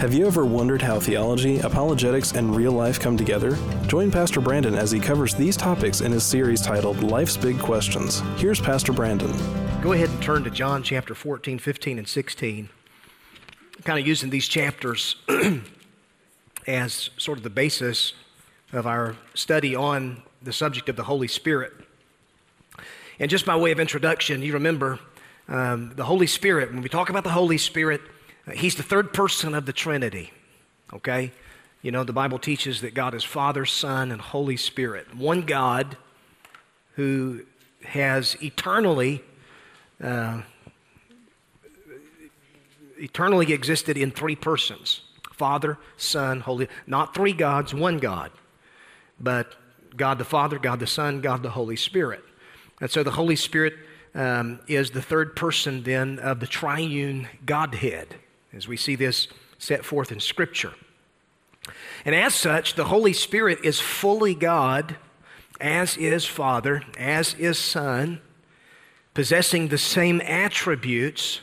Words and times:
Have 0.00 0.14
you 0.14 0.26
ever 0.26 0.46
wondered 0.46 0.80
how 0.80 0.98
theology, 0.98 1.58
apologetics, 1.58 2.32
and 2.32 2.56
real 2.56 2.72
life 2.72 2.98
come 2.98 3.18
together? 3.18 3.58
Join 3.86 4.10
Pastor 4.10 4.40
Brandon 4.40 4.74
as 4.74 4.90
he 4.90 4.98
covers 4.98 5.34
these 5.34 5.58
topics 5.58 6.00
in 6.00 6.10
his 6.10 6.24
series 6.24 6.62
titled 6.62 7.02
Life's 7.02 7.36
Big 7.36 7.58
Questions. 7.58 8.20
Here's 8.38 8.62
Pastor 8.62 8.94
Brandon. 8.94 9.30
Go 9.82 9.92
ahead 9.92 10.08
and 10.08 10.22
turn 10.22 10.42
to 10.44 10.50
John 10.50 10.82
chapter 10.82 11.14
14, 11.14 11.58
15, 11.58 11.98
and 11.98 12.08
16. 12.08 12.70
kind 13.84 14.00
of 14.00 14.06
using 14.06 14.30
these 14.30 14.48
chapters 14.48 15.16
as 16.66 17.10
sort 17.18 17.36
of 17.36 17.44
the 17.44 17.50
basis 17.50 18.14
of 18.72 18.86
our 18.86 19.16
study 19.34 19.76
on 19.76 20.22
the 20.40 20.54
subject 20.54 20.88
of 20.88 20.96
the 20.96 21.04
Holy 21.04 21.28
Spirit. 21.28 21.74
And 23.18 23.30
just 23.30 23.44
by 23.44 23.54
way 23.54 23.70
of 23.70 23.78
introduction, 23.78 24.40
you 24.40 24.54
remember 24.54 24.98
um, 25.46 25.92
the 25.94 26.04
Holy 26.04 26.26
Spirit, 26.26 26.72
when 26.72 26.80
we 26.80 26.88
talk 26.88 27.10
about 27.10 27.22
the 27.22 27.32
Holy 27.32 27.58
Spirit, 27.58 28.00
He's 28.50 28.74
the 28.74 28.82
third 28.82 29.12
person 29.12 29.54
of 29.54 29.66
the 29.66 29.72
Trinity, 29.72 30.32
okay? 30.92 31.32
You 31.82 31.90
know, 31.90 32.04
the 32.04 32.12
Bible 32.12 32.38
teaches 32.38 32.82
that 32.82 32.94
God 32.94 33.14
is 33.14 33.24
Father, 33.24 33.64
Son, 33.64 34.12
and 34.12 34.20
Holy 34.20 34.56
Spirit. 34.56 35.14
One 35.14 35.42
God 35.42 35.96
who 36.94 37.42
has 37.84 38.36
eternally, 38.42 39.22
uh, 40.02 40.42
eternally 42.98 43.52
existed 43.52 43.96
in 43.96 44.10
three 44.10 44.36
persons 44.36 45.02
Father, 45.32 45.78
Son, 45.96 46.40
Holy. 46.40 46.68
Not 46.86 47.14
three 47.14 47.32
gods, 47.32 47.72
one 47.72 47.96
God, 47.96 48.30
but 49.18 49.54
God 49.96 50.18
the 50.18 50.24
Father, 50.24 50.58
God 50.58 50.80
the 50.80 50.86
Son, 50.86 51.22
God 51.22 51.42
the 51.42 51.50
Holy 51.50 51.76
Spirit. 51.76 52.22
And 52.78 52.90
so 52.90 53.02
the 53.02 53.12
Holy 53.12 53.36
Spirit 53.36 53.74
um, 54.14 54.60
is 54.66 54.90
the 54.90 55.00
third 55.00 55.34
person 55.34 55.82
then 55.82 56.18
of 56.18 56.40
the 56.40 56.46
triune 56.46 57.26
Godhead 57.46 58.16
as 58.52 58.68
we 58.68 58.76
see 58.76 58.96
this 58.96 59.28
set 59.58 59.84
forth 59.84 60.10
in 60.10 60.20
Scripture. 60.20 60.72
And 62.04 62.14
as 62.14 62.34
such, 62.34 62.74
the 62.74 62.86
Holy 62.86 63.12
Spirit 63.12 63.58
is 63.62 63.80
fully 63.80 64.34
God, 64.34 64.96
as 65.60 65.96
is 65.96 66.24
Father, 66.24 66.82
as 66.98 67.34
is 67.34 67.58
Son, 67.58 68.20
possessing 69.14 69.68
the 69.68 69.78
same 69.78 70.20
attributes 70.22 71.40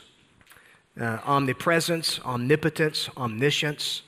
uh, 1.00 1.18
omnipresence, 1.24 2.18
omnipotence, 2.24 3.08
omniscience. 3.16 4.02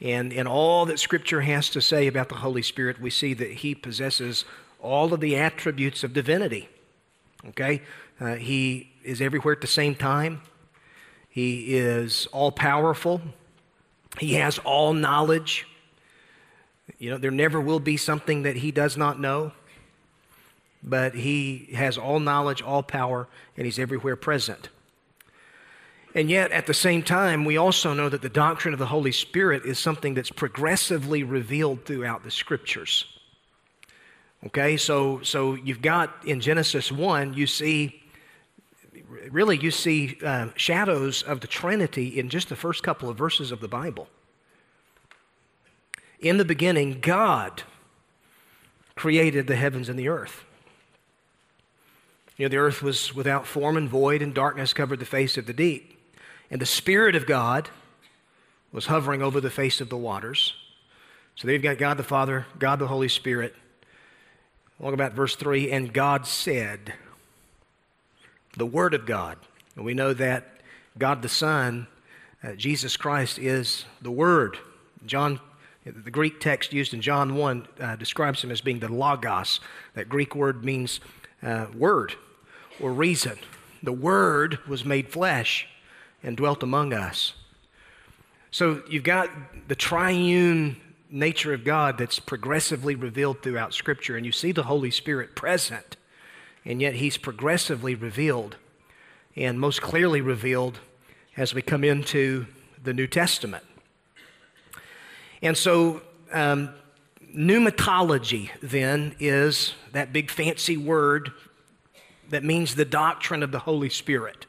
And 0.00 0.32
in 0.32 0.46
all 0.46 0.86
that 0.86 1.00
Scripture 1.00 1.40
has 1.40 1.68
to 1.70 1.80
say 1.80 2.06
about 2.06 2.28
the 2.28 2.36
Holy 2.36 2.62
Spirit, 2.62 3.00
we 3.00 3.10
see 3.10 3.34
that 3.34 3.50
He 3.50 3.74
possesses 3.74 4.44
all 4.80 5.12
of 5.12 5.20
the 5.20 5.34
attributes 5.34 6.04
of 6.04 6.12
divinity. 6.12 6.68
Okay? 7.48 7.82
Uh, 8.20 8.34
he 8.34 8.92
is 9.02 9.20
everywhere 9.20 9.54
at 9.54 9.60
the 9.60 9.66
same 9.66 9.94
time. 9.94 10.42
He 11.34 11.74
is 11.74 12.28
all 12.30 12.52
powerful. 12.52 13.20
He 14.20 14.34
has 14.34 14.58
all 14.58 14.92
knowledge. 14.92 15.66
You 17.00 17.10
know, 17.10 17.18
there 17.18 17.32
never 17.32 17.60
will 17.60 17.80
be 17.80 17.96
something 17.96 18.44
that 18.44 18.54
he 18.54 18.70
does 18.70 18.96
not 18.96 19.18
know, 19.18 19.50
but 20.80 21.16
he 21.16 21.70
has 21.74 21.98
all 21.98 22.20
knowledge, 22.20 22.62
all 22.62 22.84
power, 22.84 23.26
and 23.56 23.64
he's 23.64 23.80
everywhere 23.80 24.14
present. 24.14 24.68
And 26.14 26.30
yet, 26.30 26.52
at 26.52 26.68
the 26.68 26.74
same 26.74 27.02
time, 27.02 27.44
we 27.44 27.56
also 27.56 27.94
know 27.94 28.08
that 28.08 28.22
the 28.22 28.28
doctrine 28.28 28.72
of 28.72 28.78
the 28.78 28.86
Holy 28.86 29.10
Spirit 29.10 29.64
is 29.64 29.76
something 29.76 30.14
that's 30.14 30.30
progressively 30.30 31.24
revealed 31.24 31.84
throughout 31.84 32.22
the 32.22 32.30
scriptures. 32.30 33.06
Okay, 34.46 34.76
so, 34.76 35.20
so 35.22 35.54
you've 35.54 35.82
got 35.82 36.14
in 36.24 36.40
Genesis 36.40 36.92
1, 36.92 37.34
you 37.34 37.48
see 37.48 38.03
really 39.30 39.58
you 39.58 39.70
see 39.70 40.18
uh, 40.24 40.48
shadows 40.56 41.22
of 41.22 41.40
the 41.40 41.46
Trinity 41.46 42.18
in 42.18 42.28
just 42.28 42.48
the 42.48 42.56
first 42.56 42.82
couple 42.82 43.08
of 43.08 43.16
verses 43.16 43.52
of 43.52 43.60
the 43.60 43.68
Bible. 43.68 44.08
In 46.20 46.38
the 46.38 46.44
beginning, 46.44 47.00
God 47.00 47.62
created 48.96 49.46
the 49.46 49.56
heavens 49.56 49.88
and 49.88 49.98
the 49.98 50.08
earth. 50.08 50.44
You 52.36 52.46
know, 52.46 52.50
the 52.50 52.56
earth 52.56 52.82
was 52.82 53.14
without 53.14 53.46
form 53.46 53.76
and 53.76 53.88
void, 53.88 54.22
and 54.22 54.34
darkness 54.34 54.72
covered 54.72 54.98
the 54.98 55.06
face 55.06 55.36
of 55.36 55.46
the 55.46 55.52
deep. 55.52 55.98
And 56.50 56.60
the 56.60 56.66
Spirit 56.66 57.14
of 57.14 57.26
God 57.26 57.68
was 58.72 58.86
hovering 58.86 59.22
over 59.22 59.40
the 59.40 59.50
face 59.50 59.80
of 59.80 59.88
the 59.88 59.96
waters. 59.96 60.54
So 61.36 61.46
there 61.46 61.54
you've 61.54 61.62
got 61.62 61.78
God 61.78 61.96
the 61.96 62.02
Father, 62.02 62.46
God 62.58 62.78
the 62.78 62.88
Holy 62.88 63.08
Spirit. 63.08 63.54
Look 64.80 64.94
about 64.94 65.12
verse 65.12 65.36
3 65.36 65.70
and 65.70 65.92
God 65.92 66.26
said, 66.26 66.94
the 68.56 68.66
Word 68.66 68.94
of 68.94 69.06
God. 69.06 69.38
And 69.76 69.84
we 69.84 69.94
know 69.94 70.12
that 70.14 70.60
God 70.98 71.22
the 71.22 71.28
Son, 71.28 71.86
uh, 72.42 72.52
Jesus 72.52 72.96
Christ, 72.96 73.38
is 73.38 73.84
the 74.00 74.10
Word. 74.10 74.58
John, 75.06 75.40
the 75.84 76.10
Greek 76.10 76.40
text 76.40 76.72
used 76.72 76.94
in 76.94 77.00
John 77.00 77.34
1 77.34 77.68
uh, 77.80 77.96
describes 77.96 78.42
him 78.42 78.50
as 78.50 78.60
being 78.60 78.78
the 78.78 78.88
Logos. 78.88 79.60
That 79.94 80.08
Greek 80.08 80.34
word 80.34 80.64
means 80.64 81.00
uh, 81.42 81.66
word 81.76 82.14
or 82.80 82.92
reason. 82.92 83.38
The 83.82 83.92
Word 83.92 84.58
was 84.66 84.84
made 84.84 85.10
flesh 85.10 85.66
and 86.22 86.36
dwelt 86.36 86.62
among 86.62 86.94
us. 86.94 87.34
So 88.50 88.82
you've 88.88 89.04
got 89.04 89.28
the 89.68 89.74
triune 89.74 90.76
nature 91.10 91.52
of 91.52 91.64
God 91.64 91.98
that's 91.98 92.18
progressively 92.18 92.94
revealed 92.94 93.42
throughout 93.42 93.74
Scripture, 93.74 94.16
and 94.16 94.24
you 94.24 94.32
see 94.32 94.52
the 94.52 94.62
Holy 94.62 94.90
Spirit 94.90 95.36
present 95.36 95.96
and 96.64 96.80
yet 96.80 96.94
he's 96.94 97.16
progressively 97.16 97.94
revealed 97.94 98.56
and 99.36 99.58
most 99.58 99.82
clearly 99.82 100.20
revealed 100.20 100.78
as 101.36 101.54
we 101.54 101.62
come 101.62 101.84
into 101.84 102.46
the 102.82 102.94
New 102.94 103.06
Testament. 103.06 103.64
And 105.42 105.56
so, 105.56 106.02
um, 106.32 106.70
pneumatology 107.34 108.50
then 108.60 109.14
is 109.18 109.74
that 109.92 110.12
big 110.12 110.30
fancy 110.30 110.76
word 110.76 111.32
that 112.30 112.44
means 112.44 112.74
the 112.74 112.84
doctrine 112.84 113.42
of 113.42 113.52
the 113.52 113.60
Holy 113.60 113.90
Spirit. 113.90 114.46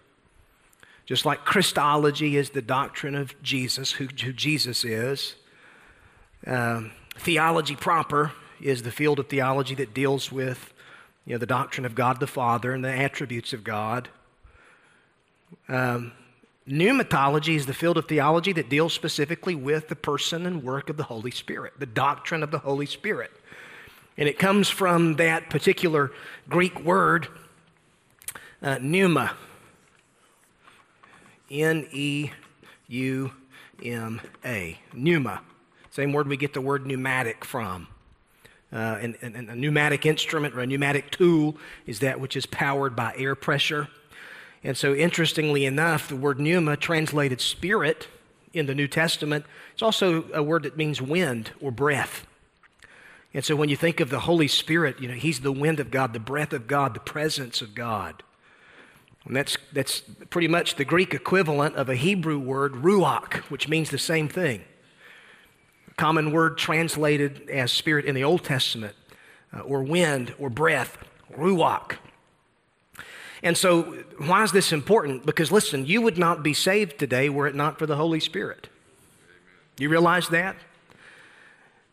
Just 1.05 1.25
like 1.25 1.45
Christology 1.45 2.35
is 2.37 2.51
the 2.51 2.61
doctrine 2.61 3.15
of 3.15 3.39
Jesus, 3.43 3.93
who, 3.93 4.05
who 4.23 4.33
Jesus 4.33 4.83
is. 4.83 5.35
Um, 6.47 6.91
theology 7.17 7.75
proper 7.75 8.31
is 8.61 8.83
the 8.83 8.91
field 8.91 9.19
of 9.19 9.27
theology 9.27 9.75
that 9.75 9.93
deals 9.93 10.31
with 10.31 10.73
you 11.25 11.33
know, 11.33 11.37
the 11.37 11.45
doctrine 11.45 11.85
of 11.85 11.95
God 11.95 12.19
the 12.19 12.27
Father 12.27 12.73
and 12.73 12.83
the 12.83 12.91
attributes 12.91 13.53
of 13.53 13.63
God. 13.63 14.09
Um, 15.67 16.11
pneumatology 16.67 17.55
is 17.55 17.65
the 17.65 17.73
field 17.73 17.97
of 17.97 18.07
theology 18.07 18.51
that 18.53 18.69
deals 18.69 18.93
specifically 18.93 19.55
with 19.55 19.87
the 19.87 19.95
person 19.95 20.45
and 20.45 20.63
work 20.63 20.89
of 20.89 20.97
the 20.97 21.03
Holy 21.03 21.31
Spirit, 21.31 21.73
the 21.79 21.85
doctrine 21.85 22.43
of 22.43 22.51
the 22.51 22.59
Holy 22.59 22.85
Spirit. 22.85 23.31
And 24.17 24.29
it 24.29 24.39
comes 24.39 24.69
from 24.69 25.15
that 25.15 25.49
particular 25.49 26.11
Greek 26.47 26.79
word, 26.83 27.27
uh, 28.61 28.77
pneuma. 28.81 29.35
N 31.51 31.87
E 31.91 32.31
U 32.87 33.31
M 33.83 34.21
A. 34.43 34.79
Pneuma. 34.93 35.41
Same 35.91 36.11
word 36.11 36.27
we 36.27 36.37
get 36.37 36.53
the 36.53 36.61
word 36.61 36.85
pneumatic 36.85 37.45
from. 37.45 37.87
Uh, 38.73 38.97
and, 38.99 39.17
and, 39.21 39.49
a 39.49 39.55
pneumatic 39.55 40.05
instrument 40.05 40.55
or 40.55 40.59
a 40.59 40.67
pneumatic 40.67 41.11
tool 41.11 41.55
is 41.85 41.99
that 41.99 42.19
which 42.19 42.35
is 42.35 42.45
powered 42.45 42.95
by 42.95 43.13
air 43.15 43.35
pressure. 43.35 43.87
And 44.63 44.75
so, 44.75 44.93
interestingly 44.93 45.65
enough, 45.65 46.09
the 46.09 46.15
word 46.15 46.39
pneuma, 46.39 46.75
translated 46.75 47.39
spirit 47.39 48.07
in 48.53 48.65
the 48.65 48.73
New 48.73 48.87
Testament, 48.87 49.45
it's 49.73 49.83
also 49.83 50.25
a 50.33 50.41
word 50.41 50.63
that 50.63 50.75
means 50.75 51.01
wind 51.01 51.51
or 51.61 51.71
breath. 51.71 52.25
And 53.33 53.45
so, 53.45 53.55
when 53.55 53.69
you 53.69 53.75
think 53.75 53.99
of 53.99 54.09
the 54.09 54.21
Holy 54.21 54.47
Spirit, 54.47 54.99
you 54.99 55.07
know, 55.07 55.13
He's 55.13 55.41
the 55.41 55.51
wind 55.51 55.79
of 55.79 55.91
God, 55.91 56.13
the 56.13 56.19
breath 56.19 56.51
of 56.51 56.67
God, 56.67 56.95
the 56.95 56.99
presence 56.99 57.61
of 57.61 57.75
God. 57.75 58.23
And 59.25 59.35
that's, 59.35 59.57
that's 59.73 60.01
pretty 60.29 60.47
much 60.47 60.75
the 60.75 60.85
Greek 60.85 61.13
equivalent 61.13 61.75
of 61.75 61.89
a 61.89 61.95
Hebrew 61.95 62.39
word, 62.39 62.73
ruach, 62.73 63.35
which 63.49 63.67
means 63.67 63.89
the 63.89 63.97
same 63.97 64.27
thing 64.27 64.63
common 65.97 66.31
word 66.31 66.57
translated 66.57 67.49
as 67.49 67.71
spirit 67.71 68.05
in 68.05 68.15
the 68.15 68.23
Old 68.23 68.43
Testament, 68.43 68.95
uh, 69.53 69.61
or 69.61 69.83
wind, 69.83 70.33
or 70.37 70.49
breath, 70.49 70.97
ruach. 71.33 71.97
And 73.43 73.57
so, 73.57 73.83
why 74.17 74.43
is 74.43 74.51
this 74.51 74.71
important? 74.71 75.25
Because 75.25 75.51
listen, 75.51 75.85
you 75.85 76.01
would 76.01 76.17
not 76.17 76.43
be 76.43 76.53
saved 76.53 76.97
today 76.97 77.29
were 77.29 77.47
it 77.47 77.55
not 77.55 77.77
for 77.77 77.85
the 77.85 77.95
Holy 77.95 78.19
Spirit. 78.19 78.69
You 79.77 79.89
realize 79.89 80.29
that? 80.29 80.55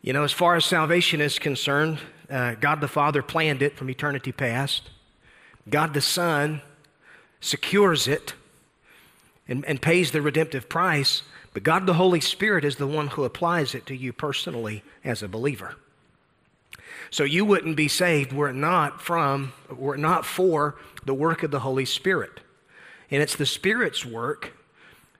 You 0.01 0.13
know, 0.13 0.25
as 0.25 0.33
far 0.33 0.57
as 0.57 0.65
salvation 0.65 1.21
is 1.21 1.39
concerned, 1.39 1.99
uh, 2.31 2.55
God 2.55 2.81
the 2.81 2.89
Father 2.89 3.23
planned 3.23 3.63
it 3.63 3.77
from 3.77 3.91
eternity 3.91 4.33
past. 4.33 4.91
God 5.69 5.95
the 5.95 6.01
Son 6.01 6.63
secures 7.41 8.09
it 8.09 8.35
and, 9.47 9.65
and 9.67 9.83
pays 9.83 10.13
the 10.13 10.23
redemptive 10.23 10.69
price. 10.69 11.23
But 11.55 11.63
God 11.63 11.87
the 11.87 11.95
Holy 11.95 12.21
Spirit 12.21 12.65
is 12.65 12.77
the 12.77 12.87
one 12.87 13.09
who 13.09 13.25
applies 13.25 13.75
it 13.75 13.87
to 13.87 13.97
you 13.97 14.13
personally 14.13 14.83
as 15.05 15.23
a 15.23 15.29
believer. 15.29 15.77
So 17.11 17.25
you 17.25 17.45
wouldn't 17.45 17.77
be 17.77 17.89
saved 17.89 18.33
were 18.33 18.49
it 18.49 18.55
not 18.55 19.01
from, 19.03 19.53
were 19.69 19.95
it 19.95 19.99
not 19.99 20.25
for 20.25 20.77
the 21.05 21.15
work 21.15 21.43
of 21.43 21.51
the 21.51 21.61
Holy 21.61 21.85
Spirit. 21.85 22.41
And 23.11 23.23
it's 23.23 23.37
the 23.37 23.47
Spirit's 23.47 24.05
work 24.05 24.57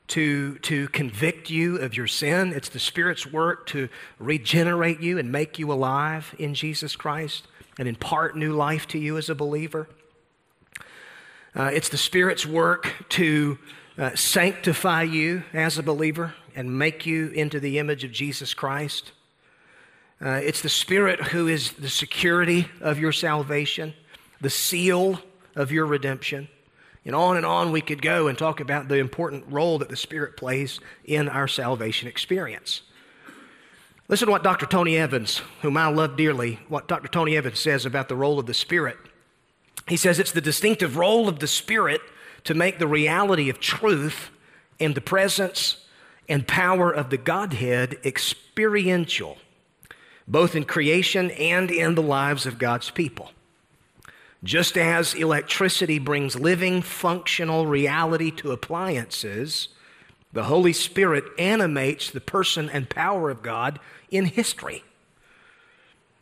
to, 0.09 0.59
to 0.61 0.89
convict 0.89 1.51
you 1.51 1.77
of 1.77 1.95
your 1.95 2.07
sin. 2.07 2.53
It's 2.55 2.69
the 2.71 2.79
Spirit's 2.79 3.27
work 3.27 3.67
to 3.69 3.89
regenerate 4.19 5.01
you 5.01 5.19
and 5.19 5.31
make 5.31 5.59
you 5.59 5.71
alive 5.71 6.35
in 6.39 6.55
Jesus 6.55 6.97
Christ 6.97 7.47
and 7.79 7.87
impart 7.87 8.37
new 8.37 8.53
life 8.53 8.87
to 8.89 8.99
you 8.99 9.19
as 9.19 9.29
a 9.29 9.35
believer. 9.35 9.89
Uh, 11.55 11.71
it's 11.73 11.91
the 11.91 11.99
Spirit's 11.99 12.47
work 12.47 12.93
to 13.11 13.59
uh, 13.99 14.15
sanctify 14.15 15.03
you 15.03 15.45
as 15.53 15.79
a 15.79 15.83
believer 15.83 16.35
and 16.55 16.79
make 16.79 17.07
you 17.07 17.29
into 17.29 17.61
the 17.61 17.79
image 17.79 18.05
of 18.05 18.13
Jesus 18.13 18.55
Christ. 18.55 19.13
Uh, 20.21 20.41
it's 20.43 20.63
the 20.63 20.69
Spirit 20.69 21.21
who 21.21 21.49
is 21.49 21.73
the 21.73 21.89
security 21.89 22.69
of 22.81 22.99
your 22.99 23.13
salvation, 23.13 23.95
the 24.41 24.51
seal 24.51 25.21
of 25.57 25.73
your 25.73 25.87
redemption. 25.87 26.49
And 27.05 27.15
on 27.15 27.37
and 27.37 27.45
on 27.45 27.73
we 27.73 27.81
could 27.81 28.01
go 28.01 28.29
and 28.29 28.39
talk 28.39 28.61
about 28.61 28.89
the 28.89 28.99
important 28.99 29.45
role 29.49 29.79
that 29.79 29.89
the 29.89 29.97
Spirit 29.97 30.37
plays 30.37 30.79
in 31.05 31.29
our 31.29 31.49
salvation 31.49 32.09
experience. 32.09 32.83
Listen 34.09 34.27
to 34.27 34.33
what 34.33 34.45
Dr. 34.45 34.67
Tony 34.67 34.97
Evans, 34.97 35.43
whom 35.63 35.77
I 35.77 35.89
love 35.89 36.17
dearly, 36.17 36.61
what 36.69 36.87
Dr. 36.87 37.09
Tony 37.09 37.37
Evans 37.37 37.59
says 37.59 37.87
about 37.87 38.09
the 38.09 38.17
role 38.17 38.39
of 38.39 38.47
the 38.47 38.55
Spirit. 38.55 38.99
He 39.89 39.97
says 39.97 40.19
it's 40.19 40.33
the 40.33 40.41
distinctive 40.41 40.97
role 40.97 41.29
of 41.29 41.41
the 41.41 41.47
Spirit 41.47 42.01
to 42.45 42.55
make 42.55 42.79
the 42.79 42.87
reality 42.87 43.49
of 43.49 43.61
truth 43.61 44.31
and 44.81 44.95
the 44.95 45.01
presence 45.01 45.85
and 46.29 46.47
power 46.47 46.91
of 46.91 47.11
the 47.11 47.17
Godhead 47.17 47.99
experiential, 48.05 49.39
both 50.27 50.55
in 50.55 50.65
creation 50.65 51.31
and 51.33 51.71
in 51.71 51.95
the 51.95 52.03
lives 52.03 52.47
of 52.47 52.59
God's 52.59 52.91
people. 52.91 53.33
Just 54.45 54.77
as 54.77 55.15
electricity 55.15 55.99
brings 55.99 56.39
living, 56.39 56.83
functional 56.83 57.67
reality 57.67 58.31
to 58.33 58.51
appliances, 58.51 59.69
the 60.33 60.45
Holy 60.45 60.73
Spirit 60.73 61.25
animates 61.39 62.11
the 62.11 62.21
person 62.21 62.69
and 62.71 62.91
power 62.91 63.31
of 63.31 63.43
God 63.43 63.79
in 64.11 64.25
history. 64.25 64.83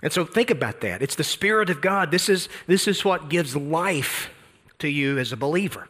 And 0.02 0.12
so 0.12 0.24
think 0.24 0.50
about 0.50 0.80
that. 0.80 1.02
It's 1.02 1.14
the 1.14 1.24
Spirit 1.24 1.70
of 1.70 1.80
God. 1.80 2.10
This 2.10 2.28
is, 2.28 2.48
this 2.66 2.88
is 2.88 3.04
what 3.04 3.28
gives 3.28 3.54
life 3.54 4.30
to 4.78 4.88
you 4.88 5.18
as 5.18 5.32
a 5.32 5.36
believer. 5.36 5.88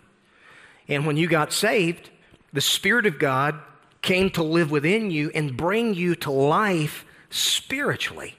And 0.90 1.06
when 1.06 1.16
you 1.16 1.28
got 1.28 1.52
saved, 1.52 2.10
the 2.52 2.60
Spirit 2.60 3.06
of 3.06 3.18
God 3.18 3.58
came 4.02 4.28
to 4.30 4.42
live 4.42 4.70
within 4.70 5.10
you 5.10 5.30
and 5.34 5.56
bring 5.56 5.94
you 5.94 6.14
to 6.16 6.30
life 6.30 7.06
spiritually. 7.30 8.34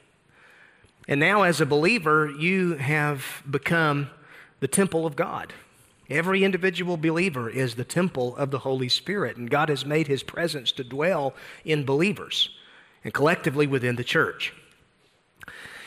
And 1.08 1.20
now, 1.20 1.44
as 1.44 1.62
a 1.62 1.66
believer, 1.66 2.30
you 2.30 2.76
have 2.76 3.42
become 3.50 4.10
the 4.60 4.68
temple 4.68 5.06
of 5.06 5.16
God. 5.16 5.54
Every 6.10 6.44
individual 6.44 6.98
believer 6.98 7.50
is 7.50 7.76
the 7.76 7.86
temple 7.86 8.36
of 8.36 8.52
the 8.52 8.60
Holy 8.60 8.90
Spirit, 8.90 9.38
and 9.38 9.50
God 9.50 9.70
has 9.70 9.86
made 9.86 10.08
his 10.08 10.24
presence 10.24 10.74
to 10.74 10.84
dwell 10.84 11.34
in 11.64 11.86
believers 11.86 12.50
and 13.04 13.14
collectively 13.14 13.66
within 13.66 13.96
the 13.96 14.04
church. 14.04 14.54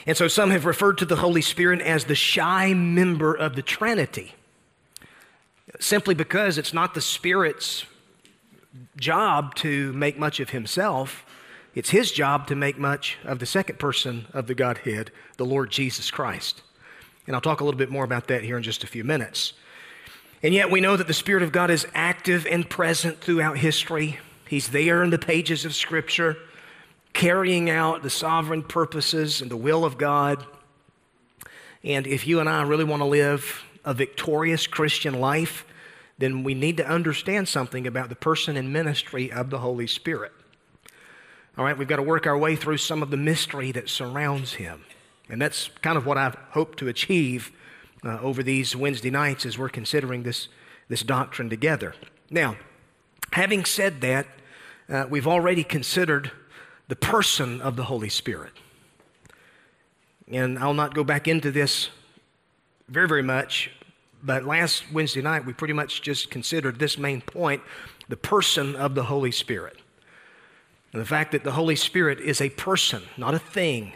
And 0.07 0.17
so 0.17 0.29
some 0.29 0.51
have 0.51 0.65
referred 0.65 0.99
to 0.99 1.05
the 1.05 1.17
Holy 1.17 1.43
Spirit 1.43 1.83
as 1.83 2.05
the 2.05 2.15
shy 2.15 2.73
member 2.73 3.35
of 3.35 3.55
the 3.55 3.63
Trinity, 3.63 4.35
simply 5.81 6.15
because 6.15 6.59
it's 6.59 6.73
not 6.73 6.95
the 6.95 7.01
Spirit's 7.01 7.85
job 8.97 9.55
to 9.57 9.93
make 9.93 10.19
much 10.19 10.41
of 10.41 10.51
himself. 10.51 11.25
It's 11.75 11.91
his 11.91 12.13
job 12.13 12.47
to 12.49 12.55
make 12.55 12.79
much 12.79 13.19
of 13.25 13.39
the 13.39 13.47
second 13.47 13.79
person 13.79 14.27
of 14.33 14.47
the 14.47 14.55
Godhead, 14.55 15.11
the 15.37 15.45
Lord 15.45 15.71
Jesus 15.71 16.11
Christ. 16.11 16.63
And 17.27 17.35
I'll 17.35 17.43
talk 17.43 17.61
a 17.61 17.65
little 17.65 17.79
bit 17.79 17.91
more 17.91 18.05
about 18.05 18.29
that 18.29 18.45
here 18.45 18.57
in 18.57 18.63
just 18.63 18.85
a 18.85 18.87
few 18.87 19.03
minutes. 19.03 19.55
And 20.43 20.53
yet 20.53 20.71
we 20.71 20.81
know 20.81 20.97
that 20.97 21.07
the 21.07 21.15
Spirit 21.15 21.43
of 21.43 21.53
God 21.53 21.71
is 21.71 21.87
active 21.95 22.47
and 22.47 22.69
present 22.69 23.21
throughout 23.21 23.59
history. 23.59 24.19
He's 24.47 24.69
there 24.69 25.03
in 25.03 25.11
the 25.11 25.19
pages 25.19 25.65
of 25.65 25.75
Scripture, 25.75 26.37
carrying 27.15 27.71
out 27.71 28.03
the 28.03 28.11
sovereign 28.11 28.63
purposes 28.63 29.41
and 29.41 29.51
the 29.51 29.57
will 29.57 29.85
of 29.85 29.97
God. 29.97 30.45
And 31.83 32.07
if 32.07 32.27
you 32.27 32.41
and 32.41 32.49
I 32.49 32.63
really 32.63 32.85
want 32.85 33.01
to 33.01 33.07
live 33.07 33.65
a 33.85 33.95
victorious 33.95 34.67
Christian 34.67 35.21
life, 35.21 35.65
then 36.19 36.45
we 36.45 36.55
need 36.55 36.77
to 36.77 36.87
understand 36.87 37.49
something 37.49 37.87
about 37.87 38.09
the 38.09 38.15
person 38.15 38.57
and 38.57 38.73
ministry 38.73 39.33
of 39.33 39.51
the 39.51 39.59
Holy 39.59 39.87
Spirit. 39.87 40.33
All 41.57 41.65
right, 41.65 41.77
we've 41.77 41.89
got 41.89 41.97
to 41.97 42.03
work 42.03 42.27
our 42.27 42.39
way 42.39 42.57
through 42.57 42.79
some 42.79 43.03
of 43.03 43.11
the 43.11 43.17
mystery 43.17 43.73
that 43.73 43.89
surrounds 43.89 44.55
him. 44.55 44.85
And 45.29 45.41
that's 45.41 45.69
kind 45.83 45.97
of 45.97 46.07
what 46.07 46.19
I've 46.19 46.37
hoped 46.51 46.79
to 46.81 46.89
achieve 46.89 47.53
uh, 48.05 48.19
over 48.21 48.43
these 48.43 48.77
Wednesday 48.77 49.11
nights 49.11 49.47
as 49.47 49.57
we're 49.57 49.69
considering 49.69 50.23
this, 50.23 50.49
this 50.89 51.03
doctrine 51.03 51.49
together. 51.49 51.95
Now, 52.31 52.57
having 53.33 53.65
said 53.65 54.01
that, 54.01 54.27
uh, 54.89 55.07
we've 55.09 55.27
already 55.27 55.65
considered 55.65 56.31
the 56.89 56.97
person 56.97 57.61
of 57.61 57.77
the 57.77 57.85
Holy 57.85 58.09
Spirit. 58.09 58.53
And 60.31 60.59
I'll 60.59 60.75
not 60.75 60.95
go 60.95 61.05
back 61.05 61.29
into 61.29 61.51
this 61.51 61.89
very, 62.89 63.09
very 63.09 63.23
much 63.23 63.71
but 64.25 64.45
last 64.45 64.91
Wednesday 64.91 65.21
night, 65.21 65.45
we 65.45 65.53
pretty 65.53 65.75
much 65.75 66.01
just 66.01 66.31
considered 66.31 66.79
this 66.79 66.97
main 66.97 67.21
point 67.21 67.63
the 68.09 68.17
person 68.17 68.75
of 68.75 68.95
the 68.95 69.05
Holy 69.05 69.31
Spirit. 69.31 69.77
And 70.93 71.03
the 71.03 71.07
fact 71.07 71.33
that 71.33 71.45
the 71.45 71.53
Holy 71.53 71.77
Spirit 71.77 72.21
is 72.21 72.41
a 72.41 72.49
person, 72.51 73.03
not 73.19 73.35
a 73.35 73.39
thing. 73.39 73.93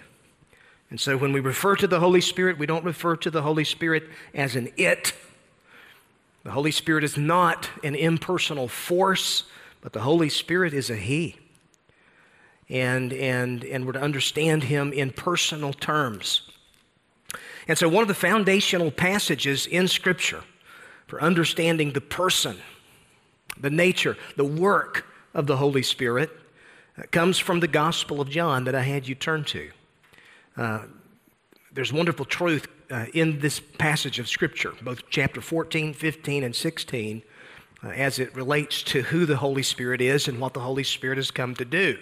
And 0.91 1.01
so 1.01 1.17
when 1.17 1.33
we 1.33 1.41
refer 1.41 1.77
to 1.77 1.87
the 1.87 2.01
Holy 2.01 2.21
Spirit, 2.21 2.59
we 2.59 2.67
don't 2.67 2.85
refer 2.85 3.17
to 3.17 3.31
the 3.31 3.43
Holy 3.43 3.65
Spirit 3.65 4.05
as 4.35 4.55
an 4.55 4.71
it. 4.77 5.15
The 6.45 6.51
Holy 6.51 6.73
Spirit 6.73 7.05
is 7.05 7.17
not 7.17 7.71
an 7.83 7.95
impersonal 7.95 8.69
force, 8.69 9.45
but 9.81 9.93
the 9.95 10.01
Holy 10.01 10.29
Spirit 10.29 10.75
is 10.75 10.91
a 10.91 10.97
He. 10.97 11.37
And, 12.69 13.15
and, 13.15 13.65
and 13.65 13.87
we're 13.87 13.93
to 13.93 14.03
understand 14.03 14.65
Him 14.65 14.93
in 14.93 15.11
personal 15.11 15.73
terms. 15.73 16.43
And 17.69 17.77
so, 17.77 17.87
one 17.87 18.01
of 18.01 18.09
the 18.09 18.15
foundational 18.15 18.91
passages 18.91 19.67
in 19.67 19.89
Scripture 19.89 20.43
for 21.07 21.23
understanding 21.23 21.93
the 21.93 22.01
person, 22.01 22.57
the 23.61 23.71
nature, 23.71 24.17
the 24.37 24.45
work 24.45 25.07
of 25.35 25.47
the 25.47 25.59
Holy 25.59 25.83
Spirit 25.83 26.31
uh, 26.99 27.03
comes 27.11 27.39
from 27.39 27.61
the 27.61 27.69
Gospel 27.69 28.23
of 28.23 28.31
John 28.31 28.65
that 28.65 28.75
I 28.75 28.81
had 28.81 29.07
you 29.07 29.15
turn 29.15 29.45
to. 29.45 29.71
Uh, 30.57 30.81
there's 31.71 31.93
wonderful 31.93 32.25
truth 32.25 32.67
uh, 32.91 33.05
in 33.13 33.39
this 33.41 33.61
passage 33.61 34.19
of 34.19 34.29
Scripture, 34.29 34.73
both 34.81 35.03
chapter 35.11 35.43
14, 35.43 35.93
15, 35.93 36.45
and 36.45 36.57
16, 36.57 37.23
uh, 37.85 37.89
as 37.89 38.19
it 38.19 38.35
relates 38.35 38.83
to 38.85 39.03
who 39.03 39.27
the 39.27 39.37
Holy 39.37 39.63
Spirit 39.63 40.01
is 40.01 40.27
and 40.27 40.41
what 40.41 40.55
the 40.55 40.61
Holy 40.61 40.85
Spirit 40.85 41.19
has 41.19 41.31
come 41.31 41.55
to 41.57 41.67
do. 41.67 41.99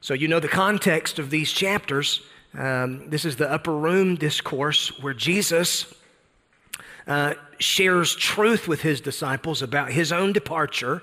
So, 0.00 0.14
you 0.14 0.28
know 0.28 0.40
the 0.40 0.48
context 0.48 1.18
of 1.18 1.28
these 1.28 1.52
chapters. 1.52 2.22
Um, 2.56 3.10
this 3.10 3.26
is 3.26 3.36
the 3.36 3.50
upper 3.50 3.76
room 3.76 4.14
discourse 4.14 4.98
where 5.02 5.12
Jesus 5.12 5.92
uh, 7.06 7.34
shares 7.58 8.16
truth 8.16 8.66
with 8.66 8.80
his 8.80 9.02
disciples 9.02 9.60
about 9.60 9.92
his 9.92 10.10
own 10.10 10.32
departure, 10.32 11.02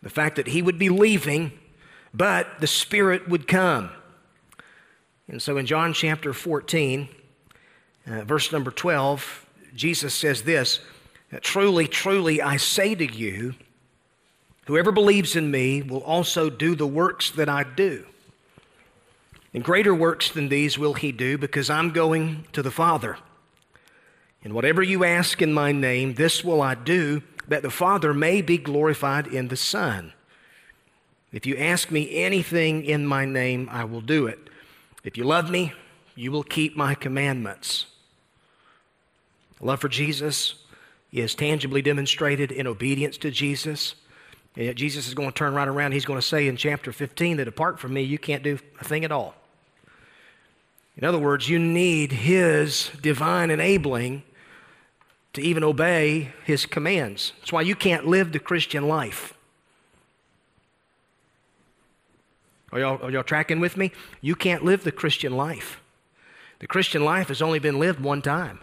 the 0.00 0.10
fact 0.10 0.36
that 0.36 0.46
he 0.46 0.62
would 0.62 0.78
be 0.78 0.88
leaving, 0.88 1.50
but 2.12 2.60
the 2.60 2.68
Spirit 2.68 3.28
would 3.28 3.48
come. 3.48 3.90
And 5.26 5.42
so 5.42 5.56
in 5.56 5.66
John 5.66 5.92
chapter 5.92 6.32
14, 6.32 7.08
uh, 8.06 8.22
verse 8.22 8.52
number 8.52 8.70
12, 8.70 9.46
Jesus 9.74 10.14
says 10.14 10.42
this 10.44 10.78
Truly, 11.40 11.88
truly, 11.88 12.40
I 12.40 12.58
say 12.58 12.94
to 12.94 13.12
you, 13.12 13.54
whoever 14.66 14.92
believes 14.92 15.34
in 15.34 15.50
me 15.50 15.82
will 15.82 16.02
also 16.04 16.48
do 16.48 16.76
the 16.76 16.86
works 16.86 17.32
that 17.32 17.48
I 17.48 17.64
do. 17.64 18.06
And 19.54 19.64
greater 19.64 19.94
works 19.94 20.30
than 20.30 20.48
these 20.48 20.76
will 20.76 20.94
he 20.94 21.12
do, 21.12 21.38
because 21.38 21.70
I'm 21.70 21.90
going 21.90 22.46
to 22.52 22.62
the 22.62 22.72
Father. 22.72 23.16
And 24.42 24.52
whatever 24.52 24.82
you 24.82 25.04
ask 25.04 25.40
in 25.40 25.52
my 25.52 25.70
name, 25.70 26.14
this 26.14 26.44
will 26.44 26.60
I 26.60 26.74
do, 26.74 27.22
that 27.48 27.62
the 27.62 27.70
Father 27.70 28.12
may 28.12 28.42
be 28.42 28.58
glorified 28.58 29.28
in 29.28 29.48
the 29.48 29.56
Son. 29.56 30.12
If 31.32 31.46
you 31.46 31.56
ask 31.56 31.90
me 31.90 32.14
anything 32.14 32.84
in 32.84 33.06
my 33.06 33.24
name, 33.24 33.68
I 33.70 33.84
will 33.84 34.00
do 34.00 34.26
it. 34.26 34.38
If 35.04 35.16
you 35.16 35.24
love 35.24 35.50
me, 35.50 35.72
you 36.14 36.32
will 36.32 36.42
keep 36.42 36.76
my 36.76 36.94
commandments. 36.94 37.86
Love 39.60 39.80
for 39.80 39.88
Jesus 39.88 40.56
is 41.12 41.34
tangibly 41.34 41.80
demonstrated 41.80 42.50
in 42.50 42.66
obedience 42.66 43.16
to 43.18 43.30
Jesus. 43.30 43.94
And 44.56 44.66
yet 44.66 44.76
Jesus 44.76 45.06
is 45.06 45.14
going 45.14 45.30
to 45.30 45.34
turn 45.34 45.54
right 45.54 45.68
around. 45.68 45.92
He's 45.92 46.04
going 46.04 46.20
to 46.20 46.26
say 46.26 46.48
in 46.48 46.56
chapter 46.56 46.92
15 46.92 47.36
that 47.36 47.48
apart 47.48 47.78
from 47.78 47.94
me, 47.94 48.02
you 48.02 48.18
can't 48.18 48.42
do 48.42 48.58
a 48.80 48.84
thing 48.84 49.04
at 49.04 49.12
all. 49.12 49.34
In 50.96 51.04
other 51.04 51.18
words, 51.18 51.48
you 51.48 51.58
need 51.58 52.12
His 52.12 52.90
divine 53.00 53.50
enabling 53.50 54.22
to 55.32 55.42
even 55.42 55.64
obey 55.64 56.32
His 56.44 56.66
commands. 56.66 57.32
That's 57.40 57.52
why 57.52 57.62
you 57.62 57.74
can't 57.74 58.06
live 58.06 58.32
the 58.32 58.38
Christian 58.38 58.86
life. 58.86 59.34
Are 62.70 62.80
y'all, 62.80 63.02
are 63.02 63.10
y'all 63.10 63.22
tracking 63.22 63.60
with 63.60 63.76
me? 63.76 63.92
You 64.20 64.34
can't 64.34 64.64
live 64.64 64.84
the 64.84 64.92
Christian 64.92 65.32
life. 65.36 65.80
The 66.58 66.66
Christian 66.66 67.04
life 67.04 67.28
has 67.28 67.42
only 67.42 67.58
been 67.58 67.78
lived 67.78 68.00
one 68.00 68.22
time. 68.22 68.60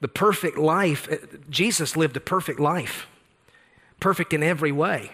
The 0.00 0.08
perfect 0.08 0.56
life, 0.56 1.10
uh, 1.10 1.16
Jesus 1.50 1.96
lived 1.96 2.16
a 2.16 2.20
perfect 2.20 2.60
life. 2.60 3.06
perfect 4.00 4.32
in 4.32 4.42
every 4.42 4.72
way. 4.72 5.12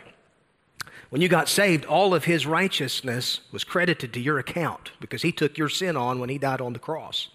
When 1.10 1.22
you 1.22 1.28
got 1.28 1.48
saved, 1.48 1.84
all 1.84 2.14
of 2.14 2.24
his 2.24 2.46
righteousness 2.46 3.40
was 3.52 3.64
credited 3.64 4.12
to 4.12 4.20
your 4.20 4.38
account 4.38 4.92
because 5.00 5.22
he 5.22 5.32
took 5.32 5.56
your 5.56 5.68
sin 5.68 5.96
on 5.96 6.18
when 6.18 6.28
he 6.28 6.38
died 6.38 6.60
on 6.60 6.72
the 6.72 6.78
cross. 6.78 7.28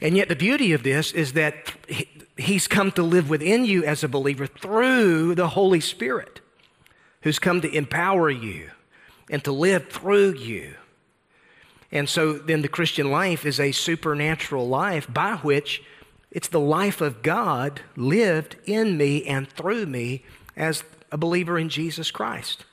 And 0.00 0.16
yet, 0.16 0.28
the 0.28 0.36
beauty 0.36 0.72
of 0.72 0.82
this 0.82 1.12
is 1.12 1.34
that 1.34 1.72
he's 2.36 2.66
come 2.66 2.90
to 2.92 3.02
live 3.02 3.28
within 3.28 3.64
you 3.64 3.84
as 3.84 4.02
a 4.02 4.08
believer 4.08 4.46
through 4.46 5.34
the 5.34 5.48
Holy 5.48 5.80
Spirit, 5.80 6.40
who's 7.22 7.38
come 7.38 7.60
to 7.60 7.70
empower 7.70 8.30
you 8.30 8.70
and 9.28 9.44
to 9.44 9.52
live 9.52 9.88
through 9.88 10.34
you. 10.34 10.74
And 11.92 12.08
so 12.08 12.32
then 12.34 12.62
the 12.62 12.68
Christian 12.68 13.10
life 13.10 13.44
is 13.44 13.60
a 13.60 13.72
supernatural 13.72 14.68
life 14.68 15.12
by 15.12 15.34
which 15.36 15.82
it's 16.30 16.48
the 16.48 16.60
life 16.60 17.00
of 17.00 17.22
God 17.22 17.80
lived 17.96 18.56
in 18.64 18.96
me 18.96 19.24
and 19.24 19.48
through 19.48 19.86
me 19.86 20.24
as 20.56 20.84
a 21.12 21.18
believer 21.18 21.58
in 21.58 21.68
Jesus 21.68 22.10
Christ. 22.10 22.64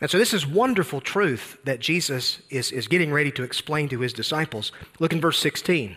And 0.00 0.10
so, 0.10 0.18
this 0.18 0.34
is 0.34 0.46
wonderful 0.46 1.00
truth 1.00 1.58
that 1.64 1.80
Jesus 1.80 2.42
is, 2.50 2.70
is 2.70 2.86
getting 2.86 3.12
ready 3.12 3.30
to 3.32 3.42
explain 3.42 3.88
to 3.88 4.00
his 4.00 4.12
disciples. 4.12 4.70
Look 4.98 5.12
in 5.12 5.20
verse 5.20 5.38
16. 5.38 5.96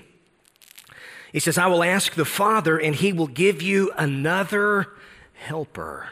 He 1.34 1.40
says, 1.40 1.58
I 1.58 1.68
will 1.68 1.84
ask 1.84 2.14
the 2.14 2.26
Father, 2.26 2.78
and 2.78 2.96
he 2.96 3.14
will 3.14 3.28
give 3.28 3.62
you 3.62 3.92
another 3.98 4.88
helper. 5.34 6.10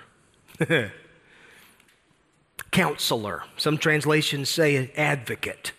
Counselor. 2.71 3.43
Some 3.55 3.77
translations 3.77 4.49
say 4.49 4.91
advocate. 4.95 5.71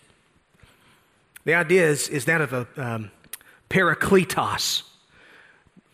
The 1.45 1.53
idea 1.53 1.87
is, 1.87 2.09
is 2.09 2.25
that 2.25 2.41
of 2.41 2.53
a 2.53 2.67
um, 2.75 3.11
parakletos, 3.69 4.83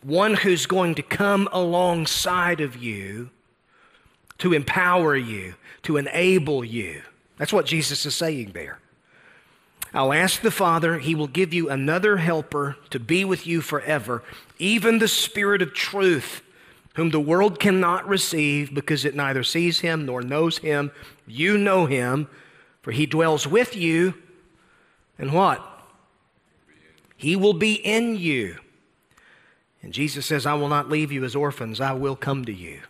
one 0.06 0.34
who's 0.34 0.66
going 0.66 0.94
to 0.94 1.02
come 1.02 1.48
alongside 1.50 2.60
of 2.60 2.76
you 2.76 3.28
to 4.38 4.52
empower 4.52 5.16
you, 5.16 5.54
to 5.82 5.96
enable 5.96 6.64
you. 6.64 7.02
That's 7.38 7.52
what 7.52 7.66
Jesus 7.66 8.06
is 8.06 8.14
saying 8.14 8.52
there. 8.54 8.78
I'll 9.92 10.12
ask 10.12 10.42
the 10.42 10.52
Father, 10.52 11.00
He 11.00 11.16
will 11.16 11.26
give 11.26 11.52
you 11.52 11.68
another 11.68 12.18
helper 12.18 12.76
to 12.90 13.00
be 13.00 13.24
with 13.24 13.48
you 13.48 13.60
forever, 13.60 14.22
even 14.60 15.00
the 15.00 15.08
Spirit 15.08 15.60
of 15.60 15.74
truth, 15.74 16.40
whom 16.94 17.10
the 17.10 17.18
world 17.18 17.58
cannot 17.58 18.06
receive 18.06 18.72
because 18.72 19.04
it 19.04 19.16
neither 19.16 19.42
sees 19.42 19.80
Him 19.80 20.06
nor 20.06 20.22
knows 20.22 20.58
Him. 20.58 20.92
You 21.26 21.58
know 21.58 21.86
Him, 21.86 22.28
for 22.80 22.92
He 22.92 23.06
dwells 23.06 23.44
with 23.46 23.74
you. 23.74 24.14
And 25.18 25.32
what? 25.32 25.66
He 27.16 27.34
will 27.34 27.54
be 27.54 27.74
in 27.74 28.16
you. 28.16 28.58
And 29.86 29.94
Jesus 29.94 30.26
says, 30.26 30.46
I 30.46 30.54
will 30.54 30.68
not 30.68 30.90
leave 30.90 31.12
you 31.12 31.22
as 31.22 31.36
orphans, 31.36 31.80
I 31.80 31.92
will 31.92 32.16
come 32.16 32.44
to 32.46 32.52
you. 32.52 32.80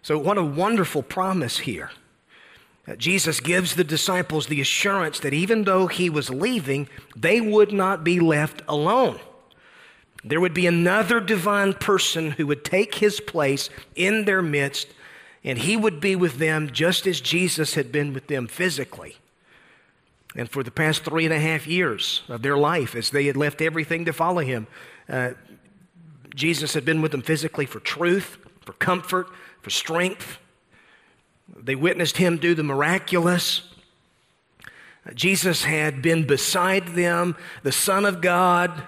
So, 0.00 0.18
what 0.18 0.38
a 0.38 0.42
wonderful 0.42 1.02
promise 1.02 1.58
here. 1.58 1.90
Jesus 2.96 3.38
gives 3.40 3.74
the 3.74 3.84
disciples 3.84 4.46
the 4.46 4.62
assurance 4.62 5.20
that 5.20 5.34
even 5.34 5.64
though 5.64 5.86
he 5.86 6.08
was 6.08 6.30
leaving, 6.30 6.88
they 7.14 7.42
would 7.42 7.70
not 7.70 8.02
be 8.02 8.18
left 8.18 8.62
alone. 8.66 9.20
There 10.24 10.40
would 10.40 10.54
be 10.54 10.66
another 10.66 11.20
divine 11.20 11.74
person 11.74 12.30
who 12.30 12.46
would 12.46 12.64
take 12.64 12.94
his 12.94 13.20
place 13.20 13.68
in 13.94 14.24
their 14.24 14.40
midst, 14.40 14.88
and 15.44 15.58
he 15.58 15.76
would 15.76 16.00
be 16.00 16.16
with 16.16 16.38
them 16.38 16.70
just 16.72 17.06
as 17.06 17.20
Jesus 17.20 17.74
had 17.74 17.92
been 17.92 18.14
with 18.14 18.28
them 18.28 18.46
physically. 18.46 19.18
And 20.34 20.48
for 20.48 20.62
the 20.62 20.70
past 20.70 21.04
three 21.04 21.26
and 21.26 21.34
a 21.34 21.38
half 21.38 21.66
years 21.66 22.22
of 22.26 22.40
their 22.40 22.56
life, 22.56 22.94
as 22.94 23.10
they 23.10 23.26
had 23.26 23.36
left 23.36 23.60
everything 23.60 24.06
to 24.06 24.14
follow 24.14 24.40
him, 24.40 24.66
uh, 25.10 25.32
Jesus 26.34 26.74
had 26.74 26.84
been 26.84 27.02
with 27.02 27.12
them 27.12 27.22
physically 27.22 27.66
for 27.66 27.80
truth, 27.80 28.38
for 28.60 28.72
comfort, 28.74 29.28
for 29.62 29.70
strength. 29.70 30.38
They 31.56 31.74
witnessed 31.74 32.18
him 32.18 32.36
do 32.36 32.54
the 32.54 32.62
miraculous. 32.62 33.62
Jesus 35.14 35.64
had 35.64 36.02
been 36.02 36.26
beside 36.26 36.88
them. 36.88 37.36
The 37.62 37.72
Son 37.72 38.04
of 38.04 38.20
God, 38.20 38.82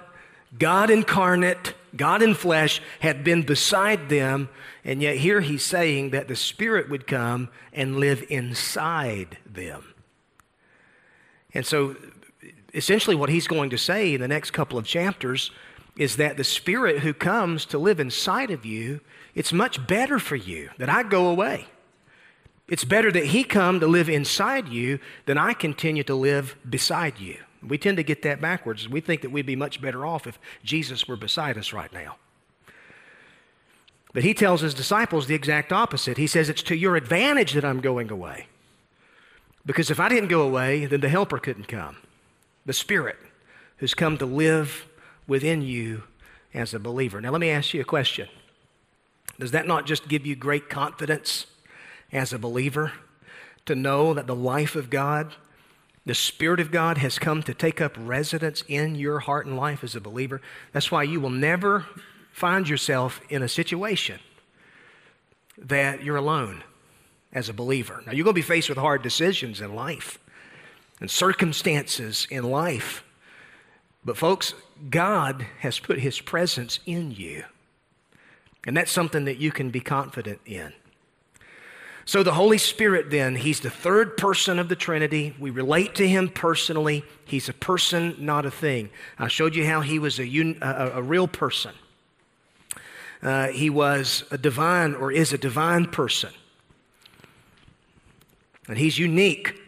God 0.59 0.91
incarnate, 0.91 1.75
God 1.97 2.23
in 2.23 2.35
flesh, 2.35 2.83
had 3.01 3.25
been 3.25 3.43
beside 3.43 4.09
them. 4.09 4.49
And 4.85 5.03
yet, 5.03 5.17
here 5.17 5.41
he's 5.41 5.65
saying 5.65 6.11
that 6.11 6.29
the 6.29 6.37
Spirit 6.37 6.89
would 6.91 7.07
come 7.07 7.49
and 7.73 7.97
live 7.97 8.25
inside 8.29 9.39
them. 9.47 9.95
And 11.53 11.67
so, 11.67 11.97
essentially, 12.75 13.17
what 13.17 13.29
he's 13.29 13.47
going 13.47 13.71
to 13.71 13.79
say 13.79 14.15
in 14.15 14.21
the 14.21 14.29
next 14.29 14.53
couple 14.53 14.79
of 14.79 14.87
chapters 14.87 15.51
is 15.97 16.17
that 16.17 16.37
the 16.37 16.45
Spirit 16.45 17.01
who 17.01 17.13
comes 17.13 17.65
to 17.67 17.79
live 17.79 18.01
inside 18.01 18.51
of 18.51 18.65
you, 18.65 19.01
it's 19.35 19.53
much 19.53 19.87
better 19.87 20.19
for 20.19 20.37
you 20.37 20.71
that 20.79 20.89
I 20.89 21.03
go 21.03 21.29
away. 21.29 21.67
It's 22.69 22.85
better 22.85 23.11
that 23.11 23.27
He 23.27 23.45
come 23.45 23.81
to 23.81 23.87
live 23.87 24.09
inside 24.09 24.69
you 24.69 25.01
than 25.27 25.37
I 25.37 25.53
continue 25.53 26.05
to 26.05 26.15
live 26.15 26.57
beside 26.69 27.19
you. 27.19 27.39
We 27.63 27.77
tend 27.77 27.97
to 27.99 28.03
get 28.03 28.23
that 28.23 28.41
backwards. 28.41 28.89
We 28.89 29.01
think 29.01 29.23
that 29.23 29.31
we'd 29.31 29.45
be 29.45 29.57
much 29.57 29.83
better 29.83 30.07
off 30.07 30.27
if 30.27 30.39
Jesus 30.65 31.07
were 31.07 31.17
beside 31.17 31.59
us 31.59 31.73
right 31.73 31.93
now. 31.93 32.17
But 34.13 34.23
He 34.23 34.35
tells 34.35 34.61
His 34.61 34.75
disciples 34.75 35.27
the 35.27 35.35
exact 35.35 35.73
opposite. 35.73 36.17
He 36.17 36.27
says, 36.27 36.49
It's 36.49 36.63
to 36.65 36.77
your 36.77 36.97
advantage 36.97 37.53
that 37.53 37.65
I'm 37.65 37.81
going 37.81 38.11
away. 38.11 38.47
Because 39.67 39.91
if 39.91 40.01
I 40.01 40.09
didn't 40.09 40.29
go 40.29 40.43
away, 40.43 40.87
then 40.87 41.01
the 41.01 41.09
Helper 41.09 41.39
couldn't 41.39 41.69
come. 41.69 41.97
The 42.67 42.73
Spirit 42.73 43.19
who's 43.77 43.95
come 43.95 44.17
to 44.19 44.27
live 44.27 44.87
within 45.31 45.63
you 45.63 46.03
as 46.53 46.75
a 46.75 46.79
believer. 46.81 47.21
Now, 47.21 47.31
let 47.31 47.41
me 47.41 47.51
ask 47.51 47.73
you 47.73 47.81
a 47.81 47.85
question 47.85 48.29
Does 49.39 49.53
that 49.53 49.67
not 49.67 49.87
just 49.87 50.09
give 50.09 50.27
you 50.27 50.35
great 50.35 50.69
confidence 50.69 51.47
as 52.13 52.33
a 52.33 52.39
believer 52.39 52.93
to 53.65 53.77
know 53.77 54.13
that 54.13 54.27
the 54.27 54.35
life 54.35 54.75
of 54.75 54.91
God, 54.91 55.33
the 56.05 56.17
Spirit 56.17 56.59
of 56.59 56.73
God, 56.73 56.99
has 56.99 57.21
come 57.21 57.45
to 57.45 57.55
take 57.55 57.81
up 57.81 57.97
residence 57.97 58.65
in 58.67 58.97
your 58.97 59.21
heart 59.21 59.47
and 59.47 59.57
life 59.57 59.85
as 59.85 59.95
a 59.95 60.01
believer? 60.01 60.43
That's 60.73 60.91
why 60.91 61.05
you 61.05 61.21
will 61.21 61.31
never 61.31 61.87
find 62.33 62.69
yourself 62.69 63.21
in 63.29 63.41
a 63.41 63.49
situation 63.49 64.19
that 65.57 66.03
you're 66.03 66.17
alone 66.17 66.65
as 67.33 67.49
a 67.49 67.55
believer. 67.55 68.03
Now, 68.05 68.13
you're 68.13 68.25
going 68.25 68.35
to 68.35 68.41
be 68.41 68.43
faced 68.43 68.69
with 68.69 68.79
hard 68.79 69.03
decisions 69.03 69.61
in 69.61 69.77
life 69.77 70.19
and 70.99 71.09
circumstances 71.09 72.27
in 72.33 72.43
life. 72.43 73.05
But, 74.05 74.17
folks, 74.17 74.55
God 74.89 75.47
has 75.61 75.79
put 75.79 75.99
His 75.99 76.21
presence 76.21 76.81
in 76.87 77.11
you. 77.11 77.45
And 78.67 78.77
that's 78.77 78.93
something 78.93 79.25
that 79.27 79.39
you 79.39 79.51
can 79.51 79.71
be 79.71 79.81
confident 79.81 80.41
in. 80.47 80.73
So, 82.07 82.23
the 82.23 82.33
Holy 82.33 82.59
Spirit, 82.59 83.11
then, 83.11 83.37
He's 83.37 83.61
the 83.61 83.71
third 83.71 84.17
person 84.17 84.59
of 84.59 84.69
the 84.69 84.77
Trinity. 84.77 85.35
We 85.39 85.51
relate 85.51 85.95
to 85.97 86.09
Him 86.09 86.29
personally. 86.29 87.05
He's 87.27 87.49
a 87.49 87.53
person, 87.53 88.17
not 88.19 88.47
a 88.47 88.51
thing. 88.51 88.91
I 89.19 89.29
showed 89.29 89.55
you 89.55 89.67
how 89.67 89.83
He 89.83 89.99
was 89.99 90.19
a, 90.19 90.25
a, 90.63 90.93
a 90.97 91.03
real 91.03 91.29
person. 91.29 91.73
Uh, 93.23 93.49
he 93.49 93.69
was 93.69 94.25
a 94.31 94.39
divine 94.39 94.95
or 94.95 95.13
is 95.13 95.33
a 95.33 95.39
divine 95.39 95.87
person. 95.87 96.31
And 98.67 98.79
He's 98.79 98.99
unique. 98.99 99.60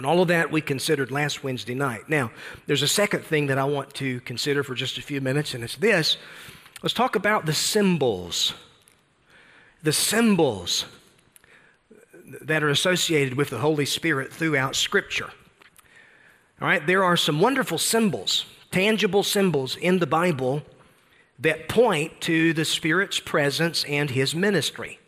And 0.00 0.06
all 0.06 0.22
of 0.22 0.28
that 0.28 0.50
we 0.50 0.62
considered 0.62 1.10
last 1.10 1.44
Wednesday 1.44 1.74
night. 1.74 2.08
Now, 2.08 2.30
there's 2.66 2.80
a 2.80 2.88
second 2.88 3.22
thing 3.22 3.48
that 3.48 3.58
I 3.58 3.64
want 3.64 3.92
to 3.96 4.20
consider 4.20 4.62
for 4.62 4.74
just 4.74 4.96
a 4.96 5.02
few 5.02 5.20
minutes, 5.20 5.52
and 5.52 5.62
it's 5.62 5.76
this. 5.76 6.16
Let's 6.82 6.94
talk 6.94 7.16
about 7.16 7.44
the 7.44 7.52
symbols. 7.52 8.54
The 9.82 9.92
symbols 9.92 10.86
that 12.40 12.62
are 12.62 12.70
associated 12.70 13.34
with 13.34 13.50
the 13.50 13.58
Holy 13.58 13.84
Spirit 13.84 14.32
throughout 14.32 14.74
Scripture. 14.74 15.28
All 16.62 16.68
right, 16.68 16.86
there 16.86 17.04
are 17.04 17.18
some 17.18 17.38
wonderful 17.38 17.76
symbols, 17.76 18.46
tangible 18.70 19.22
symbols 19.22 19.76
in 19.76 19.98
the 19.98 20.06
Bible 20.06 20.62
that 21.38 21.68
point 21.68 22.22
to 22.22 22.54
the 22.54 22.64
Spirit's 22.64 23.20
presence 23.20 23.84
and 23.84 24.08
His 24.08 24.34
ministry. 24.34 24.98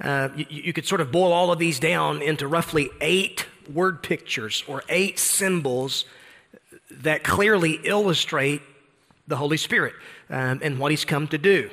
Uh, 0.00 0.28
you, 0.36 0.46
you 0.48 0.72
could 0.72 0.86
sort 0.86 1.00
of 1.00 1.12
boil 1.12 1.32
all 1.32 1.52
of 1.52 1.58
these 1.58 1.78
down 1.78 2.20
into 2.20 2.46
roughly 2.46 2.90
eight 3.00 3.46
word 3.72 4.02
pictures 4.02 4.64
or 4.66 4.82
eight 4.88 5.18
symbols 5.18 6.04
that 6.90 7.24
clearly 7.24 7.80
illustrate 7.84 8.60
the 9.26 9.36
Holy 9.36 9.56
Spirit 9.56 9.94
um, 10.30 10.60
and 10.62 10.78
what 10.78 10.90
He's 10.90 11.04
come 11.04 11.28
to 11.28 11.38
do. 11.38 11.70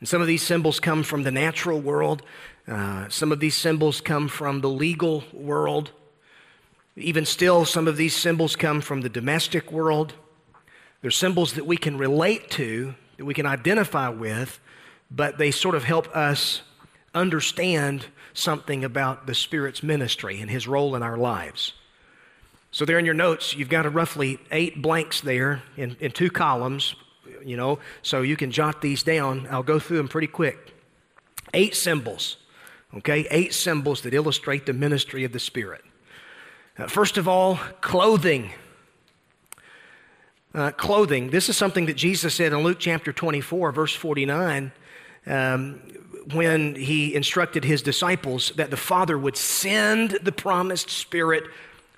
And 0.00 0.08
some 0.08 0.20
of 0.20 0.26
these 0.26 0.42
symbols 0.42 0.80
come 0.80 1.02
from 1.02 1.22
the 1.22 1.30
natural 1.30 1.80
world, 1.80 2.22
uh, 2.68 3.08
some 3.08 3.32
of 3.32 3.40
these 3.40 3.54
symbols 3.54 4.00
come 4.00 4.28
from 4.28 4.60
the 4.60 4.68
legal 4.68 5.24
world. 5.32 5.92
Even 6.96 7.24
still, 7.26 7.64
some 7.64 7.86
of 7.86 7.96
these 7.96 8.14
symbols 8.14 8.56
come 8.56 8.80
from 8.80 9.02
the 9.02 9.08
domestic 9.08 9.70
world. 9.70 10.14
They're 11.02 11.10
symbols 11.10 11.52
that 11.52 11.66
we 11.66 11.76
can 11.76 11.98
relate 11.98 12.50
to, 12.52 12.94
that 13.16 13.24
we 13.24 13.34
can 13.34 13.46
identify 13.46 14.08
with, 14.08 14.58
but 15.10 15.38
they 15.38 15.50
sort 15.50 15.74
of 15.74 15.84
help 15.84 16.08
us 16.16 16.62
understand 17.16 18.06
something 18.34 18.84
about 18.84 19.26
the 19.26 19.34
Spirit's 19.34 19.82
ministry 19.82 20.40
and 20.40 20.50
His 20.50 20.68
role 20.68 20.94
in 20.94 21.02
our 21.02 21.16
lives. 21.16 21.72
So, 22.70 22.84
there 22.84 22.98
in 22.98 23.04
your 23.04 23.14
notes, 23.14 23.56
you've 23.56 23.70
got 23.70 23.86
a 23.86 23.90
roughly 23.90 24.38
eight 24.50 24.82
blanks 24.82 25.20
there 25.20 25.62
in, 25.76 25.96
in 25.98 26.12
two 26.12 26.30
columns 26.30 26.94
you 27.46 27.56
know, 27.56 27.78
so 28.02 28.22
you 28.22 28.36
can 28.36 28.50
jot 28.50 28.82
these 28.82 29.02
down. 29.02 29.46
I'll 29.50 29.62
go 29.62 29.78
through 29.78 29.98
them 29.98 30.08
pretty 30.08 30.26
quick. 30.26 30.74
Eight 31.54 31.76
symbols, 31.76 32.36
okay? 32.96 33.26
Eight 33.30 33.54
symbols 33.54 34.02
that 34.02 34.12
illustrate 34.12 34.66
the 34.66 34.72
ministry 34.72 35.22
of 35.24 35.32
the 35.32 35.38
Spirit. 35.38 35.84
Uh, 36.76 36.88
first 36.88 37.16
of 37.16 37.28
all, 37.28 37.56
clothing. 37.80 38.50
Uh, 40.52 40.72
clothing. 40.72 41.30
This 41.30 41.48
is 41.48 41.56
something 41.56 41.86
that 41.86 41.96
Jesus 41.96 42.34
said 42.34 42.52
in 42.52 42.58
Luke 42.60 42.78
chapter 42.80 43.12
24, 43.12 43.72
verse 43.72 43.94
49, 43.94 44.72
um, 45.26 45.80
when 46.32 46.74
he 46.74 47.14
instructed 47.14 47.64
his 47.64 47.82
disciples 47.82 48.52
that 48.56 48.70
the 48.70 48.76
Father 48.76 49.16
would 49.16 49.36
send 49.36 50.18
the 50.22 50.32
promised 50.32 50.90
Spirit 50.90 51.44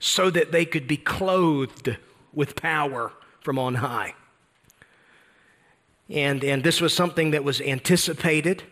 so 0.01 0.31
that 0.31 0.53
they 0.53 0.65
could 0.65 0.87
be 0.87 0.97
clothed 0.97 1.97
with 2.33 2.55
power 2.55 3.13
from 3.41 3.59
on 3.59 3.77
high. 3.77 4.15
And, 6.11 6.45
and 6.45 6.63
this 6.63 6.81
was 6.81 6.95
something 6.95 7.33
that 7.33 7.45
was 7.45 7.61
anticipated. 7.61 8.63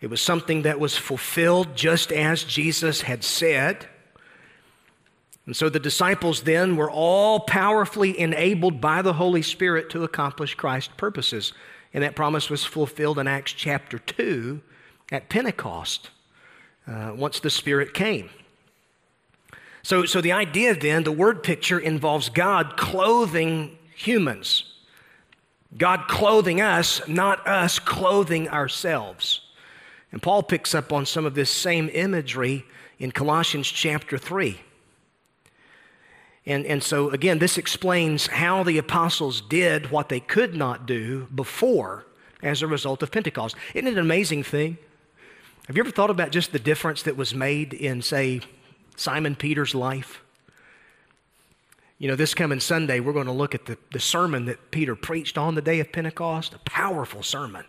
It 0.00 0.10
was 0.10 0.20
something 0.20 0.62
that 0.62 0.80
was 0.80 0.96
fulfilled 0.96 1.76
just 1.76 2.12
as 2.12 2.44
Jesus 2.44 3.02
had 3.02 3.24
said. 3.24 3.86
And 5.46 5.54
so 5.54 5.68
the 5.68 5.80
disciples 5.80 6.42
then 6.42 6.76
were 6.76 6.90
all 6.90 7.40
powerfully 7.40 8.18
enabled 8.18 8.80
by 8.80 9.02
the 9.02 9.14
Holy 9.14 9.42
Spirit 9.42 9.90
to 9.90 10.04
accomplish 10.04 10.54
Christ's 10.54 10.94
purposes. 10.96 11.52
And 11.92 12.02
that 12.02 12.16
promise 12.16 12.48
was 12.48 12.64
fulfilled 12.64 13.18
in 13.18 13.26
Acts 13.26 13.52
chapter 13.52 13.98
2 13.98 14.62
at 15.14 15.28
Pentecost, 15.28 16.10
uh, 16.88 17.12
once 17.14 17.40
the 17.40 17.48
Spirit 17.48 17.94
came. 17.94 18.28
So, 19.82 20.04
so 20.06 20.20
the 20.20 20.32
idea 20.32 20.74
then, 20.74 21.04
the 21.04 21.12
word 21.12 21.42
picture 21.42 21.78
involves 21.78 22.28
God 22.28 22.76
clothing 22.76 23.78
humans. 23.94 24.64
God 25.76 26.08
clothing 26.08 26.60
us, 26.60 27.06
not 27.06 27.46
us 27.46 27.78
clothing 27.78 28.48
ourselves. 28.48 29.40
And 30.10 30.20
Paul 30.20 30.42
picks 30.42 30.74
up 30.74 30.92
on 30.92 31.06
some 31.06 31.26
of 31.26 31.34
this 31.34 31.50
same 31.50 31.90
imagery 31.92 32.64
in 32.98 33.12
Colossians 33.12 33.68
chapter 33.68 34.18
3. 34.18 34.60
And, 36.46 36.66
and 36.66 36.82
so, 36.82 37.10
again, 37.10 37.38
this 37.38 37.56
explains 37.56 38.26
how 38.26 38.64
the 38.64 38.78
apostles 38.78 39.40
did 39.40 39.90
what 39.90 40.08
they 40.08 40.20
could 40.20 40.54
not 40.54 40.86
do 40.86 41.26
before 41.34 42.04
as 42.42 42.62
a 42.62 42.66
result 42.66 43.02
of 43.02 43.10
Pentecost. 43.10 43.56
Isn't 43.74 43.88
it 43.88 43.92
an 43.92 43.98
amazing 43.98 44.42
thing? 44.42 44.78
Have 45.66 45.76
you 45.76 45.82
ever 45.82 45.90
thought 45.90 46.10
about 46.10 46.30
just 46.30 46.52
the 46.52 46.58
difference 46.58 47.02
that 47.04 47.16
was 47.16 47.34
made 47.34 47.72
in, 47.72 48.02
say, 48.02 48.42
Simon 48.96 49.34
Peter's 49.34 49.74
life? 49.74 50.20
You 51.98 52.08
know, 52.08 52.16
this 52.16 52.34
coming 52.34 52.60
Sunday, 52.60 53.00
we're 53.00 53.14
going 53.14 53.26
to 53.26 53.32
look 53.32 53.54
at 53.54 53.64
the, 53.64 53.78
the 53.92 54.00
sermon 54.00 54.44
that 54.44 54.70
Peter 54.70 54.94
preached 54.94 55.38
on 55.38 55.54
the 55.54 55.62
day 55.62 55.80
of 55.80 55.90
Pentecost. 55.90 56.52
A 56.52 56.58
powerful 56.58 57.22
sermon. 57.22 57.64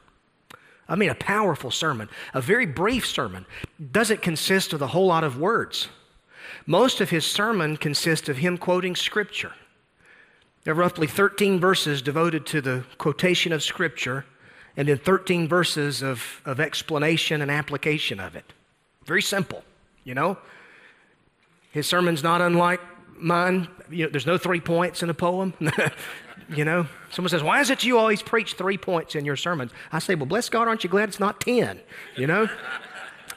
I 0.90 0.96
mean, 0.96 1.10
a 1.10 1.16
powerful 1.16 1.72
sermon. 1.72 2.10
A 2.34 2.42
very 2.42 2.66
brief 2.66 3.08
sermon. 3.08 3.46
Doesn't 3.92 4.22
consist 4.22 4.74
of 4.74 4.82
a 4.82 4.88
whole 4.88 5.08
lot 5.08 5.24
of 5.24 5.40
words. 5.40 5.88
Most 6.66 7.00
of 7.00 7.12
his 7.12 7.26
sermon 7.26 7.78
consists 7.78 8.28
of 8.28 8.38
him 8.38 8.58
quoting 8.58 8.96
Scripture. 8.96 9.54
There 10.64 10.74
are 10.74 10.78
roughly 10.78 11.08
13 11.08 11.60
verses 11.60 12.02
devoted 12.02 12.46
to 12.48 12.60
the 12.60 12.84
quotation 12.98 13.54
of 13.54 13.64
Scripture, 13.64 14.26
and 14.78 14.88
then 14.88 14.98
13 14.98 15.48
verses 15.48 16.02
of, 16.02 16.42
of 16.46 16.60
explanation 16.60 17.42
and 17.42 17.50
application 17.50 18.20
of 18.20 18.36
it. 18.36 18.54
Very 19.06 19.22
simple, 19.22 19.64
you 20.04 20.14
know? 20.14 20.38
His 21.72 21.88
sermon's 21.88 22.24
not 22.24 22.42
unlike 22.42 22.80
mine. 23.18 23.68
You 23.90 24.06
know, 24.06 24.12
there's 24.12 24.26
no 24.26 24.38
three 24.38 24.60
points 24.60 25.04
in 25.04 25.10
a 25.10 25.14
poem. 25.14 25.54
you 26.50 26.66
know, 26.66 26.88
someone 27.12 27.30
says, 27.30 27.44
Why 27.44 27.62
is 27.62 27.70
it 27.70 27.84
you 27.84 27.98
always 27.98 28.22
preach 28.22 28.54
three 28.54 28.78
points 28.78 29.16
in 29.16 29.26
your 29.26 29.36
sermons? 29.36 29.72
I 29.92 30.00
say, 30.00 30.16
Well, 30.16 30.26
bless 30.26 30.50
God, 30.50 30.68
aren't 30.68 30.84
you 30.84 30.90
glad 30.90 31.10
it's 31.10 31.20
not 31.20 31.42
10? 31.42 31.80
You 32.16 32.28
know? 32.28 32.50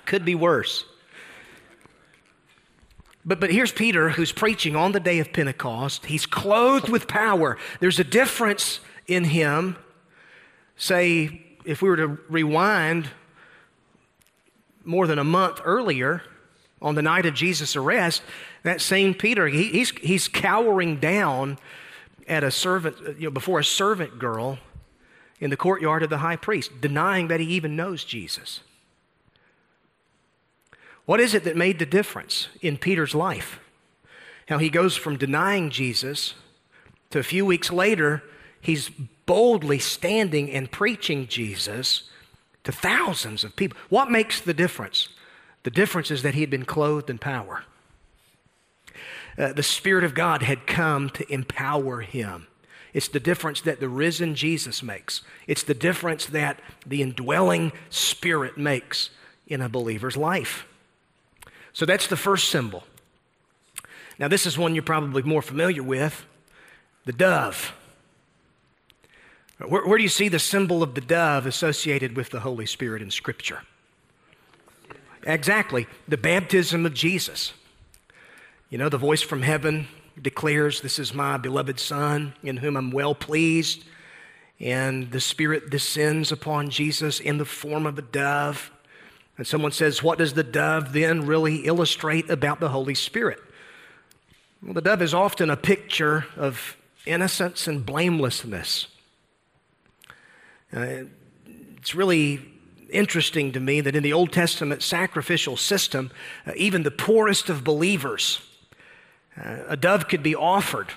Could 0.06 0.24
be 0.24 0.34
worse. 0.34 0.84
But, 3.24 3.40
but 3.40 3.50
here's 3.50 3.72
Peter 3.72 4.08
who's 4.08 4.32
preaching 4.32 4.74
on 4.74 4.92
the 4.92 5.00
day 5.00 5.18
of 5.18 5.32
Pentecost. 5.32 6.06
He's 6.06 6.24
clothed 6.24 6.88
with 6.88 7.06
power. 7.06 7.58
There's 7.78 7.98
a 7.98 8.04
difference 8.04 8.80
in 9.06 9.24
him. 9.24 9.76
Say, 10.78 11.42
if 11.64 11.82
we 11.82 11.90
were 11.90 11.96
to 11.96 12.18
rewind 12.28 13.10
more 14.84 15.06
than 15.06 15.18
a 15.18 15.24
month 15.24 15.60
earlier, 15.64 16.22
on 16.80 16.94
the 16.94 17.02
night 17.02 17.26
of 17.26 17.34
Jesus' 17.34 17.76
arrest, 17.76 18.22
that 18.62 18.80
same 18.80 19.12
Peter, 19.14 19.48
he, 19.48 19.64
he's, 19.64 19.90
he's 19.98 20.28
cowering 20.28 20.98
down 20.98 21.58
at 22.26 22.44
a 22.44 22.50
servant, 22.50 22.96
you 23.18 23.26
know, 23.26 23.30
before 23.30 23.58
a 23.58 23.64
servant 23.64 24.18
girl 24.18 24.58
in 25.40 25.50
the 25.50 25.56
courtyard 25.56 26.02
of 26.02 26.10
the 26.10 26.18
high 26.18 26.36
priest, 26.36 26.80
denying 26.80 27.28
that 27.28 27.40
he 27.40 27.46
even 27.46 27.76
knows 27.76 28.04
Jesus. 28.04 28.60
What 31.04 31.20
is 31.20 31.34
it 31.34 31.44
that 31.44 31.56
made 31.56 31.78
the 31.78 31.86
difference 31.86 32.48
in 32.60 32.76
Peter's 32.76 33.14
life? 33.14 33.60
How 34.48 34.58
he 34.58 34.68
goes 34.68 34.96
from 34.96 35.16
denying 35.16 35.70
Jesus 35.70 36.34
to 37.10 37.18
a 37.18 37.22
few 37.22 37.46
weeks 37.46 37.72
later, 37.72 38.22
he's 38.60 38.90
boldly 39.28 39.78
standing 39.78 40.50
and 40.50 40.72
preaching 40.72 41.28
Jesus 41.28 42.04
to 42.64 42.72
thousands 42.72 43.44
of 43.44 43.54
people. 43.54 43.78
What 43.90 44.10
makes 44.10 44.40
the 44.40 44.54
difference? 44.54 45.08
The 45.64 45.70
difference 45.70 46.10
is 46.10 46.22
that 46.22 46.32
he 46.32 46.40
had 46.40 46.48
been 46.48 46.64
clothed 46.64 47.10
in 47.10 47.18
power. 47.18 47.64
Uh, 49.36 49.52
the 49.52 49.62
Spirit 49.62 50.02
of 50.02 50.14
God 50.14 50.42
had 50.42 50.66
come 50.66 51.10
to 51.10 51.30
empower 51.30 52.00
him. 52.00 52.46
It's 52.94 53.08
the 53.08 53.20
difference 53.20 53.60
that 53.60 53.80
the 53.80 53.88
risen 53.88 54.34
Jesus 54.34 54.82
makes. 54.82 55.20
It's 55.46 55.62
the 55.62 55.74
difference 55.74 56.24
that 56.24 56.60
the 56.86 57.02
indwelling 57.02 57.72
Spirit 57.90 58.56
makes 58.56 59.10
in 59.46 59.60
a 59.60 59.68
believer's 59.68 60.16
life. 60.16 60.66
So 61.74 61.84
that's 61.84 62.06
the 62.06 62.16
first 62.16 62.48
symbol. 62.48 62.84
Now, 64.18 64.28
this 64.28 64.46
is 64.46 64.56
one 64.56 64.74
you're 64.74 64.82
probably 64.82 65.22
more 65.22 65.42
familiar 65.42 65.82
with 65.82 66.24
the 67.04 67.12
dove. 67.12 67.74
Where, 69.66 69.86
where, 69.86 69.98
do 69.98 70.04
you 70.04 70.08
see 70.08 70.28
the 70.28 70.38
symbol 70.38 70.82
of 70.82 70.94
the 70.94 71.00
dove 71.00 71.44
associated 71.46 72.16
with 72.16 72.30
the 72.30 72.40
Holy 72.40 72.66
Spirit 72.66 73.02
in 73.02 73.10
Scripture? 73.10 73.62
Exactly, 75.24 75.86
the 76.06 76.16
baptism 76.16 76.86
of 76.86 76.94
Jesus. 76.94 77.52
You 78.70 78.78
know, 78.78 78.88
the 78.88 78.98
voice 78.98 79.22
from 79.22 79.42
heaven 79.42 79.88
declares, 80.20 80.80
This 80.80 80.98
is 80.98 81.12
my 81.12 81.38
beloved 81.38 81.80
Son, 81.80 82.34
in 82.42 82.58
whom 82.58 82.76
I'm 82.76 82.92
well 82.92 83.14
pleased. 83.14 83.84
And 84.60 85.10
the 85.10 85.20
Spirit 85.20 85.70
descends 85.70 86.30
upon 86.30 86.70
Jesus 86.70 87.20
in 87.20 87.38
the 87.38 87.44
form 87.44 87.86
of 87.86 87.98
a 87.98 88.02
dove. 88.02 88.70
And 89.36 89.46
someone 89.46 89.72
says, 89.72 90.02
What 90.02 90.18
does 90.18 90.34
the 90.34 90.44
dove 90.44 90.92
then 90.92 91.26
really 91.26 91.66
illustrate 91.66 92.30
about 92.30 92.60
the 92.60 92.68
Holy 92.68 92.94
Spirit? 92.94 93.40
Well, 94.62 94.74
the 94.74 94.82
dove 94.82 95.02
is 95.02 95.14
often 95.14 95.50
a 95.50 95.56
picture 95.56 96.26
of 96.36 96.76
innocence 97.06 97.66
and 97.66 97.84
blamelessness. 97.84 98.88
Uh, 100.74 101.04
it's 101.76 101.94
really 101.94 102.40
interesting 102.90 103.52
to 103.52 103.60
me 103.60 103.80
that 103.80 103.94
in 103.94 104.02
the 104.02 104.12
Old 104.12 104.32
Testament 104.32 104.82
sacrificial 104.82 105.56
system, 105.56 106.10
uh, 106.46 106.52
even 106.56 106.82
the 106.82 106.90
poorest 106.90 107.48
of 107.48 107.64
believers, 107.64 108.40
uh, 109.36 109.58
a 109.68 109.76
dove 109.76 110.08
could 110.08 110.22
be 110.22 110.34
offered 110.34 110.88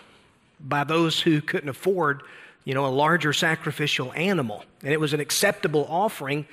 by 0.59 0.83
those 0.83 1.21
who 1.21 1.41
couldn't 1.41 1.69
afford 1.69 2.23
you 2.63 2.73
know, 2.73 2.85
a 2.85 2.87
larger 2.87 3.33
sacrificial 3.33 4.13
animal. 4.13 4.63
And 4.83 4.93
it 4.93 4.99
was 4.99 5.13
an 5.13 5.19
acceptable 5.19 5.85
offering 5.89 6.45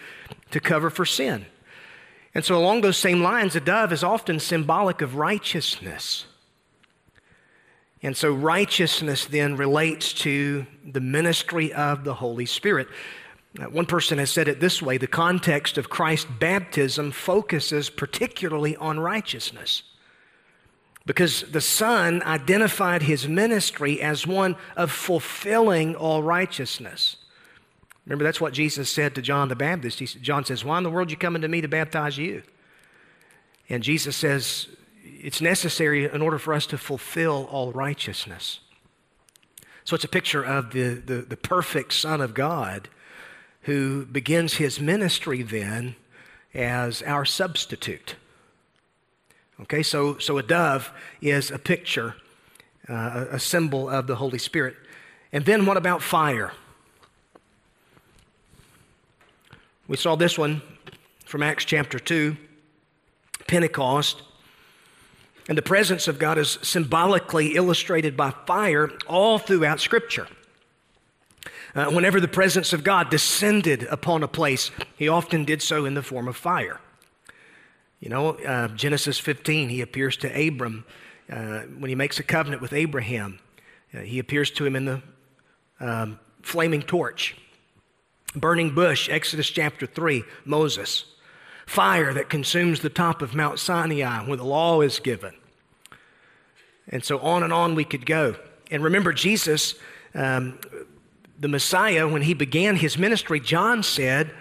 to 0.51 0.61
cover 0.61 0.91
for 0.91 1.05
sin. 1.05 1.47
And 2.35 2.45
so, 2.45 2.57
along 2.57 2.83
those 2.83 2.97
same 2.97 3.23
lines, 3.23 3.57
a 3.57 3.61
dove 3.61 3.93
is 3.93 4.03
often 4.03 4.39
symbolic 4.39 5.01
of 5.01 5.17
righteousness. 5.17 6.27
And 8.03 8.17
so, 8.17 8.33
righteousness 8.33 9.27
then 9.27 9.57
relates 9.57 10.13
to 10.15 10.67
the 10.87 11.01
ministry 11.01 11.73
of 11.73 12.05
the 12.05 12.15
Holy 12.15 12.47
Spirit. 12.47 12.89
One 13.71 13.87
person 13.87 14.19
has 14.19 14.31
said 14.31 14.47
it 14.47 14.61
this 14.61 14.81
way 14.81 14.99
the 14.99 15.07
context 15.07 15.79
of 15.79 15.91
Christ's 15.91 16.31
baptism 16.39 17.11
focuses 17.11 17.91
particularly 17.91 18.77
on 18.77 19.01
righteousness. 19.01 19.83
Because 21.07 21.43
the 21.43 21.63
Son 21.63 22.23
identified 22.23 23.03
his 23.03 23.27
ministry 23.27 24.01
as 24.01 24.27
one 24.27 24.57
of 24.77 24.93
fulfilling 24.93 25.97
all 25.97 26.23
righteousness. 26.23 27.17
Remember, 28.05 28.25
that's 28.25 28.41
what 28.41 28.53
Jesus 28.53 28.91
said 28.91 29.15
to 29.15 29.23
John 29.23 29.49
the 29.49 29.57
Baptist. 29.57 29.99
He, 29.99 30.07
John 30.07 30.45
says, 30.45 30.65
Why 30.65 30.79
in 30.79 30.85
the 30.85 30.91
world 30.91 31.09
are 31.09 31.11
you 31.11 31.17
coming 31.17 31.43
to 31.43 31.49
me 31.49 31.63
to 31.63 31.69
baptize 31.69 32.19
you? 32.19 32.43
And 33.71 33.83
Jesus 33.83 34.17
says, 34.17 34.69
It's 35.21 35.41
necessary 35.41 36.05
in 36.05 36.23
order 36.23 36.39
for 36.39 36.55
us 36.55 36.67
to 36.67 36.79
fulfill 36.79 37.49
all 37.51 37.73
righteousness. 37.73 38.61
So 39.85 39.95
it's 39.95 40.05
a 40.05 40.09
picture 40.09 40.45
of 40.45 40.73
the, 40.73 40.95
the, 40.95 41.23
the 41.23 41.37
perfect 41.37 41.93
Son 41.95 42.21
of 42.21 42.35
God 42.35 42.89
who 43.63 44.07
begins 44.07 44.55
his 44.55 44.81
ministry 44.81 45.43
then 45.43 45.97
as 46.55 47.03
our 47.03 47.25
substitute. 47.25 48.17
Okay, 49.61 49.83
so, 49.83 50.19
so 50.19 50.39
a 50.39 50.43
dove 50.43 50.93
is 51.21 51.51
a 51.51 51.59
picture, 51.59 52.15
uh, 52.89 53.27
a 53.31 53.41
symbol 53.41 53.89
of 53.89 54.07
the 54.07 54.17
Holy 54.17 54.39
Spirit. 54.39 54.77
And 55.33 55.45
then 55.45 55.67
what 55.67 55.77
about 55.77 56.01
fire? 56.01 56.53
We 59.89 59.97
saw 59.97 60.15
this 60.15 60.39
one 60.39 60.63
from 61.25 61.43
Acts 61.43 61.65
chapter 61.65 61.99
2, 61.99 62.37
Pentecost. 63.47 64.23
And 65.49 65.57
the 65.57 65.63
presence 65.63 66.07
of 66.07 66.19
God 66.19 66.37
is 66.37 66.59
symbolically 66.63 67.57
illustrated 67.57 68.17
by 68.17 68.31
fire 68.47 68.91
all 69.07 69.39
throughout 69.39 69.81
Scripture. 69.81 70.29
Uh, 71.75 71.87
whenever 71.87 72.21
the 72.21 72.29
presence 72.29 72.73
of 72.73 72.85
God 72.85 73.11
descended 73.11 73.85
upon 73.85 74.23
a 74.23 74.29
place, 74.29 74.71
he 74.97 75.09
often 75.09 75.45
did 75.45 75.63
so 75.63 75.87
in 75.87 75.95
the 75.95 76.03
form 76.03 76.29
of 76.29 76.37
fire. 76.37 76.81
You 78.01 78.11
know, 78.11 78.31
uh, 78.35 78.69
Genesis 78.69 79.19
15, 79.19 79.71
he 79.71 79.81
appears 79.81 80.17
to 80.19 80.49
Abram 80.49 80.85
uh, 81.31 81.61
when 81.79 81.89
he 81.89 81.95
makes 81.95 82.19
a 82.19 82.23
covenant 82.23 82.63
with 82.63 82.73
Abraham. 82.73 83.39
Uh, 83.93 84.01
he 84.01 84.19
appears 84.19 84.51
to 84.53 84.67
him 84.67 84.77
in 84.77 84.85
the 84.85 85.03
um, 85.81 86.19
flaming 86.43 86.83
torch. 86.83 87.37
Burning 88.35 88.75
bush, 88.75 89.09
Exodus 89.09 89.49
chapter 89.49 89.87
3, 89.87 90.23
Moses. 90.45 91.07
Fire 91.69 92.15
that 92.15 92.31
consumes 92.31 92.81
the 92.81 92.89
top 92.89 93.21
of 93.21 93.35
Mount 93.35 93.59
Sinai 93.59 94.25
where 94.27 94.39
the 94.39 94.45
law 94.45 94.81
is 94.81 94.99
given. 95.01 95.35
And 96.89 97.05
so 97.05 97.19
on 97.19 97.43
and 97.43 97.53
on 97.53 97.75
we 97.75 97.85
could 97.85 98.07
go. 98.07 98.37
And 98.71 98.83
remember, 98.83 99.13
Jesus, 99.13 99.75
um, 100.15 100.59
the 101.39 101.49
Messiah, 101.49 102.09
when 102.09 102.23
he 102.23 102.33
began 102.33 102.77
his 102.77 102.97
ministry, 102.97 103.39
John 103.39 103.83
said, 103.83 104.33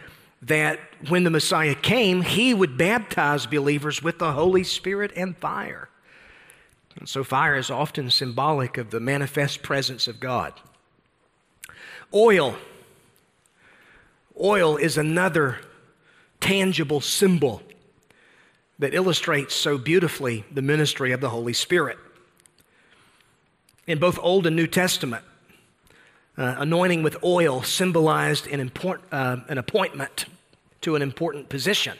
that 0.42 0.80
when 1.10 1.24
the 1.24 1.30
Messiah 1.30 1.76
came, 1.76 2.22
he 2.22 2.54
would 2.54 2.78
baptize 2.78 3.46
believers 3.46 4.04
with 4.04 4.20
the 4.20 4.34
Holy 4.34 4.63
Spirit 4.63 5.12
and 5.16 5.36
fire. 5.36 5.90
And 6.98 7.10
so, 7.10 7.24
fire 7.24 7.56
is 7.56 7.70
often 7.70 8.10
symbolic 8.10 8.78
of 8.78 8.92
the 8.92 9.00
manifest 9.00 9.63
presence 9.63 10.08
of 10.08 10.20
God. 10.20 10.54
Oil. 12.13 12.56
Oil 14.40 14.78
is 14.78 14.98
another 14.98 15.60
tangible 16.39 17.02
symbol 17.02 17.62
that 18.80 18.93
illustrates 18.93 19.56
so 19.56 19.78
beautifully 19.78 20.45
the 20.52 20.62
ministry 20.62 21.12
of 21.12 21.21
the 21.21 21.30
Holy 21.30 21.54
Spirit. 21.54 21.97
In 23.88 24.00
both 24.00 24.19
Old 24.21 24.45
and 24.45 24.56
New 24.56 24.67
Testament, 24.67 25.23
uh, 26.38 26.56
anointing 26.60 27.04
with 27.04 27.17
oil 27.23 27.63
symbolized 27.63 28.47
an, 28.47 28.60
import, 28.60 29.02
uh, 29.12 29.38
an 29.47 29.58
appointment 29.58 30.26
to 30.82 30.95
an 30.95 31.02
important 31.02 31.50
position. 31.50 31.97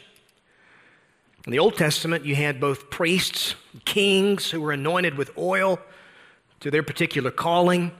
In 1.46 1.52
the 1.52 1.58
Old 1.58 1.76
Testament, 1.76 2.24
you 2.24 2.36
had 2.36 2.60
both 2.60 2.90
priests, 2.90 3.54
kings 3.84 4.50
who 4.50 4.60
were 4.60 4.72
anointed 4.72 5.16
with 5.16 5.36
oil 5.38 5.80
to 6.60 6.70
their 6.70 6.82
particular 6.82 7.30
calling. 7.30 7.90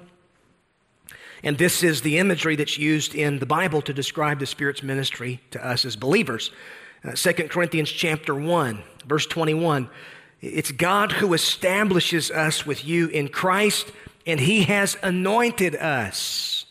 And 1.43 1.59
this 1.59 1.83
is 1.83 2.03
the 2.03 2.19
imagery 2.19 2.57
that's 2.57 2.79
used 2.79 3.15
in 3.15 3.39
the 3.39 3.47
Bible 3.47 3.83
to 3.83 3.93
describe 3.93 4.39
the 4.39 4.47
Spirit's 4.47 4.83
ministry 4.83 5.41
to 5.53 5.67
us 5.67 5.85
as 5.85 5.97
believers. 5.97 6.51
Uh, 7.05 7.13
2 7.13 7.33
Corinthians 7.49 7.91
chapter 7.91 8.35
1, 8.35 8.83
verse 9.07 9.27
21. 9.27 9.89
It's 10.41 10.73
God 10.73 11.13
who 11.13 11.33
establishes 11.35 12.31
us 12.31 12.67
with 12.67 12.85
you 12.85 13.09
in 13.09 13.29
Christ 13.29 13.91
and 14.27 14.41
he 14.41 14.65
has 14.65 14.97
anointed 15.03 15.75
us. 15.75 16.67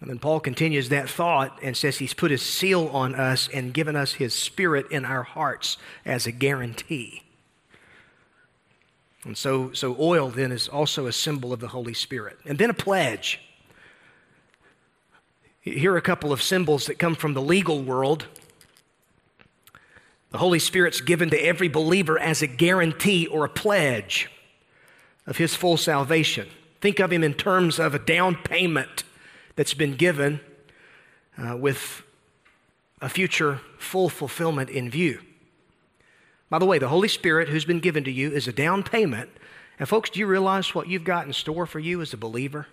And 0.00 0.08
then 0.08 0.18
Paul 0.18 0.40
continues 0.40 0.88
that 0.88 1.10
thought 1.10 1.58
and 1.62 1.76
says 1.76 1.98
he's 1.98 2.14
put 2.14 2.30
his 2.30 2.42
seal 2.42 2.88
on 2.88 3.14
us 3.14 3.48
and 3.52 3.74
given 3.74 3.96
us 3.96 4.14
his 4.14 4.32
spirit 4.32 4.86
in 4.90 5.04
our 5.04 5.24
hearts 5.24 5.76
as 6.04 6.26
a 6.26 6.32
guarantee. 6.32 7.22
And 9.28 9.36
so, 9.36 9.72
so 9.74 9.94
oil 10.00 10.30
then 10.30 10.52
is 10.52 10.68
also 10.68 11.06
a 11.06 11.12
symbol 11.12 11.52
of 11.52 11.60
the 11.60 11.68
Holy 11.68 11.92
Spirit. 11.92 12.38
And 12.46 12.56
then 12.56 12.70
a 12.70 12.74
pledge. 12.74 13.38
Here 15.60 15.92
are 15.92 15.98
a 15.98 16.02
couple 16.02 16.32
of 16.32 16.40
symbols 16.40 16.86
that 16.86 16.98
come 16.98 17.14
from 17.14 17.34
the 17.34 17.42
legal 17.42 17.82
world. 17.82 18.24
The 20.30 20.38
Holy 20.38 20.58
Spirit's 20.58 21.02
given 21.02 21.28
to 21.28 21.36
every 21.36 21.68
believer 21.68 22.18
as 22.18 22.40
a 22.40 22.46
guarantee 22.46 23.26
or 23.26 23.44
a 23.44 23.50
pledge 23.50 24.30
of 25.26 25.36
his 25.36 25.54
full 25.54 25.76
salvation. 25.76 26.48
Think 26.80 26.98
of 26.98 27.12
him 27.12 27.22
in 27.22 27.34
terms 27.34 27.78
of 27.78 27.94
a 27.94 27.98
down 27.98 28.34
payment 28.34 29.04
that's 29.56 29.74
been 29.74 29.96
given 29.96 30.40
uh, 31.36 31.54
with 31.54 32.02
a 33.02 33.10
future 33.10 33.60
full 33.76 34.08
fulfillment 34.08 34.70
in 34.70 34.88
view. 34.88 35.20
By 36.50 36.58
the 36.58 36.66
way, 36.66 36.78
the 36.78 36.88
Holy 36.88 37.08
Spirit 37.08 37.48
who's 37.48 37.64
been 37.64 37.80
given 37.80 38.04
to 38.04 38.10
you 38.10 38.32
is 38.32 38.48
a 38.48 38.52
down 38.52 38.82
payment. 38.82 39.30
And, 39.78 39.88
folks, 39.88 40.10
do 40.10 40.18
you 40.18 40.26
realize 40.26 40.74
what 40.74 40.88
you've 40.88 41.04
got 41.04 41.26
in 41.26 41.32
store 41.32 41.66
for 41.66 41.78
you 41.78 42.00
as 42.00 42.12
a 42.12 42.16
believer? 42.16 42.66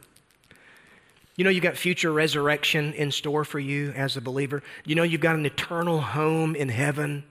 You 1.36 1.44
know, 1.44 1.50
you've 1.50 1.64
got 1.64 1.76
future 1.76 2.14
resurrection 2.14 2.94
in 2.94 3.12
store 3.12 3.44
for 3.44 3.60
you 3.60 3.92
as 3.92 4.16
a 4.16 4.22
believer. 4.22 4.64
You 4.86 4.96
know, 4.96 5.04
you've 5.04 5.22
got 5.22 5.36
an 5.36 5.46
eternal 5.46 6.00
home 6.00 6.56
in 6.56 6.70
heaven 6.70 7.26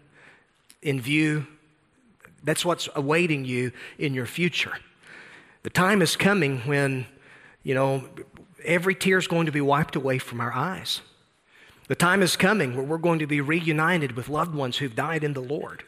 in 0.83 1.01
view. 1.01 1.47
That's 2.43 2.65
what's 2.65 2.89
awaiting 2.95 3.47
you 3.47 3.73
in 3.99 4.13
your 4.13 4.27
future. 4.27 4.75
The 5.63 5.71
time 5.71 6.03
is 6.03 6.15
coming 6.15 6.61
when, 6.61 7.07
you 7.63 7.75
know, 7.75 8.05
every 8.63 8.95
tear 8.95 9.17
is 9.17 9.27
going 9.27 9.47
to 9.47 9.53
be 9.53 9.63
wiped 9.63 9.97
away 9.97 10.19
from 10.19 10.43
our 10.43 10.53
eyes. 10.53 11.01
The 11.89 11.95
time 11.95 12.23
is 12.23 12.37
coming 12.37 12.77
where 12.77 12.85
we're 12.85 12.99
going 12.99 13.21
to 13.21 13.27
be 13.27 13.41
reunited 13.41 14.13
with 14.13 14.29
loved 14.29 14.55
ones 14.55 14.77
who've 14.77 14.95
died 14.95 15.25
in 15.25 15.33
the 15.33 15.41
Lord. 15.41 15.83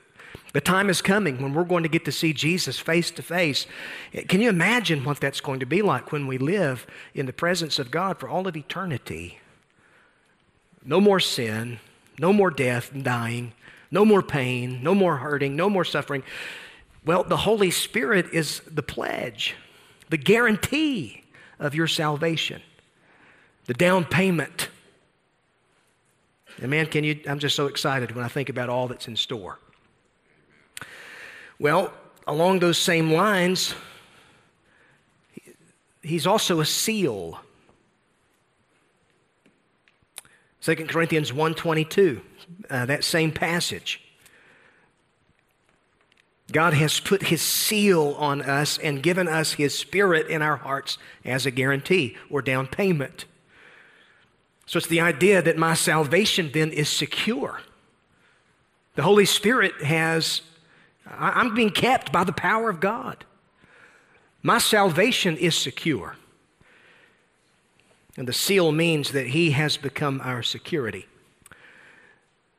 The 0.53 0.61
time 0.61 0.89
is 0.89 1.03
coming 1.03 1.43
when 1.43 1.55
we're 1.55 1.65
going 1.65 1.83
to 1.83 1.89
get 1.89 2.05
to 2.07 2.13
see 2.13 2.33
Jesus 2.33 2.79
face 2.79 3.11
to 3.13 3.23
face. 3.23 3.67
Can 4.29 4.41
you 4.41 4.49
imagine 4.49 5.05
what 5.05 5.21
that's 5.21 5.41
going 5.41 5.61
to 5.61 5.67
be 5.67 5.83
like 5.83 6.13
when 6.13 6.27
we 6.27 6.39
live 6.39 6.87
in 7.15 7.27
the 7.27 7.33
presence 7.33 7.79
of 7.79 7.91
God 7.91 8.19
for 8.19 8.29
all 8.29 8.47
of 8.49 8.57
eternity? 8.57 9.39
No 10.85 11.01
more 11.01 11.21
sin, 11.21 11.81
no 12.19 12.33
more 12.33 12.51
death 12.51 12.93
and 12.93 13.05
dying, 13.05 13.53
no 13.91 14.05
more 14.05 14.23
pain, 14.23 14.83
no 14.83 14.95
more 14.95 15.19
hurting, 15.19 15.57
no 15.57 15.69
more 15.69 15.85
suffering. 15.85 16.23
Well, 17.05 17.23
the 17.23 17.37
Holy 17.37 17.71
Spirit 17.71 18.27
is 18.33 18.61
the 18.61 18.83
pledge 18.83 19.55
the 20.09 20.17
guarantee 20.17 21.25
of 21.59 21.75
your 21.75 21.89
salvation, 21.89 22.63
the 23.65 23.75
down 23.75 24.05
payment. 24.05 24.69
And 26.59 26.71
man, 26.71 26.87
can 26.87 27.05
you? 27.05 27.21
I'm 27.29 27.39
just 27.39 27.57
so 27.57 27.67
excited 27.67 28.13
when 28.13 28.25
I 28.25 28.29
think 28.29 28.49
about 28.49 28.69
all 28.69 28.89
that's 28.89 29.09
in 29.09 29.17
store. 29.17 29.59
Well, 31.59 31.93
along 32.27 32.59
those 32.59 32.79
same 32.79 33.13
lines, 33.13 33.75
he's 36.03 36.27
also 36.27 36.61
a 36.61 36.67
seal. 36.67 37.41
2 40.63 40.75
Corinthians 40.87 41.33
1.22, 41.33 42.21
uh, 42.69 42.87
that 42.87 43.05
same 43.05 43.31
passage. 43.31 44.03
God 46.53 46.75
has 46.75 47.01
put 47.01 47.25
his 47.25 47.43
seal 47.43 48.15
on 48.19 48.41
us 48.41 48.79
and 48.79 49.03
given 49.03 49.29
us 49.29 49.55
his 49.55 49.77
spirit 49.77 50.29
in 50.29 50.43
our 50.43 50.57
hearts 50.57 50.99
as 51.25 51.45
a 51.45 51.51
guarantee 51.51 52.17
or 52.31 52.41
down 52.41 52.67
payment. 52.67 53.25
So 54.67 54.79
it's 54.79 54.87
the 54.87 55.01
idea 55.01 55.43
that 55.43 55.57
my 55.57 55.75
salvation 55.75 56.51
then 56.53 56.73
is 56.73 56.89
secure. 56.89 57.61
The 58.95 59.03
Holy 59.03 59.25
Spirit 59.25 59.83
has, 59.83 60.43
I'm 61.07 61.55
being 61.55 61.71
kept 61.71 62.13
by 62.13 62.25
the 62.25 62.33
power 62.33 62.69
of 62.69 62.81
God. 62.81 63.25
My 64.43 64.59
salvation 64.59 65.37
is 65.37 65.57
secure. 65.57 66.17
And 68.17 68.27
the 68.27 68.33
seal 68.33 68.73
means 68.73 69.13
that 69.13 69.29
he 69.29 69.51
has 69.53 69.77
become 69.77 70.21
our 70.25 70.43
security. 70.43 71.07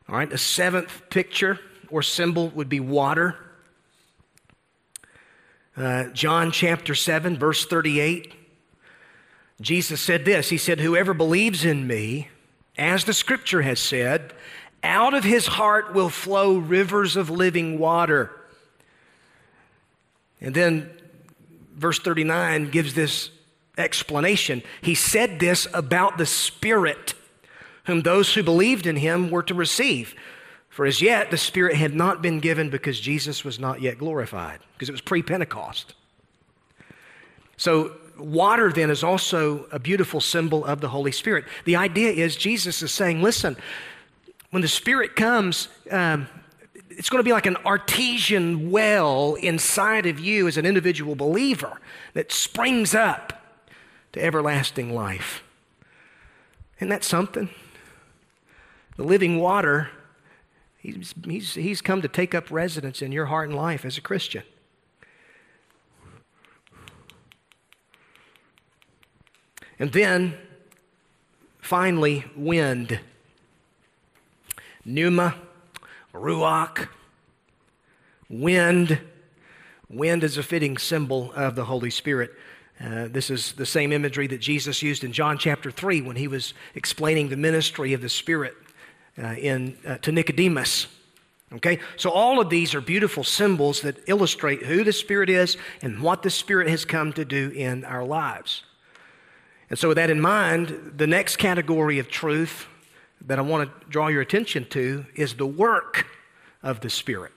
All 0.08 0.16
right, 0.16 0.30
the 0.30 0.38
seventh 0.38 1.10
picture 1.10 1.60
or 1.90 2.02
symbol 2.02 2.50
would 2.50 2.70
be 2.70 2.80
water. 2.80 3.36
Uh, 5.76 6.06
John 6.06 6.52
chapter 6.52 6.96
7, 6.96 7.38
verse 7.38 7.66
38. 7.66 8.34
Jesus 9.60 10.00
said 10.00 10.26
this 10.26 10.50
He 10.50 10.58
said, 10.58 10.80
Whoever 10.80 11.14
believes 11.14 11.66
in 11.66 11.88
me, 11.88 12.30
as 12.78 13.04
the 13.04 13.14
scripture 13.14 13.64
has 13.64 13.80
said, 13.80 14.34
out 14.84 15.14
of 15.14 15.24
his 15.24 15.48
heart 15.48 15.94
will 15.94 16.10
flow 16.10 16.58
rivers 16.58 17.16
of 17.16 17.30
living 17.30 17.80
water. 17.80 18.32
And 20.42 20.54
then 20.54 20.90
verse 21.76 22.00
39 22.00 22.70
gives 22.70 22.94
this 22.94 23.30
explanation. 23.78 24.64
He 24.82 24.96
said 24.96 25.40
this 25.40 25.68
about 25.74 26.18
the 26.18 26.26
Spirit, 26.26 27.14
whom 27.86 28.02
those 28.02 28.34
who 28.34 28.44
believed 28.44 28.88
in 28.88 28.98
him 28.98 29.30
were 29.30 29.44
to 29.44 29.54
receive. 29.54 30.16
For 30.70 30.86
as 30.86 31.02
yet, 31.02 31.32
the 31.32 31.38
Spirit 31.38 31.76
had 31.76 31.96
not 31.96 32.22
been 32.22 32.40
given 32.40 32.70
because 32.70 33.00
Jesus 33.00 33.44
was 33.44 33.60
not 33.60 33.82
yet 33.82 33.98
glorified, 33.98 34.60
because 34.74 34.90
it 34.90 34.92
was 34.92 35.02
pre 35.02 35.24
Pentecost. 35.24 35.96
So, 37.56 37.94
water 38.20 38.72
then 38.72 38.90
is 38.90 39.04
also 39.04 39.66
a 39.72 39.80
beautiful 39.80 40.22
symbol 40.22 40.66
of 40.66 40.82
the 40.82 40.90
Holy 40.90 41.12
Spirit. 41.12 41.46
The 41.66 41.76
idea 41.76 42.12
is 42.12 42.36
Jesus 42.36 42.82
is 42.82 42.92
saying, 42.92 43.22
listen, 43.22 43.58
when 44.52 44.62
the 44.62 44.68
Spirit 44.68 45.16
comes, 45.16 45.68
um, 45.92 46.28
it's 46.98 47.12
going 47.12 47.20
to 47.20 47.24
be 47.24 47.32
like 47.32 47.46
an 47.46 47.58
artesian 47.58 48.72
well 48.72 49.36
inside 49.36 50.08
of 50.08 50.20
you 50.20 50.48
as 50.48 50.58
an 50.58 50.66
individual 50.66 51.16
believer 51.16 51.80
that 52.16 52.32
springs 52.32 52.96
up 52.96 53.40
to 54.14 54.24
everlasting 54.24 54.96
life. 54.96 55.44
Isn't 56.78 56.90
that 56.90 57.04
something? 57.04 57.50
The 58.96 59.04
living 59.04 59.38
water, 59.38 59.92
he's, 60.80 61.14
he's, 61.24 61.54
he's 61.54 61.82
come 61.82 62.02
to 62.02 62.08
take 62.08 62.34
up 62.34 62.50
residence 62.50 63.04
in 63.04 63.12
your 63.12 63.28
heart 63.28 63.50
and 63.50 63.56
life 63.56 63.86
as 63.86 64.00
a 64.00 64.02
Christian. 64.02 64.42
And 69.78 69.92
then, 69.92 70.36
finally, 71.60 72.26
wind. 72.36 73.00
Pneuma, 74.84 75.36
ruach, 76.18 76.88
wind. 78.30 79.00
Wind 79.90 80.24
is 80.24 80.38
a 80.38 80.44
fitting 80.44 80.78
symbol 80.78 81.32
of 81.34 81.56
the 81.56 81.66
Holy 81.66 81.90
Spirit. 81.90 82.32
Uh, 82.84 83.08
this 83.08 83.30
is 83.30 83.54
the 83.54 83.66
same 83.66 83.92
imagery 83.92 84.28
that 84.28 84.40
Jesus 84.40 84.84
used 84.84 85.04
in 85.04 85.12
John 85.12 85.38
chapter 85.38 85.72
3 85.72 86.02
when 86.02 86.16
he 86.16 86.28
was 86.28 86.54
explaining 86.76 87.30
the 87.30 87.38
ministry 87.38 87.94
of 87.94 88.02
the 88.02 88.10
Spirit 88.10 88.56
uh, 89.18 89.28
in, 89.28 89.78
uh, 89.86 89.98
to 90.00 90.12
Nicodemus. 90.12 90.88
Okay, 91.54 91.80
so 91.96 92.10
all 92.10 92.42
of 92.42 92.50
these 92.50 92.76
are 92.76 92.82
beautiful 92.82 93.24
symbols 93.24 93.82
that 93.82 93.98
illustrate 94.08 94.64
who 94.64 94.84
the 94.84 94.92
Spirit 94.92 95.30
is 95.30 95.56
and 95.82 96.02
what 96.02 96.22
the 96.22 96.30
Spirit 96.30 96.68
has 96.68 96.84
come 96.84 97.14
to 97.14 97.24
do 97.24 97.50
in 97.52 97.86
our 97.86 98.04
lives. 98.04 98.64
And 99.70 99.80
so, 99.80 99.88
with 99.88 99.98
that 99.98 100.10
in 100.10 100.20
mind, 100.20 100.94
the 100.98 101.08
next 101.08 101.38
category 101.38 102.00
of 102.00 102.10
truth 102.10 102.68
that 103.26 103.40
I 103.40 103.42
want 103.42 103.70
to 103.70 103.90
draw 103.90 104.08
your 104.08 104.22
attention 104.22 104.66
to 104.70 105.06
is 105.16 105.36
the 105.36 105.46
work 105.46 106.08
of 106.64 106.82
the 106.82 106.90
Spirit. 106.90 107.34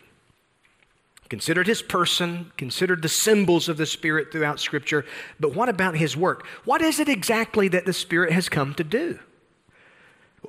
Considered 1.28 1.68
his 1.68 1.80
person, 1.80 2.50
considered 2.56 3.02
the 3.02 3.08
symbols 3.08 3.68
of 3.68 3.76
the 3.76 3.86
Spirit 3.86 4.32
throughout 4.32 4.58
Scripture, 4.58 5.04
but 5.38 5.54
what 5.54 5.68
about 5.68 5.96
his 5.96 6.16
work? 6.16 6.44
What 6.64 6.82
is 6.82 6.98
it 6.98 7.08
exactly 7.08 7.68
that 7.68 7.86
the 7.86 7.92
Spirit 7.92 8.32
has 8.32 8.48
come 8.48 8.74
to 8.74 8.84
do? 8.84 9.20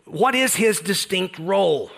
What 0.06 0.34
is 0.34 0.56
his 0.56 0.80
distinct 0.80 1.38
role? 1.38 1.92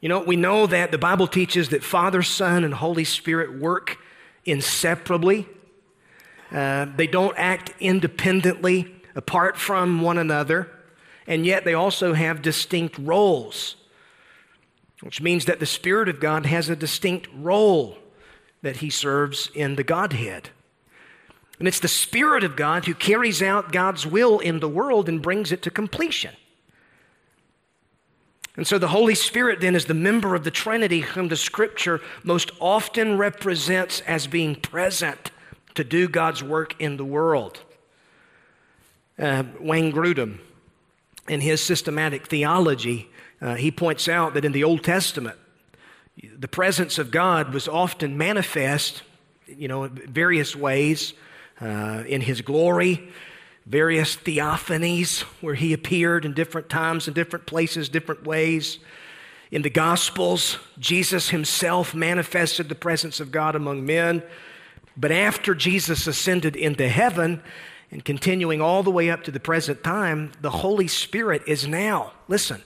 You 0.00 0.08
know, 0.08 0.18
we 0.18 0.34
know 0.34 0.66
that 0.66 0.90
the 0.90 0.98
Bible 0.98 1.28
teaches 1.28 1.68
that 1.68 1.84
Father, 1.84 2.22
Son, 2.22 2.64
and 2.64 2.74
Holy 2.74 3.04
Spirit 3.04 3.56
work 3.60 3.98
inseparably. 4.44 5.46
Uh, 6.50 6.86
they 6.96 7.06
don't 7.06 7.38
act 7.38 7.72
independently 7.78 8.92
apart 9.14 9.56
from 9.56 10.02
one 10.02 10.18
another, 10.18 10.68
and 11.26 11.46
yet 11.46 11.64
they 11.64 11.74
also 11.74 12.14
have 12.14 12.42
distinct 12.42 12.98
roles 12.98 13.76
which 15.02 15.20
means 15.20 15.46
that 15.46 15.58
the 15.58 15.66
Spirit 15.66 16.08
of 16.08 16.20
God 16.20 16.46
has 16.46 16.68
a 16.68 16.76
distinct 16.76 17.28
role 17.34 17.98
that 18.62 18.76
he 18.76 18.88
serves 18.88 19.50
in 19.52 19.74
the 19.74 19.82
Godhead. 19.82 20.50
And 21.58 21.66
it's 21.66 21.80
the 21.80 21.88
Spirit 21.88 22.44
of 22.44 22.56
God 22.56 22.84
who 22.84 22.94
carries 22.94 23.42
out 23.42 23.72
God's 23.72 24.06
will 24.06 24.38
in 24.38 24.60
the 24.60 24.68
world 24.68 25.08
and 25.08 25.20
brings 25.20 25.50
it 25.50 25.60
to 25.62 25.70
completion. 25.70 26.34
And 28.56 28.66
so 28.66 28.78
the 28.78 28.88
Holy 28.88 29.14
Spirit 29.16 29.60
then 29.60 29.74
is 29.74 29.86
the 29.86 29.94
member 29.94 30.34
of 30.36 30.44
the 30.44 30.50
Trinity 30.50 31.00
whom 31.00 31.28
the 31.28 31.36
Scripture 31.36 32.00
most 32.22 32.52
often 32.60 33.18
represents 33.18 34.00
as 34.02 34.26
being 34.28 34.54
present 34.54 35.32
to 35.74 35.82
do 35.82 36.06
God's 36.06 36.44
work 36.44 36.80
in 36.80 36.96
the 36.96 37.04
world. 37.04 37.60
Uh, 39.18 39.44
Wayne 39.58 39.92
Grudem, 39.92 40.38
in 41.28 41.40
his 41.40 41.62
systematic 41.62 42.26
theology, 42.26 43.08
uh, 43.40 43.54
he 43.54 43.70
points 43.70 44.08
out 44.08 44.34
that 44.34 44.44
in 44.44 44.52
the 44.52 44.64
Old 44.64 44.84
Testament, 44.84 45.38
the 46.38 46.48
presence 46.48 46.98
of 46.98 47.10
God 47.10 47.52
was 47.52 47.68
often 47.68 48.18
manifest, 48.18 49.02
you 49.46 49.68
know, 49.68 49.84
in 49.84 49.94
various 50.12 50.54
ways 50.54 51.14
uh, 51.60 52.04
in 52.06 52.20
his 52.20 52.40
glory, 52.40 53.08
various 53.66 54.16
theophanies 54.16 55.22
where 55.40 55.54
he 55.54 55.72
appeared 55.72 56.24
in 56.24 56.34
different 56.34 56.68
times, 56.68 57.08
in 57.08 57.14
different 57.14 57.46
places, 57.46 57.88
different 57.88 58.24
ways. 58.24 58.78
In 59.50 59.62
the 59.62 59.70
Gospels, 59.70 60.58
Jesus 60.78 61.30
himself 61.30 61.94
manifested 61.94 62.68
the 62.68 62.74
presence 62.74 63.20
of 63.20 63.30
God 63.30 63.54
among 63.54 63.86
men. 63.86 64.22
But 64.96 65.12
after 65.12 65.54
Jesus 65.54 66.06
ascended 66.06 66.56
into 66.56 66.88
heaven, 66.88 67.42
and 67.92 68.02
continuing 68.02 68.62
all 68.62 68.82
the 68.82 68.90
way 68.90 69.10
up 69.10 69.22
to 69.24 69.30
the 69.30 69.38
present 69.38 69.84
time, 69.84 70.32
the 70.40 70.50
Holy 70.50 70.88
Spirit 70.88 71.42
is 71.46 71.68
now, 71.68 72.12
listen, 72.26 72.62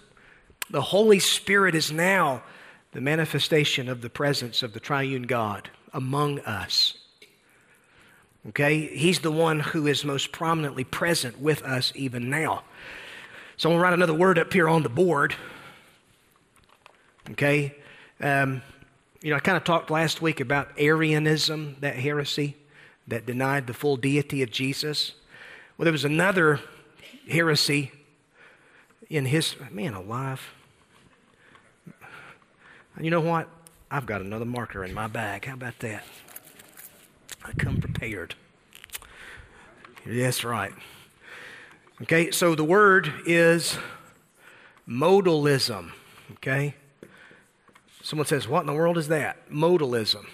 the 0.70 0.80
Holy 0.80 1.18
Spirit 1.18 1.74
is 1.74 1.90
now 1.90 2.44
the 2.92 3.00
manifestation 3.00 3.88
of 3.88 4.02
the 4.02 4.08
presence 4.08 4.62
of 4.62 4.72
the 4.72 4.78
triune 4.78 5.24
God 5.24 5.68
among 5.92 6.38
us. 6.40 6.94
Okay? 8.48 8.86
He's 8.96 9.18
the 9.18 9.32
one 9.32 9.58
who 9.58 9.88
is 9.88 10.04
most 10.04 10.30
prominently 10.30 10.84
present 10.84 11.40
with 11.40 11.60
us 11.64 11.92
even 11.96 12.30
now. 12.30 12.62
So 13.56 13.68
I'm 13.68 13.72
going 13.72 13.80
to 13.80 13.82
write 13.82 13.94
another 13.94 14.14
word 14.14 14.38
up 14.38 14.52
here 14.52 14.68
on 14.68 14.84
the 14.84 14.88
board. 14.88 15.34
Okay? 17.30 17.74
Um, 18.20 18.62
you 19.22 19.30
know, 19.30 19.36
I 19.36 19.40
kind 19.40 19.56
of 19.56 19.64
talked 19.64 19.90
last 19.90 20.22
week 20.22 20.38
about 20.38 20.68
Arianism, 20.78 21.78
that 21.80 21.96
heresy 21.96 22.56
that 23.06 23.26
denied 23.26 23.66
the 23.66 23.74
full 23.74 23.96
deity 23.96 24.42
of 24.42 24.50
Jesus. 24.50 25.12
Well, 25.76 25.84
there 25.84 25.92
was 25.92 26.04
another 26.04 26.60
heresy 27.28 27.92
in 29.08 29.26
his, 29.26 29.54
man 29.70 29.94
alive. 29.94 30.40
You 33.00 33.10
know 33.10 33.20
what? 33.20 33.48
I've 33.90 34.06
got 34.06 34.20
another 34.20 34.44
marker 34.44 34.84
in 34.84 34.94
my 34.94 35.06
bag. 35.06 35.44
How 35.44 35.54
about 35.54 35.78
that? 35.80 36.04
I 37.44 37.52
come 37.52 37.80
prepared. 37.80 38.34
Yes, 40.04 40.42
right. 40.44 40.72
Okay, 42.02 42.30
so 42.30 42.54
the 42.54 42.64
word 42.64 43.12
is 43.26 43.78
modalism. 44.88 45.92
Okay? 46.32 46.74
Someone 48.02 48.26
says, 48.26 48.48
What 48.48 48.60
in 48.60 48.66
the 48.66 48.72
world 48.72 48.98
is 48.98 49.08
that? 49.08 49.48
Modalism. 49.50 50.26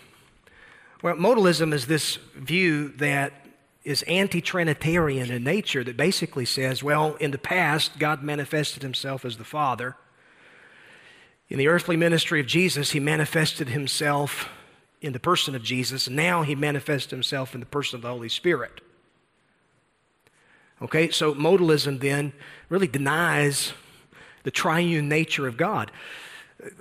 Well, 1.03 1.17
modalism 1.17 1.75
is 1.75 1.87
this 1.87 2.17
view 2.37 2.88
that 2.99 3.33
is 3.83 4.03
anti 4.05 4.41
Trinitarian 4.41 5.33
in 5.33 5.43
nature 5.43 5.83
that 5.83 5.97
basically 5.97 6.45
says, 6.45 6.85
well, 6.85 7.17
in 7.17 7.33
the 7.33 7.38
past, 7.38 7.99
God 7.99 8.23
manifested 8.23 8.85
himself 8.85 9.25
as 9.25 9.37
the 9.37 9.45
Father. 9.45 9.97
In 11.49 11.59
the 11.59 11.67
earthly 11.67 11.97
ministry 11.97 12.38
of 12.38 12.47
Jesus, 12.47 12.93
he 12.93 13.01
manifested 13.01 13.69
himself 13.69 14.49
in 15.01 15.12
the 15.12 15.19
person 15.19 15.57
of 15.57 15.65
Jesus. 15.65 16.09
Now 16.09 16.43
he 16.43 16.55
manifests 16.55 17.11
himself 17.11 17.53
in 17.53 17.61
the 17.61 17.67
person 17.67 17.97
of 17.97 18.03
the 18.03 18.09
Holy 18.09 18.29
Spirit. 18.29 18.81
Okay, 20.81 21.11
so 21.11 21.35
modalism 21.35 22.01
then 22.01 22.33
really 22.69 22.87
denies 22.87 23.73
the 24.45 24.53
triune 24.53 25.09
nature 25.09 25.49
of 25.49 25.57
God. 25.57 25.91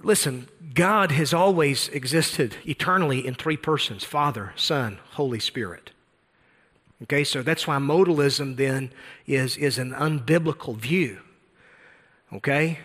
Listen, 0.03 0.47
God 0.73 1.11
has 1.11 1.33
always 1.33 1.89
existed 1.89 2.55
eternally 2.65 3.25
in 3.25 3.33
three 3.33 3.57
persons 3.57 4.03
Father, 4.03 4.53
Son, 4.55 4.99
Holy 5.11 5.39
Spirit. 5.39 5.91
Okay, 7.03 7.23
so 7.23 7.41
that's 7.41 7.65
why 7.65 7.77
modalism 7.77 8.57
then 8.57 8.91
is, 9.25 9.57
is 9.57 9.79
an 9.79 9.91
unbiblical 9.91 10.75
view. 10.75 11.19
Okay? 12.31 12.79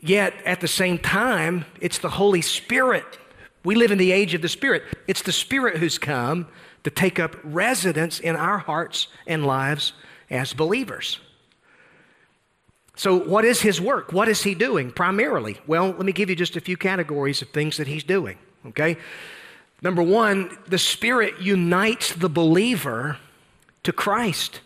Yet 0.00 0.34
at 0.44 0.60
the 0.60 0.68
same 0.68 0.98
time, 0.98 1.64
it's 1.80 1.98
the 1.98 2.10
Holy 2.10 2.42
Spirit. 2.42 3.18
We 3.64 3.74
live 3.74 3.90
in 3.90 3.98
the 3.98 4.12
age 4.12 4.34
of 4.34 4.42
the 4.42 4.48
Spirit. 4.48 4.84
It's 5.08 5.22
the 5.22 5.32
Spirit 5.32 5.78
who's 5.78 5.98
come 5.98 6.46
to 6.84 6.90
take 6.90 7.18
up 7.18 7.36
residence 7.42 8.20
in 8.20 8.36
our 8.36 8.58
hearts 8.58 9.08
and 9.26 9.44
lives 9.44 9.92
as 10.30 10.52
believers. 10.54 11.18
So, 12.98 13.16
what 13.16 13.44
is 13.44 13.60
his 13.60 13.80
work? 13.80 14.12
What 14.12 14.26
is 14.26 14.42
he 14.42 14.56
doing 14.56 14.90
primarily? 14.90 15.58
Well, 15.68 15.86
let 15.86 16.00
me 16.00 16.10
give 16.10 16.28
you 16.30 16.34
just 16.34 16.56
a 16.56 16.60
few 16.60 16.76
categories 16.76 17.40
of 17.40 17.50
things 17.50 17.76
that 17.76 17.86
he's 17.86 18.02
doing, 18.02 18.38
okay? 18.66 18.96
Number 19.80 20.02
one, 20.02 20.58
the 20.66 20.78
Spirit 20.78 21.40
unites 21.40 22.12
the 22.12 22.28
believer 22.28 23.18
to 23.84 23.92
Christ. 23.92 24.62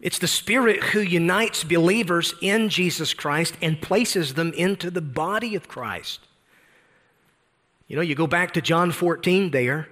It's 0.00 0.20
the 0.20 0.28
Spirit 0.28 0.80
who 0.84 1.00
unites 1.00 1.64
believers 1.64 2.32
in 2.40 2.68
Jesus 2.68 3.14
Christ 3.14 3.56
and 3.60 3.82
places 3.82 4.34
them 4.34 4.52
into 4.52 4.92
the 4.92 5.02
body 5.02 5.56
of 5.56 5.66
Christ. 5.66 6.20
You 7.88 7.96
know, 7.96 8.02
you 8.02 8.14
go 8.14 8.28
back 8.28 8.54
to 8.54 8.62
John 8.62 8.92
14 8.92 9.50
there, 9.50 9.88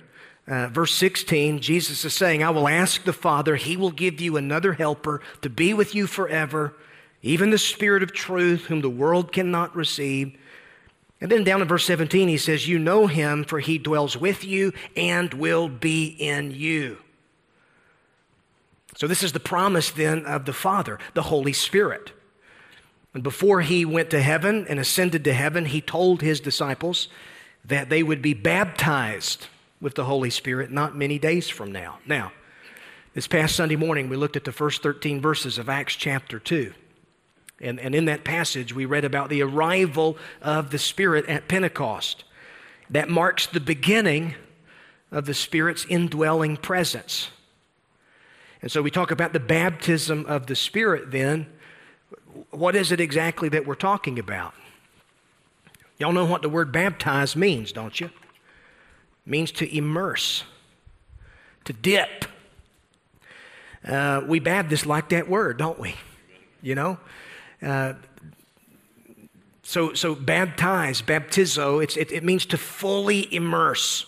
uh, 0.47 0.69
verse 0.69 0.95
16, 0.95 1.61
Jesus 1.61 2.05
is 2.05 2.15
saying, 2.15 2.43
I 2.43 2.51
will 2.51 2.67
ask 2.67 3.05
the 3.05 3.13
Father, 3.13 3.57
He 3.57 3.77
will 3.77 3.93
give 3.93 4.21
you 4.21 4.37
another 4.37 4.73
helper 4.73 5.21
to 5.43 5.49
be 5.49 5.73
with 5.73 5.95
you 5.95 6.07
forever, 6.07 6.75
even 7.23 7.51
the 7.51 7.59
Spirit 7.59 8.03
of 8.03 8.13
truth, 8.13 8.65
whom 8.65 8.81
the 8.81 8.91
world 8.91 9.33
cannot 9.33 9.77
receive. 9.77 10.37
And 11.21 11.31
then 11.31 11.45
down 11.45 11.63
in 11.63 11.69
verse 11.69 11.85
17, 11.85 12.27
he 12.27 12.37
says, 12.37 12.67
You 12.67 12.81
know 12.81 13.07
him, 13.07 13.45
for 13.45 13.61
he 13.61 13.79
dwells 13.79 14.17
with 14.17 14.45
you 14.45 14.73
and 14.97 15.33
will 15.33 15.69
be 15.69 16.07
in 16.07 16.51
you. 16.51 16.99
So, 18.97 19.07
this 19.07 19.23
is 19.23 19.33
the 19.33 19.41
promise 19.41 19.91
then 19.93 20.27
of 20.27 20.45
the 20.45 20.53
Father, 20.53 20.99
the 21.15 21.23
Holy 21.23 21.53
Spirit. 21.53 22.11
And 23.15 23.23
before 23.23 23.61
he 23.61 23.85
went 23.85 24.11
to 24.11 24.21
heaven 24.21 24.67
and 24.69 24.81
ascended 24.81 25.23
to 25.25 25.33
heaven, 25.33 25.67
he 25.67 25.81
told 25.81 26.21
his 26.23 26.41
disciples 26.41 27.07
that 27.65 27.89
they 27.89 28.03
would 28.03 28.21
be 28.21 28.35
baptized 28.35 29.47
with 29.83 29.97
the 29.97 30.05
Holy 30.05 30.31
Spirit 30.31 30.71
not 30.71 30.97
many 30.97 31.19
days 31.19 31.51
from 31.51 31.73
now. 31.73 31.99
Now, 32.07 32.33
This 33.15 33.27
past 33.27 33.57
Sunday 33.57 33.77
morning, 33.77 34.09
we 34.09 34.17
looked 34.17 34.37
at 34.37 34.45
the 34.45 34.53
first 34.53 34.83
13 34.83 35.21
verses 35.21 35.59
of 35.59 35.69
Acts 35.69 35.97
chapter 35.97 36.39
2. 36.39 36.73
And, 37.61 37.79
and 37.79 37.95
in 37.95 38.07
that 38.07 38.25
passage, 38.25 38.75
we 38.75 38.87
read 38.87 39.05
about 39.05 39.29
the 39.29 39.43
arrival 39.43 40.17
of 40.41 40.71
the 40.71 40.79
Spirit 40.79 41.27
at 41.27 41.47
Pentecost. 41.47 42.25
That 42.89 43.11
marks 43.11 43.47
the 43.47 43.61
beginning 43.61 44.35
of 45.11 45.27
the 45.27 45.35
Spirit's 45.35 45.85
indwelling 45.91 46.57
presence. 46.57 47.29
And 48.63 48.73
so 48.73 48.81
we 48.81 48.91
talk 48.91 49.11
about 49.11 49.35
the 49.35 49.41
baptism 49.41 50.25
of 50.27 50.47
the 50.47 50.57
Spirit 50.57 51.11
then. 51.11 51.47
What 52.51 52.75
is 52.75 52.93
it 52.93 53.01
exactly 53.01 53.51
that 53.51 53.67
we're 53.67 53.75
talking 53.75 54.19
about? 54.19 54.55
Y'all 55.99 56.13
know 56.13 56.25
what 56.25 56.41
the 56.41 56.49
word 56.49 56.73
baptize 56.73 57.37
means, 57.37 57.73
don't 57.73 58.01
you? 58.01 58.09
Means 59.25 59.53
to 59.53 59.77
immerse, 59.77 60.45
to 61.65 61.73
dip, 61.73 62.25
uh, 63.87 64.23
we 64.27 64.41
Baptists 64.41 64.87
like 64.87 65.09
that 65.11 65.29
word, 65.29 65.59
don't 65.59 65.79
we? 65.79 65.95
You 66.61 66.75
know? 66.75 66.99
Uh, 67.61 67.95
so, 69.63 69.95
so 69.95 70.15
baptize, 70.15 71.03
baptizo, 71.03 71.83
it, 71.83 71.97
it 71.97 72.25
means 72.25 72.47
to 72.47 72.59
fully 72.59 73.33
immerse. 73.33 74.07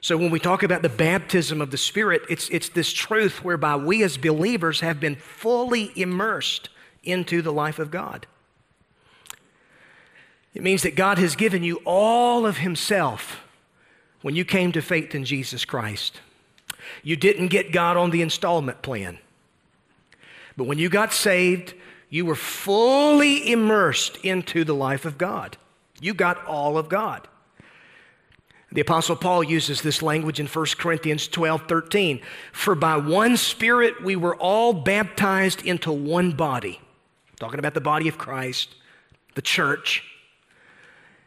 So 0.00 0.16
when 0.16 0.30
we 0.30 0.38
talk 0.38 0.62
about 0.62 0.82
the 0.82 0.88
baptism 0.88 1.60
of 1.60 1.70
the 1.70 1.76
Spirit, 1.76 2.22
it's, 2.28 2.48
it's 2.50 2.68
this 2.68 2.92
truth 2.92 3.44
whereby 3.44 3.76
we 3.76 4.02
as 4.02 4.16
believers 4.16 4.80
have 4.80 5.00
been 5.00 5.16
fully 5.16 5.92
immersed 5.96 6.68
into 7.02 7.42
the 7.42 7.52
life 7.52 7.78
of 7.78 7.90
God. 7.90 8.26
It 10.52 10.62
means 10.62 10.82
that 10.82 10.94
God 10.94 11.18
has 11.18 11.36
given 11.36 11.64
you 11.64 11.80
all 11.84 12.46
of 12.46 12.58
Himself 12.58 13.43
when 14.24 14.34
you 14.34 14.42
came 14.42 14.72
to 14.72 14.80
faith 14.80 15.14
in 15.14 15.22
Jesus 15.22 15.66
Christ. 15.66 16.22
You 17.02 17.14
didn't 17.14 17.48
get 17.48 17.72
God 17.72 17.98
on 17.98 18.08
the 18.08 18.22
installment 18.22 18.80
plan. 18.80 19.18
But 20.56 20.64
when 20.64 20.78
you 20.78 20.88
got 20.88 21.12
saved, 21.12 21.74
you 22.08 22.24
were 22.24 22.34
fully 22.34 23.52
immersed 23.52 24.16
into 24.24 24.64
the 24.64 24.74
life 24.74 25.04
of 25.04 25.18
God. 25.18 25.58
You 26.00 26.14
got 26.14 26.42
all 26.46 26.78
of 26.78 26.88
God. 26.88 27.28
The 28.72 28.80
Apostle 28.80 29.16
Paul 29.16 29.44
uses 29.44 29.82
this 29.82 30.00
language 30.00 30.40
in 30.40 30.46
1 30.46 30.66
Corinthians 30.78 31.28
12 31.28 31.68
13. 31.68 32.22
For 32.50 32.74
by 32.74 32.96
one 32.96 33.36
Spirit 33.36 34.02
we 34.02 34.16
were 34.16 34.36
all 34.36 34.72
baptized 34.72 35.66
into 35.66 35.92
one 35.92 36.32
body. 36.32 36.80
Talking 37.38 37.58
about 37.58 37.74
the 37.74 37.82
body 37.82 38.08
of 38.08 38.16
Christ, 38.16 38.74
the 39.34 39.42
church. 39.42 40.02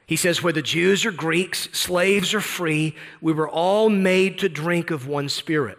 He 0.07 0.15
says, 0.15 0.41
whether 0.41 0.61
Jews 0.61 1.05
or 1.05 1.11
Greeks, 1.11 1.67
slaves 1.73 2.33
or 2.33 2.39
free, 2.39 2.95
we 3.21 3.33
were 3.33 3.49
all 3.49 3.89
made 3.89 4.39
to 4.39 4.47
drink 4.47 4.89
of 4.89 5.05
one 5.05 5.27
spirit. 5.27 5.77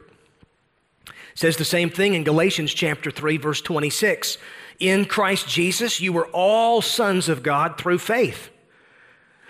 Says 1.35 1.57
the 1.57 1.64
same 1.64 1.88
thing 1.88 2.12
in 2.12 2.25
Galatians 2.25 2.75
chapter 2.75 3.11
3, 3.11 3.38
verse 3.38 3.62
26. 3.62 4.37
In 4.81 5.07
Christ 5.07 5.49
Jesus, 5.49 6.01
you 6.01 6.12
were 6.12 6.27
all 6.27 6.83
sons 6.83 7.31
of 7.31 7.43
God 7.43 7.79
through 7.79 7.99
faith. 7.99 8.51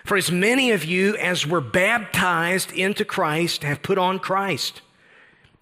For 0.04 0.16
as 0.16 0.30
many 0.30 0.70
of 0.70 0.84
you 0.84 1.16
as 1.16 1.46
were 1.46 1.60
baptized 1.60 2.70
into 2.70 3.04
Christ 3.04 3.64
have 3.64 3.82
put 3.82 3.98
on 3.98 4.20
Christ. 4.20 4.80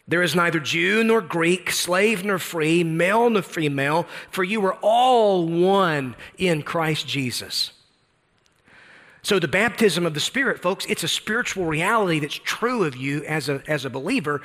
There 0.06 0.22
is 0.22 0.36
neither 0.36 0.60
Jew 0.60 1.02
nor 1.02 1.20
Greek, 1.20 1.70
slave 1.70 2.24
nor 2.24 2.38
free, 2.38 2.84
male 2.84 3.30
nor 3.30 3.42
female, 3.42 4.06
for 4.30 4.44
you 4.44 4.64
are 4.66 4.78
all 4.82 5.48
one 5.48 6.14
in 6.36 6.62
Christ 6.62 7.08
Jesus. 7.08 7.72
So, 9.26 9.40
the 9.40 9.48
baptism 9.48 10.06
of 10.06 10.14
the 10.14 10.20
Spirit, 10.20 10.62
folks, 10.62 10.86
it's 10.86 11.02
a 11.02 11.08
spiritual 11.08 11.64
reality 11.64 12.20
that's 12.20 12.36
true 12.36 12.84
of 12.84 12.94
you 12.94 13.24
as 13.24 13.48
a, 13.48 13.60
as 13.66 13.84
a 13.84 13.90
believer. 13.90 14.40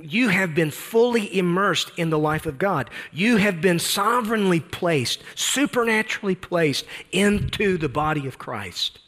You 0.00 0.30
have 0.30 0.54
been 0.54 0.70
fully 0.70 1.36
immersed 1.36 1.92
in 1.98 2.08
the 2.08 2.18
life 2.18 2.46
of 2.46 2.58
God. 2.58 2.88
You 3.12 3.36
have 3.36 3.60
been 3.60 3.78
sovereignly 3.78 4.60
placed, 4.60 5.22
supernaturally 5.34 6.34
placed 6.34 6.86
into 7.12 7.76
the 7.76 7.90
body 7.90 8.26
of 8.26 8.38
Christ. 8.38 9.00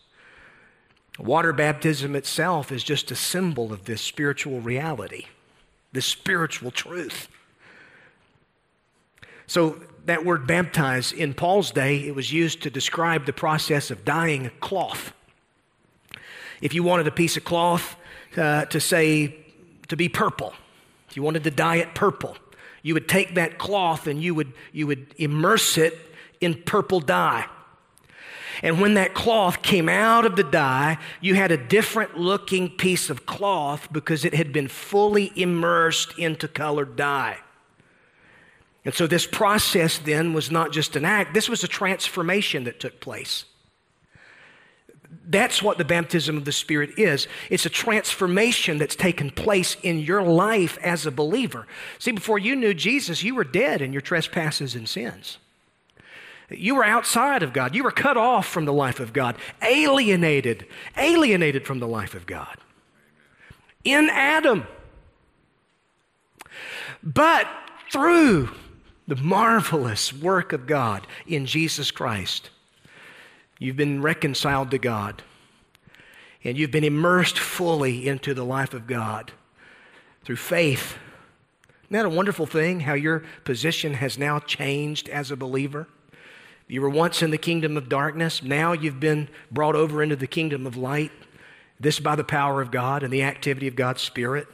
Water 1.19 1.55
baptism 1.55 2.15
itself 2.15 2.71
is 2.71 2.85
just 2.85 3.11
a 3.11 3.17
symbol 3.17 3.73
of 3.73 3.87
this 3.87 4.03
spiritual 4.03 4.61
reality, 4.61 5.25
this 5.91 6.05
spiritual 6.05 6.71
truth. 6.71 7.29
So, 9.47 9.81
that 10.09 10.25
word 10.25 10.47
baptize, 10.47 11.13
in 11.13 11.35
Paul's 11.35 11.71
day, 11.71 11.99
it 11.99 12.15
was 12.15 12.33
used 12.33 12.63
to 12.63 12.71
describe 12.71 13.27
the 13.27 13.33
process 13.33 13.91
of 13.91 14.07
dyeing 14.07 14.47
a 14.47 14.51
cloth. 14.51 15.13
If 16.63 16.73
you 16.73 16.83
wanted 16.83 17.07
a 17.07 17.11
piece 17.11 17.37
of 17.37 17.45
cloth 17.45 17.95
uh, 18.35 18.65
to 18.65 18.81
say, 18.81 19.37
to 19.89 19.97
be 19.97 20.09
purple, 20.09 20.55
if 21.11 21.17
you 21.17 21.23
wanted 21.23 21.45
to 21.45 21.51
dye 21.51 21.77
it 21.77 21.95
purple, 21.95 22.39
you 22.83 22.95
would 22.95 23.07
take 23.07 23.35
that 23.35 23.59
cloth 23.59 24.07
and 24.07 24.23
you 24.23 24.35
would, 24.35 24.55
you 24.73 24.87
would 24.87 25.15
immerse 25.19 25.77
it 25.77 25.99
in 26.41 26.55
purple 26.63 27.01
dye. 27.01 27.45
And 28.63 28.81
when 28.81 28.95
that 28.95 29.13
cloth 29.13 29.61
came 29.61 29.91
out 29.91 30.25
of 30.25 30.37
the 30.37 30.43
dye, 30.43 30.97
you 31.21 31.35
had 31.35 31.53
a 31.53 31.59
different 31.59 32.17
looking 32.17 32.71
piece 32.71 33.11
of 33.11 33.27
cloth 33.27 33.93
because 33.93 34.25
it 34.25 34.33
had 34.33 34.55
been 34.55 34.69
fully 34.69 35.33
immersed 35.37 36.19
into 36.19 36.49
colored 36.49 36.97
dye. 36.97 37.41
And 38.89 38.95
so 38.95 39.07
this 39.07 39.27
process 39.27 39.99
then 39.99 40.33
was 40.33 40.51
not 40.51 40.73
just 40.73 40.97
an 40.97 41.05
act, 41.05 41.35
this 41.35 41.47
was 41.47 41.63
a 41.63 41.69
transformation 41.69 42.65
that 42.65 42.81
took 42.81 43.01
place. 43.01 43.45
That's 45.27 45.63
what 45.63 45.77
the 45.77 45.85
baptism 45.85 46.39
of 46.39 46.47
the 46.47 46.53
Spirit 46.53 46.99
is. 46.99 47.29
It's 47.51 47.67
a 47.67 47.69
transformation 47.69 48.79
that's 48.79 48.97
taken 48.97 49.29
place 49.29 49.77
in 49.83 49.99
your 49.99 50.23
life 50.23 50.79
as 50.83 51.05
a 51.05 51.11
believer. 51.11 51.67
See, 51.99 52.13
before 52.13 52.39
you 52.39 52.57
knew 52.57 52.73
Jesus, 52.73 53.23
you 53.23 53.35
were 53.35 53.45
dead 53.45 53.83
in 53.83 53.93
your 53.93 54.01
trespasses 54.01 54.75
and 54.75 54.89
sins. 54.89 55.37
You 56.49 56.75
were 56.77 56.85
outside 56.85 57.43
of 57.43 57.53
God. 57.53 57.75
You 57.75 57.85
were 57.85 57.91
cut 57.91 58.17
off 58.17 58.47
from 58.49 58.65
the 58.65 58.73
life 58.73 59.01
of 59.01 59.13
God, 59.13 59.37
alienated, 59.61 60.67
alienated 60.97 61.67
from 61.67 61.79
the 61.79 61.87
life 61.87 62.15
of 62.15 62.25
God. 62.25 62.57
In 63.85 64.09
Adam. 64.09 64.67
But 67.03 67.47
through 67.93 68.49
the 69.09 69.17
marvelous 69.17 70.13
work 70.13 70.53
of 70.53 70.67
God 70.67 71.07
in 71.27 71.47
Jesus 71.47 71.91
Christ. 71.91 72.51
You've 73.59 73.77
been 73.77 74.03
reconciled 74.03 74.71
to 74.71 74.79
God, 74.79 75.23
and 76.45 76.59
you've 76.59 76.71
been 76.71 76.85
immersed 76.85 77.39
fully 77.39 78.07
into 78.07 78.35
the 78.35 78.45
life 78.45 78.75
of 78.75 78.87
God 78.87 79.33
through 80.25 80.37
faith. 80.37 80.99
Isn't 81.85 81.93
that 81.93 82.05
a 82.05 82.11
wonderful 82.11 82.45
thing 82.45 82.81
how 82.81 82.93
your 82.93 83.25
position 83.45 83.95
has 83.95 84.19
now 84.19 84.39
changed 84.41 85.09
as 85.09 85.31
a 85.31 85.37
believer? 85.37 85.89
You 86.69 86.83
were 86.83 86.91
once 86.91 87.23
in 87.23 87.31
the 87.31 87.39
kingdom 87.39 87.79
of 87.79 87.89
darkness, 87.89 88.43
now 88.43 88.75
you've 88.75 89.01
been 89.01 89.31
brought 89.51 89.75
over 89.75 90.03
into 90.03 90.17
the 90.17 90.27
kingdom 90.27 90.67
of 90.67 90.77
light. 90.77 91.13
This 91.81 91.99
by 91.99 92.15
the 92.15 92.25
power 92.25 92.61
of 92.61 92.71
God 92.71 93.03
and 93.03 93.11
the 93.11 93.23
activity 93.23 93.69
of 93.69 93.75
God's 93.75 94.03
Spirit. 94.03 94.49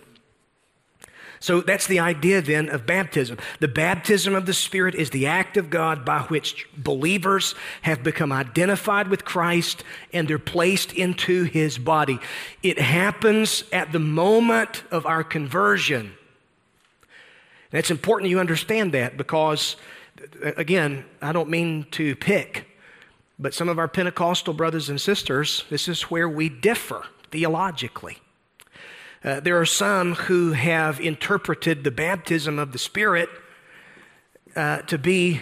So 1.45 1.61
that's 1.61 1.87
the 1.87 2.01
idea 2.01 2.41
then 2.41 2.71
of 2.71 2.87
baptism. 2.87 3.37
The 3.61 3.69
baptism 3.69 4.35
of 4.35 4.47
the 4.47 4.55
Spirit 4.55 4.95
is 4.95 5.11
the 5.11 5.27
act 5.27 5.59
of 5.59 5.69
God 5.69 6.03
by 6.03 6.21
which 6.21 6.67
believers 6.75 7.55
have 7.83 8.03
become 8.03 8.33
identified 8.33 9.09
with 9.09 9.27
Christ 9.27 9.85
and 10.11 10.27
they're 10.27 10.39
placed 10.39 10.95
into 10.95 11.45
his 11.45 11.77
body. 11.77 12.19
It 12.63 12.79
happens 12.79 13.65
at 13.75 13.93
the 13.93 13.99
moment 13.99 14.85
of 14.91 15.05
our 15.05 15.23
conversion. 15.23 16.15
And 17.73 17.79
it's 17.79 17.91
important 17.91 18.31
you 18.31 18.41
understand 18.41 18.93
that 18.93 19.19
because, 19.19 19.77
again, 20.57 21.05
I 21.21 21.33
don't 21.33 21.51
mean 21.51 21.85
to 21.91 22.17
pick, 22.17 22.69
but 23.39 23.53
some 23.53 23.69
of 23.69 23.79
our 23.79 23.87
Pentecostal 23.87 24.55
brothers 24.55 24.89
and 24.89 24.99
sisters, 24.99 25.65
this 25.69 25.89
is 25.89 26.05
where 26.05 26.27
we 26.27 26.49
differ 26.49 27.05
theologically. 27.31 28.17
Uh, 29.25 29.41
there 29.41 29.59
are 29.59 29.65
some 29.65 30.15
who 30.15 30.53
have 30.53 31.01
interpreted 31.01 31.83
the 31.83 31.91
baptism 31.91 32.59
of 32.59 32.73
the 32.73 32.79
Spirit 32.79 33.31
uh, 34.55 34.83
to 34.83 34.99
be 34.99 35.41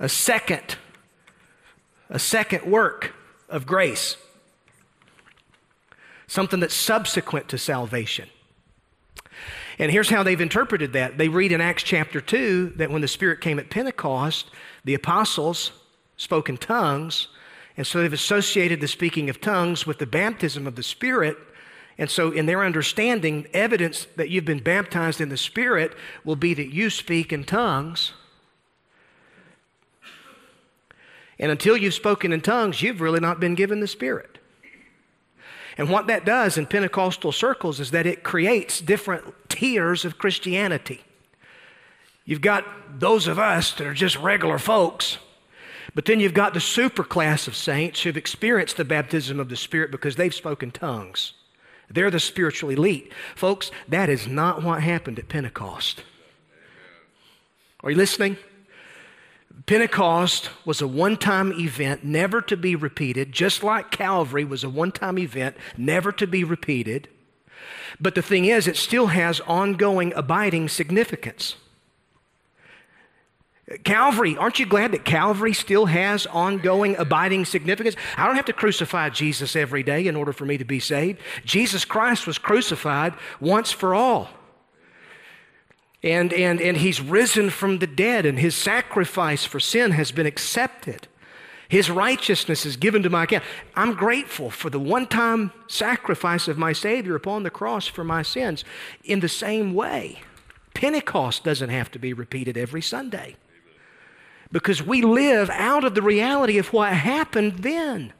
a 0.00 0.08
second, 0.08 0.76
a 2.10 2.18
second 2.18 2.68
work 2.68 3.14
of 3.48 3.66
grace, 3.66 4.16
something 6.26 6.58
that's 6.58 6.74
subsequent 6.74 7.48
to 7.48 7.56
salvation. 7.56 8.28
And 9.78 9.92
here's 9.92 10.10
how 10.10 10.24
they've 10.24 10.40
interpreted 10.40 10.92
that. 10.94 11.18
They 11.18 11.28
read 11.28 11.52
in 11.52 11.60
Acts 11.60 11.84
chapter 11.84 12.20
2 12.20 12.74
that 12.76 12.90
when 12.90 13.00
the 13.00 13.06
Spirit 13.06 13.40
came 13.40 13.60
at 13.60 13.70
Pentecost, 13.70 14.50
the 14.84 14.94
apostles 14.94 15.70
spoke 16.16 16.48
in 16.48 16.56
tongues 16.56 17.28
and 17.78 17.86
so 17.86 18.02
they've 18.02 18.12
associated 18.12 18.80
the 18.80 18.88
speaking 18.88 19.30
of 19.30 19.40
tongues 19.40 19.86
with 19.86 19.98
the 19.98 20.06
baptism 20.06 20.66
of 20.66 20.74
the 20.74 20.82
Spirit. 20.82 21.38
And 21.96 22.10
so, 22.10 22.32
in 22.32 22.46
their 22.46 22.64
understanding, 22.64 23.46
evidence 23.54 24.08
that 24.16 24.30
you've 24.30 24.44
been 24.44 24.62
baptized 24.62 25.20
in 25.20 25.28
the 25.28 25.36
Spirit 25.36 25.94
will 26.24 26.34
be 26.34 26.54
that 26.54 26.74
you 26.74 26.90
speak 26.90 27.32
in 27.32 27.44
tongues. 27.44 28.14
And 31.38 31.52
until 31.52 31.76
you've 31.76 31.94
spoken 31.94 32.32
in 32.32 32.40
tongues, 32.40 32.82
you've 32.82 33.00
really 33.00 33.20
not 33.20 33.38
been 33.38 33.54
given 33.54 33.78
the 33.78 33.86
Spirit. 33.86 34.38
And 35.76 35.88
what 35.88 36.08
that 36.08 36.24
does 36.24 36.58
in 36.58 36.66
Pentecostal 36.66 37.30
circles 37.30 37.78
is 37.78 37.92
that 37.92 38.06
it 38.06 38.24
creates 38.24 38.80
different 38.80 39.24
tiers 39.48 40.04
of 40.04 40.18
Christianity. 40.18 41.02
You've 42.24 42.40
got 42.40 42.98
those 42.98 43.28
of 43.28 43.38
us 43.38 43.72
that 43.74 43.86
are 43.86 43.94
just 43.94 44.18
regular 44.18 44.58
folks, 44.58 45.18
but 45.98 46.04
then 46.04 46.20
you've 46.20 46.32
got 46.32 46.54
the 46.54 46.60
super 46.60 47.02
class 47.02 47.48
of 47.48 47.56
saints 47.56 48.02
who've 48.02 48.16
experienced 48.16 48.76
the 48.76 48.84
baptism 48.84 49.40
of 49.40 49.48
the 49.48 49.56
Spirit 49.56 49.90
because 49.90 50.14
they've 50.14 50.32
spoken 50.32 50.70
tongues. 50.70 51.32
They're 51.90 52.08
the 52.08 52.20
spiritual 52.20 52.70
elite. 52.70 53.12
Folks, 53.34 53.72
that 53.88 54.08
is 54.08 54.28
not 54.28 54.62
what 54.62 54.80
happened 54.80 55.18
at 55.18 55.28
Pentecost. 55.28 56.04
Are 57.82 57.90
you 57.90 57.96
listening? 57.96 58.36
Pentecost 59.66 60.50
was 60.64 60.80
a 60.80 60.86
one 60.86 61.16
time 61.16 61.52
event, 61.54 62.04
never 62.04 62.40
to 62.42 62.56
be 62.56 62.76
repeated, 62.76 63.32
just 63.32 63.64
like 63.64 63.90
Calvary 63.90 64.44
was 64.44 64.62
a 64.62 64.70
one 64.70 64.92
time 64.92 65.18
event, 65.18 65.56
never 65.76 66.12
to 66.12 66.28
be 66.28 66.44
repeated. 66.44 67.08
But 67.98 68.14
the 68.14 68.22
thing 68.22 68.44
is, 68.44 68.68
it 68.68 68.76
still 68.76 69.08
has 69.08 69.40
ongoing, 69.40 70.12
abiding 70.14 70.68
significance. 70.68 71.56
Calvary, 73.84 74.34
aren't 74.36 74.58
you 74.58 74.64
glad 74.64 74.92
that 74.92 75.04
Calvary 75.04 75.52
still 75.52 75.86
has 75.86 76.24
ongoing, 76.26 76.96
abiding 76.96 77.44
significance? 77.44 77.96
I 78.16 78.26
don't 78.26 78.36
have 78.36 78.46
to 78.46 78.54
crucify 78.54 79.10
Jesus 79.10 79.54
every 79.54 79.82
day 79.82 80.06
in 80.06 80.16
order 80.16 80.32
for 80.32 80.46
me 80.46 80.56
to 80.56 80.64
be 80.64 80.80
saved. 80.80 81.20
Jesus 81.44 81.84
Christ 81.84 82.26
was 82.26 82.38
crucified 82.38 83.12
once 83.40 83.70
for 83.70 83.94
all. 83.94 84.30
And, 86.02 86.32
and, 86.32 86.62
and 86.62 86.78
he's 86.78 87.00
risen 87.00 87.50
from 87.50 87.80
the 87.80 87.86
dead, 87.86 88.24
and 88.24 88.38
his 88.38 88.54
sacrifice 88.54 89.44
for 89.44 89.60
sin 89.60 89.90
has 89.90 90.12
been 90.12 90.26
accepted. 90.26 91.06
His 91.68 91.90
righteousness 91.90 92.64
is 92.64 92.76
given 92.76 93.02
to 93.02 93.10
my 93.10 93.24
account. 93.24 93.44
I'm 93.76 93.92
grateful 93.92 94.48
for 94.48 94.70
the 94.70 94.80
one 94.80 95.06
time 95.06 95.52
sacrifice 95.66 96.48
of 96.48 96.56
my 96.56 96.72
Savior 96.72 97.14
upon 97.14 97.42
the 97.42 97.50
cross 97.50 97.86
for 97.86 98.04
my 98.04 98.22
sins. 98.22 98.64
In 99.04 99.20
the 99.20 99.28
same 99.28 99.74
way, 99.74 100.20
Pentecost 100.72 101.44
doesn't 101.44 101.68
have 101.68 101.90
to 101.90 101.98
be 101.98 102.14
repeated 102.14 102.56
every 102.56 102.80
Sunday 102.80 103.36
because 104.50 104.82
we 104.82 105.02
live 105.02 105.50
out 105.50 105.84
of 105.84 105.94
the 105.94 106.02
reality 106.02 106.58
of 106.58 106.72
what 106.72 106.92
happened 106.92 107.58
then. 107.58 108.12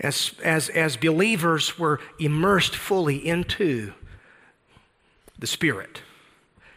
As, 0.00 0.32
as, 0.42 0.68
as 0.70 0.96
believers 0.96 1.78
were 1.78 2.00
immersed 2.18 2.74
fully 2.74 3.16
into 3.26 3.92
the 5.38 5.46
Spirit. 5.46 6.02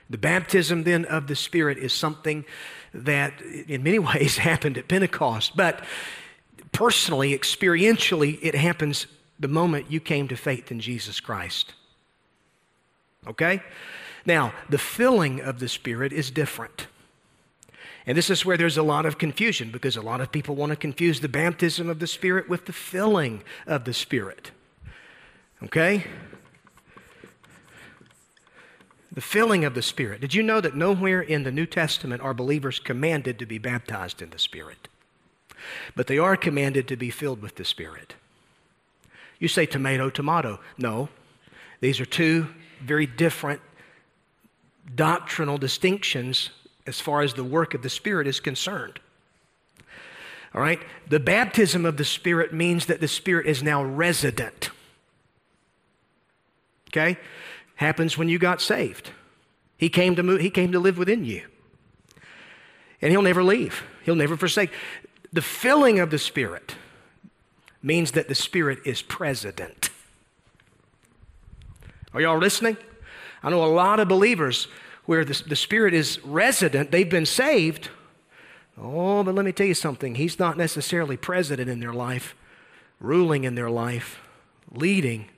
The 0.10 0.18
baptism 0.18 0.84
then 0.84 1.04
of 1.06 1.28
the 1.28 1.36
Spirit 1.36 1.78
is 1.78 1.92
something 1.92 2.46
that 2.94 3.42
in 3.42 3.84
many 3.84 4.00
ways 4.12 4.38
happened 4.38 4.78
at 4.78 4.88
Pentecost, 4.88 5.58
but 5.58 5.84
personally, 6.72 7.38
experientially, 7.38 8.40
it 8.42 8.56
happens 8.56 9.08
the 9.40 9.48
moment 9.48 9.92
you 9.92 10.00
came 10.00 10.28
to 10.28 10.36
faith 10.36 10.72
in 10.72 10.80
Jesus 10.80 11.20
Christ. 11.20 11.74
Okay? 13.28 13.62
Now, 14.26 14.54
the 14.70 14.78
filling 14.78 15.42
of 15.42 15.60
the 15.60 15.70
Spirit 15.70 16.14
is 16.14 16.32
different. 16.32 16.88
And 18.08 18.18
this 18.18 18.30
is 18.30 18.46
where 18.46 18.56
there's 18.56 18.78
a 18.78 18.84
lot 18.84 19.06
of 19.06 19.18
confusion 19.18 19.70
because 19.70 19.98
a 19.98 20.02
lot 20.02 20.22
of 20.22 20.32
people 20.32 20.56
want 20.56 20.70
to 20.70 20.78
confuse 20.78 21.20
the 21.20 21.28
baptism 21.28 21.90
of 21.90 22.00
the 22.00 22.08
Spirit 22.08 22.48
with 22.48 22.66
the 22.66 22.74
filling 22.74 23.44
of 23.68 23.84
the 23.84 23.94
Spirit. 23.94 24.52
Okay? 25.62 26.06
The 29.12 29.20
filling 29.20 29.66
of 29.66 29.76
the 29.76 29.82
Spirit. 29.82 30.22
Did 30.22 30.34
you 30.34 30.42
know 30.42 30.62
that 30.62 30.74
nowhere 30.74 31.20
in 31.20 31.44
the 31.44 31.52
New 31.52 31.66
Testament 31.66 32.22
are 32.22 32.34
believers 32.34 32.80
commanded 32.80 33.38
to 33.40 33.46
be 33.46 33.58
baptized 33.58 34.22
in 34.22 34.30
the 34.30 34.40
Spirit? 34.40 34.88
But 35.94 36.08
they 36.08 36.18
are 36.18 36.38
commanded 36.38 36.88
to 36.88 36.96
be 36.96 37.10
filled 37.10 37.42
with 37.42 37.56
the 37.56 37.66
Spirit. 37.66 38.16
You 39.38 39.50
say 39.50 39.66
tomato, 39.66 40.10
tomato. 40.10 40.62
No. 40.78 41.10
These 41.82 42.00
are 42.00 42.06
two 42.06 42.48
very 42.82 43.06
different 43.06 43.60
doctrinal 44.96 45.58
distinctions 45.58 46.52
as 46.88 47.00
far 47.00 47.22
as 47.22 47.34
the 47.34 47.44
work 47.44 47.74
of 47.74 47.82
the 47.82 47.90
Spirit 47.90 48.28
is 48.28 48.40
concerned. 48.40 49.00
All 50.56 50.62
right? 50.62 50.80
The 51.08 51.20
baptism 51.20 51.86
of 51.86 51.98
the 51.98 52.06
Spirit 52.06 52.54
means 52.54 52.88
that 52.88 53.02
the 53.02 53.08
Spirit 53.08 53.46
is 53.46 53.62
now 53.62 53.84
resident. 53.84 54.72
Okay? 56.90 57.18
Happens 57.76 58.18
when 58.18 58.30
you 58.30 58.40
got 58.40 58.62
saved. 58.62 59.12
He 59.78 59.90
came 59.90 60.16
to, 60.16 60.24
move, 60.24 60.42
he 60.42 60.50
came 60.50 60.72
to 60.72 60.80
live 60.80 60.98
within 60.98 61.26
you. 61.26 61.44
And 63.02 63.12
He'll 63.12 63.22
never 63.22 63.44
leave, 63.44 63.84
He'll 64.04 64.16
never 64.16 64.36
forsake. 64.36 64.72
The 65.32 65.42
filling 65.42 66.00
of 66.00 66.10
the 66.10 66.18
Spirit 66.18 66.76
means 67.84 68.12
that 68.12 68.28
the 68.28 68.36
Spirit 68.36 68.80
is 68.86 69.02
president. 69.02 69.90
Are 72.14 72.22
y'all 72.22 72.40
listening? 72.40 72.78
I 73.44 73.50
know 73.50 73.64
a 73.64 73.68
lot 73.68 74.00
of 74.00 74.08
believers 74.08 74.68
where 75.08 75.26
the, 75.26 75.42
the 75.48 75.56
Spirit 75.56 75.96
is 75.96 76.24
resident, 76.24 76.92
they've 76.92 77.10
been 77.10 77.26
saved. 77.26 77.90
Oh, 78.80 79.24
but 79.24 79.34
let 79.34 79.46
me 79.46 79.52
tell 79.52 79.66
you 79.66 79.74
something. 79.74 80.16
He's 80.16 80.38
not 80.38 80.58
necessarily 80.58 81.18
president 81.18 81.70
in 81.70 81.80
their 81.80 81.94
life, 81.94 82.36
ruling 83.00 83.44
in 83.44 83.56
their 83.56 83.70
life, 83.70 84.20
leading. 84.72 85.30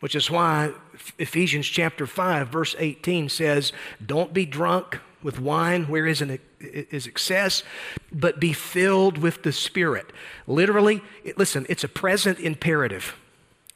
Which 0.00 0.14
is 0.14 0.30
why 0.30 0.72
Ephesians 1.18 1.66
chapter 1.66 2.06
5, 2.06 2.48
verse 2.48 2.74
18 2.78 3.28
says, 3.28 3.72
Don't 4.04 4.32
be 4.32 4.46
drunk 4.46 5.00
with 5.22 5.40
wine 5.40 5.88
where 5.88 6.06
is, 6.06 6.22
an, 6.22 6.38
is 6.60 7.06
excess, 7.06 7.64
but 8.12 8.38
be 8.38 8.52
filled 8.52 9.18
with 9.18 9.42
the 9.42 9.52
Spirit. 9.52 10.12
Literally, 10.46 11.02
it, 11.24 11.36
listen, 11.36 11.66
it's 11.68 11.82
a 11.82 11.88
present 11.88 12.38
imperative. 12.38 13.16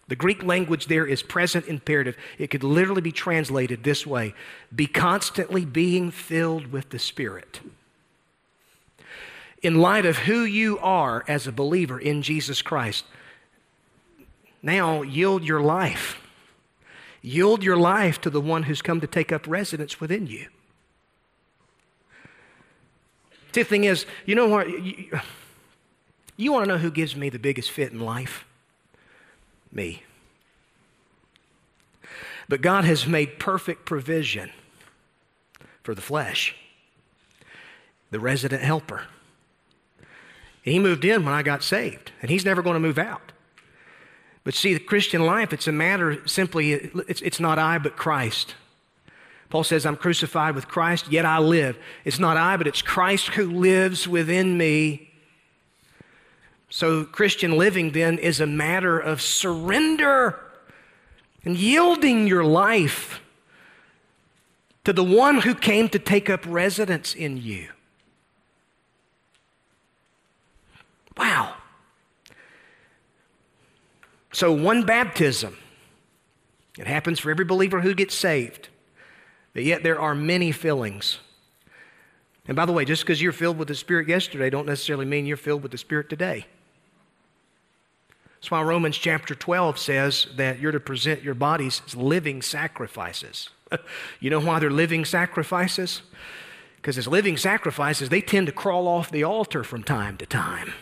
The 0.09 0.17
Greek 0.17 0.43
language 0.43 0.87
there 0.87 1.07
is 1.07 1.23
present 1.23 1.69
imperative. 1.69 2.17
It 2.39 2.49
could 2.49 2.65
literally 2.65 3.03
be 3.03 3.13
translated 3.13 3.85
this 3.85 4.07
way 4.07 4.35
be 4.75 4.87
constantly 4.87 5.65
being 5.65 6.11
filled 6.11 6.73
with 6.73 6.91
the 6.91 6.99
Spirit. 6.99 7.61
In 9.63 9.81
light 9.81 10.07
of 10.07 10.19
who 10.19 10.43
you 10.43 10.79
are 10.79 11.25
as 11.29 11.47
a 11.47 11.53
believer 11.53 11.99
in 11.99 12.23
Jesus 12.23 12.63
Christ, 12.63 13.05
now 14.63 15.03
yield 15.03 15.45
your 15.45 15.61
life. 15.61 16.21
Yield 17.21 17.63
your 17.63 17.77
life 17.77 18.21
to 18.21 18.31
the 18.31 18.41
one 18.41 18.65
who's 18.65 18.81
come 18.81 19.01
to 19.01 19.07
take 19.07 19.33
up 19.33 19.47
residence 19.47 20.01
within 20.01 20.27
you. 20.27 20.47
The 23.53 23.65
thing 23.65 23.85
is, 23.85 24.07
you 24.25 24.37
know 24.37 24.47
what? 24.47 24.69
You, 24.69 25.21
you 26.37 26.53
want 26.53 26.65
to 26.65 26.69
know 26.69 26.79
who 26.79 26.93
gives 26.93 27.17
me 27.17 27.29
the 27.29 27.41
biggest 27.41 27.73
fit 27.73 27.93
in 27.93 27.99
life? 27.99 28.45
Me. 29.73 30.03
But 32.49 32.63
God 32.63 32.85
has 32.85 33.07
made 33.07 33.39
perfect 33.39 33.85
provision 33.85 34.51
for 35.83 35.95
the 35.95 36.01
flesh, 36.01 36.55
the 38.11 38.21
resident 38.21 38.63
helper. 38.63 39.03
He 40.63 40.79
moved 40.79 41.05
in 41.05 41.25
when 41.25 41.35
I 41.35 41.43
got 41.43 41.63
saved, 41.63 42.13
and 42.21 42.31
he's 42.31 42.45
never 42.45 42.63
going 42.63 42.75
to 42.75 42.81
move 42.81 42.99
out. 42.99 43.33
But 44.45 44.55
see, 44.55 44.73
the 44.73 44.81
Christian 44.81 45.27
life, 45.27 45.53
it's 45.53 45.67
a 45.67 45.73
matter 45.73 46.27
simply, 46.27 46.73
it's, 46.73 47.21
it's 47.21 47.41
not 47.41 47.59
I, 47.59 47.79
but 47.79 47.97
Christ. 47.97 48.55
Paul 49.51 49.65
says, 49.65 49.87
I'm 49.87 49.97
crucified 49.97 50.55
with 50.55 50.69
Christ, 50.69 51.11
yet 51.11 51.25
I 51.25 51.39
live. 51.39 51.79
It's 52.05 52.19
not 52.19 52.37
I, 52.37 52.57
but 52.57 52.67
it's 52.67 52.83
Christ 52.83 53.29
who 53.29 53.51
lives 53.51 54.07
within 54.07 54.59
me. 54.59 55.08
So, 56.71 57.05
Christian 57.05 57.57
living 57.57 57.93
then 57.93 58.19
is 58.19 58.41
a 58.41 58.47
matter 58.47 58.99
of 58.99 59.23
surrender 59.23 60.39
and 61.45 61.57
yielding 61.57 62.27
your 62.27 62.45
life 62.45 63.21
to 64.85 64.93
the 64.93 65.05
one 65.05 65.41
who 65.41 65.55
came 65.55 65.89
to 65.89 65.99
take 65.99 66.29
up 66.29 66.45
residence 66.47 67.15
in 67.15 67.39
you. 67.39 67.69
Wow. 71.17 71.55
So, 74.33 74.53
one 74.53 74.85
baptism. 74.85 75.57
It 76.79 76.87
happens 76.87 77.19
for 77.19 77.31
every 77.31 77.45
believer 77.45 77.81
who 77.81 77.95
gets 77.95 78.15
saved. 78.15 78.69
But 79.55 79.65
yet, 79.65 79.83
there 79.83 79.99
are 79.99 80.15
many 80.15 80.53
fillings. 80.53 81.19
And 82.47 82.55
by 82.55 82.67
the 82.67 82.73
way, 82.73 82.85
just 82.85 83.03
because 83.03 83.21
you're 83.21 83.33
filled 83.33 83.59
with 83.59 83.69
the 83.69 83.75
Spirit 83.75 84.07
yesterday, 84.07 84.51
don't 84.51 84.67
necessarily 84.67 85.07
mean 85.07 85.27
you're 85.27 85.37
filled 85.37 85.63
with 85.63 85.73
the 85.73 85.79
Spirit 85.79 86.09
today. 86.09 86.47
That's 88.39 88.53
why 88.53 88.63
Romans 88.63 88.97
chapter 88.97 89.35
12 89.35 89.79
says 89.79 90.29
that 90.37 90.61
you're 90.61 90.71
to 90.71 90.79
present 90.79 91.23
your 91.23 91.35
bodies 91.35 91.83
as 91.87 91.97
living 91.97 92.41
sacrifices. 92.41 93.51
you 94.21 94.31
know 94.31 94.41
why 94.41 94.61
they're 94.61 94.71
living 94.71 95.05
sacrifices? 95.05 96.03
Because 96.77 96.97
as 96.97 97.09
living 97.09 97.37
sacrifices, 97.37 98.11
they 98.11 98.21
tend 98.21 98.47
to 98.47 98.53
crawl 98.53 98.87
off 98.87 99.11
the 99.11 99.25
altar 99.25 99.65
from 99.65 99.83
time 99.83 100.17
to 100.19 100.27
time. 100.27 100.73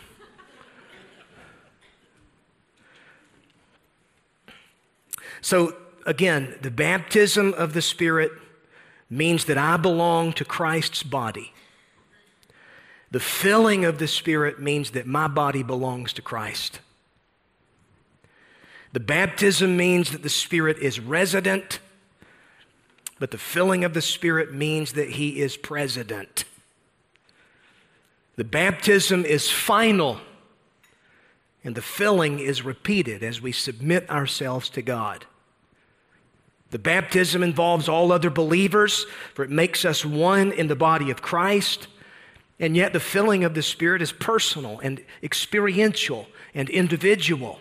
So, 5.41 5.75
again, 6.05 6.55
the 6.61 6.71
baptism 6.71 7.53
of 7.55 7.73
the 7.73 7.81
Spirit 7.81 8.31
means 9.09 9.45
that 9.45 9.57
I 9.57 9.77
belong 9.77 10.33
to 10.33 10.45
Christ's 10.45 11.01
body. 11.01 11.53
The 13.09 13.19
filling 13.19 13.85
of 13.85 13.97
the 13.97 14.07
Spirit 14.07 14.59
means 14.59 14.91
that 14.91 15.07
my 15.07 15.27
body 15.27 15.63
belongs 15.63 16.13
to 16.13 16.21
Christ. 16.21 16.81
The 18.93 18.99
baptism 18.99 19.75
means 19.75 20.11
that 20.11 20.23
the 20.23 20.29
Spirit 20.29 20.77
is 20.79 20.99
resident, 20.99 21.79
but 23.19 23.31
the 23.31 23.37
filling 23.37 23.83
of 23.83 23.93
the 23.93 24.01
Spirit 24.01 24.53
means 24.53 24.93
that 24.93 25.11
He 25.11 25.39
is 25.39 25.57
president. 25.57 26.45
The 28.35 28.43
baptism 28.43 29.25
is 29.25 29.49
final, 29.49 30.19
and 31.63 31.75
the 31.75 31.81
filling 31.81 32.39
is 32.39 32.61
repeated 32.61 33.23
as 33.23 33.41
we 33.41 33.51
submit 33.51 34.09
ourselves 34.09 34.69
to 34.69 34.81
God. 34.81 35.25
The 36.69 36.79
baptism 36.79 37.43
involves 37.43 37.87
all 37.87 38.11
other 38.11 38.29
believers, 38.29 39.05
for 39.33 39.43
it 39.43 39.49
makes 39.49 39.85
us 39.85 40.05
one 40.05 40.51
in 40.51 40.67
the 40.67 40.75
body 40.75 41.09
of 41.09 41.21
Christ. 41.21 41.87
And 42.59 42.75
yet, 42.75 42.93
the 42.93 42.99
filling 42.99 43.43
of 43.43 43.53
the 43.53 43.61
Spirit 43.61 44.01
is 44.01 44.11
personal 44.11 44.79
and 44.79 45.03
experiential 45.23 46.27
and 46.53 46.69
individual. 46.69 47.59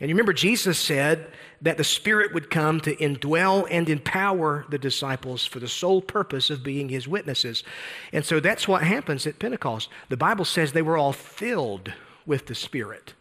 And 0.00 0.08
you 0.08 0.14
remember, 0.14 0.32
Jesus 0.32 0.78
said 0.78 1.32
that 1.60 1.76
the 1.76 1.84
Spirit 1.84 2.32
would 2.32 2.50
come 2.50 2.80
to 2.82 2.94
indwell 2.96 3.66
and 3.68 3.88
empower 3.88 4.64
the 4.68 4.78
disciples 4.78 5.44
for 5.44 5.58
the 5.58 5.66
sole 5.66 6.00
purpose 6.00 6.50
of 6.50 6.62
being 6.62 6.88
His 6.88 7.08
witnesses. 7.08 7.64
And 8.12 8.24
so 8.24 8.38
that's 8.38 8.68
what 8.68 8.84
happens 8.84 9.26
at 9.26 9.40
Pentecost. 9.40 9.88
The 10.08 10.16
Bible 10.16 10.44
says 10.44 10.72
they 10.72 10.82
were 10.82 10.96
all 10.96 11.12
filled 11.12 11.92
with 12.26 12.46
the 12.46 12.54
Spirit. 12.54 13.14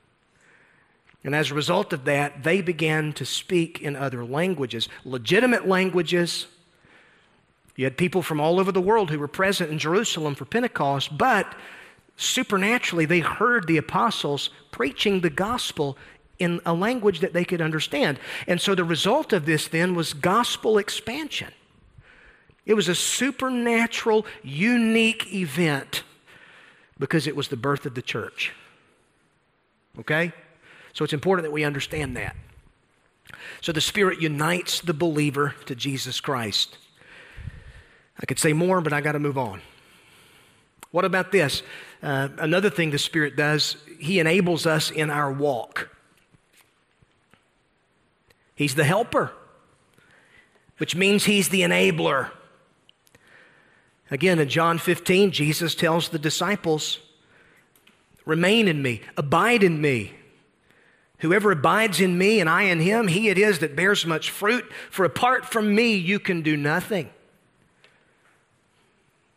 And 1.23 1.33
as 1.33 1.49
a 1.49 1.55
result 1.55 1.93
of 1.93 2.05
that, 2.05 2.43
they 2.43 2.61
began 2.61 3.11
to 3.13 3.25
speak 3.25 3.81
in 3.81 3.95
other 3.95 4.23
languages, 4.23 4.87
legitimate 5.03 5.67
languages. 5.67 6.45
You 7.75 7.85
had 7.85 7.97
people 7.97 8.21
from 8.21 8.39
all 8.39 8.59
over 8.59 8.71
the 8.71 8.81
world 8.81 9.09
who 9.09 9.17
were 9.17 9.27
present 9.27 9.71
in 9.71 9.79
Jerusalem 9.79 10.35
for 10.35 10.45
Pentecost, 10.45 11.17
but 11.17 11.55
supernaturally 12.17 13.05
they 13.05 13.19
heard 13.19 13.65
the 13.65 13.77
apostles 13.77 14.51
preaching 14.71 15.21
the 15.21 15.29
gospel 15.29 15.97
in 16.39 16.61
a 16.65 16.73
language 16.73 17.19
that 17.21 17.33
they 17.33 17.45
could 17.45 17.61
understand. 17.61 18.19
And 18.47 18.61
so 18.61 18.75
the 18.75 18.83
result 18.83 19.33
of 19.33 19.45
this 19.45 19.67
then 19.67 19.95
was 19.95 20.13
gospel 20.13 20.77
expansion. 20.77 21.51
It 22.65 22.73
was 22.73 22.89
a 22.89 22.95
supernatural, 22.95 24.25
unique 24.43 25.33
event 25.33 26.03
because 26.99 27.27
it 27.27 27.35
was 27.35 27.47
the 27.47 27.57
birth 27.57 27.85
of 27.85 27.95
the 27.95 28.01
church. 28.01 28.53
Okay? 29.99 30.33
So 30.93 31.03
it's 31.03 31.13
important 31.13 31.45
that 31.45 31.51
we 31.51 31.63
understand 31.63 32.17
that. 32.17 32.35
So 33.61 33.71
the 33.71 33.81
Spirit 33.81 34.21
unites 34.21 34.81
the 34.81 34.93
believer 34.93 35.55
to 35.65 35.75
Jesus 35.75 36.19
Christ. 36.19 36.77
I 38.19 38.25
could 38.25 38.39
say 38.39 38.53
more, 38.53 38.81
but 38.81 38.93
I 38.93 39.01
got 39.01 39.13
to 39.13 39.19
move 39.19 39.37
on. 39.37 39.61
What 40.91 41.05
about 41.05 41.31
this? 41.31 41.61
Uh, 42.01 42.29
another 42.37 42.69
thing 42.69 42.91
the 42.91 42.97
Spirit 42.97 43.35
does, 43.35 43.77
He 43.99 44.19
enables 44.19 44.65
us 44.65 44.91
in 44.91 45.09
our 45.09 45.31
walk. 45.31 45.89
He's 48.57 48.75
the 48.75 48.83
helper, 48.83 49.31
which 50.79 50.95
means 50.95 51.23
He's 51.25 51.47
the 51.49 51.61
enabler. 51.61 52.31
Again, 54.09 54.39
in 54.39 54.49
John 54.49 54.79
15, 54.79 55.31
Jesus 55.31 55.75
tells 55.75 56.09
the 56.09 56.19
disciples, 56.19 56.99
Remain 58.25 58.67
in 58.67 58.81
me, 58.81 59.01
abide 59.15 59.63
in 59.63 59.79
me. 59.79 60.13
Whoever 61.19 61.51
abides 61.51 62.01
in 62.01 62.17
me 62.17 62.39
and 62.39 62.49
I 62.49 62.63
in 62.63 62.79
him, 62.79 63.07
he 63.07 63.29
it 63.29 63.37
is 63.37 63.59
that 63.59 63.75
bears 63.75 64.05
much 64.05 64.29
fruit, 64.29 64.65
for 64.91 65.05
apart 65.05 65.45
from 65.45 65.73
me 65.73 65.95
you 65.95 66.19
can 66.19 66.41
do 66.41 66.57
nothing. 66.57 67.09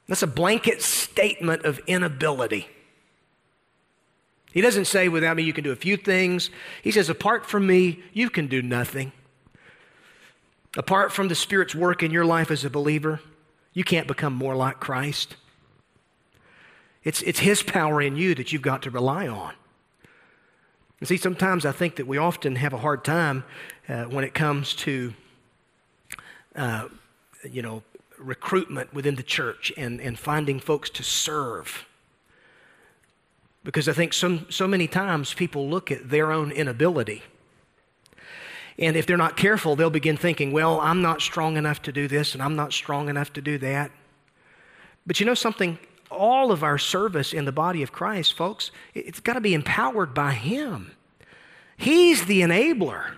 That's 0.08 0.22
a 0.22 0.26
blanket 0.26 0.82
statement 0.82 1.64
of 1.64 1.78
inability. 1.86 2.68
He 4.53 4.61
doesn't 4.61 4.86
say, 4.86 5.09
without 5.09 5.36
me 5.36 5.42
you 5.42 5.53
can 5.53 5.64
do 5.64 5.72
a 5.72 5.76
few 5.76 5.96
things. 5.96 6.51
He 6.82 6.90
says, 6.90 7.09
apart 7.09 7.46
from 7.46 7.66
me, 7.66 8.03
you 8.12 8.30
can 8.30 8.48
do 8.48 8.62
nothing. 8.62 9.12
Apart 10.76 11.12
from 11.12 11.28
the 11.28 11.34
Spirit's 11.34 11.74
work 11.74 12.03
in 12.03 12.11
your 12.11 12.24
life 12.24 12.51
as 12.51 12.64
a 12.64 12.70
believer, 12.70 13.20
you 13.72 13.84
can't 13.84 14.07
become 14.07 14.32
more 14.32 14.57
like 14.57 14.80
Christ. 14.80 15.36
It's, 17.05 17.22
it's 17.22 17.40
His 17.40 17.62
power 17.62 18.03
in 18.03 18.16
you 18.16 18.34
that 18.34 18.53
you've 18.53 18.62
got 18.62 18.82
to 18.82 18.90
rely 18.90 19.26
on. 19.26 19.55
And 20.98 21.09
see, 21.09 21.16
sometimes 21.16 21.64
I 21.64 21.72
think 21.72 21.96
that 21.96 22.07
we 22.07 22.18
often 22.18 22.57
have 22.57 22.72
a 22.72 22.78
hard 22.78 23.05
time 23.05 23.44
uh, 23.88 24.05
when 24.05 24.22
it 24.22 24.34
comes 24.34 24.74
to, 24.74 25.14
uh, 26.55 26.88
you 27.51 27.62
know, 27.62 27.82
recruitment 28.18 28.92
within 28.92 29.14
the 29.14 29.22
church 29.22 29.72
and, 29.76 30.01
and 30.01 30.18
finding 30.18 30.61
folks 30.61 30.90
to 30.90 31.03
serve. 31.03 31.86
Because 33.62 33.88
I 33.88 33.92
think 33.92 34.12
some, 34.12 34.46
so 34.48 34.66
many 34.66 34.86
times 34.86 35.34
people 35.34 35.68
look 35.68 35.90
at 35.90 36.08
their 36.08 36.32
own 36.32 36.50
inability. 36.50 37.22
And 38.78 38.96
if 38.96 39.06
they're 39.06 39.18
not 39.18 39.36
careful, 39.36 39.76
they'll 39.76 39.90
begin 39.90 40.16
thinking, 40.16 40.52
well, 40.52 40.80
I'm 40.80 41.02
not 41.02 41.20
strong 41.20 41.56
enough 41.56 41.82
to 41.82 41.92
do 41.92 42.08
this 42.08 42.34
and 42.34 42.42
I'm 42.42 42.56
not 42.56 42.72
strong 42.72 43.08
enough 43.08 43.32
to 43.34 43.42
do 43.42 43.58
that. 43.58 43.90
But 45.06 45.20
you 45.20 45.26
know 45.26 45.34
something? 45.34 45.78
all 46.11 46.50
of 46.50 46.64
our 46.64 46.78
service 46.78 47.32
in 47.32 47.44
the 47.44 47.52
body 47.52 47.82
of 47.82 47.92
Christ, 47.92 48.36
folks, 48.36 48.70
it's 48.94 49.20
got 49.20 49.34
to 49.34 49.40
be 49.40 49.54
empowered 49.54 50.12
by 50.12 50.32
Him. 50.32 50.92
He's 51.76 52.26
the 52.26 52.40
enabler. 52.42 53.14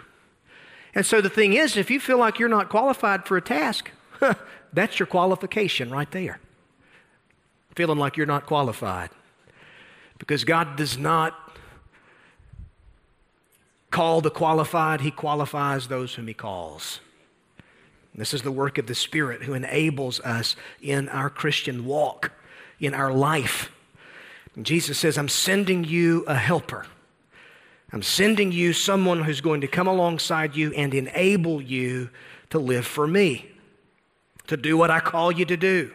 And 0.94 1.06
so 1.06 1.20
the 1.20 1.30
thing 1.30 1.54
is, 1.54 1.76
if 1.76 1.90
you 1.90 1.98
feel 1.98 2.18
like 2.18 2.38
you're 2.38 2.48
not 2.48 2.68
qualified 2.68 3.26
for 3.26 3.36
a 3.36 3.40
task, 3.40 3.90
that's 4.72 4.98
your 4.98 5.06
qualification 5.06 5.90
right 5.90 6.10
there. 6.10 6.38
Feeling 7.74 7.98
like 7.98 8.16
you're 8.16 8.26
not 8.26 8.46
qualified. 8.46 9.08
Because 10.22 10.44
God 10.44 10.76
does 10.76 10.96
not 10.96 11.34
call 13.90 14.20
the 14.20 14.30
qualified, 14.30 15.00
He 15.00 15.10
qualifies 15.10 15.88
those 15.88 16.14
whom 16.14 16.28
He 16.28 16.32
calls. 16.32 17.00
This 18.14 18.32
is 18.32 18.42
the 18.42 18.52
work 18.52 18.78
of 18.78 18.86
the 18.86 18.94
Spirit 18.94 19.42
who 19.42 19.52
enables 19.52 20.20
us 20.20 20.54
in 20.80 21.08
our 21.08 21.28
Christian 21.28 21.86
walk 21.86 22.30
in 22.78 22.94
our 22.94 23.12
life. 23.12 23.72
And 24.54 24.64
Jesus 24.64 24.96
says, 24.96 25.18
I'm 25.18 25.28
sending 25.28 25.82
you 25.82 26.24
a 26.28 26.36
helper. 26.36 26.86
I'm 27.92 28.02
sending 28.02 28.52
you 28.52 28.72
someone 28.74 29.24
who's 29.24 29.40
going 29.40 29.62
to 29.62 29.66
come 29.66 29.88
alongside 29.88 30.54
you 30.54 30.72
and 30.74 30.94
enable 30.94 31.60
you 31.60 32.10
to 32.50 32.60
live 32.60 32.86
for 32.86 33.08
me, 33.08 33.50
to 34.46 34.56
do 34.56 34.76
what 34.76 34.92
I 34.92 35.00
call 35.00 35.32
you 35.32 35.44
to 35.46 35.56
do. 35.56 35.90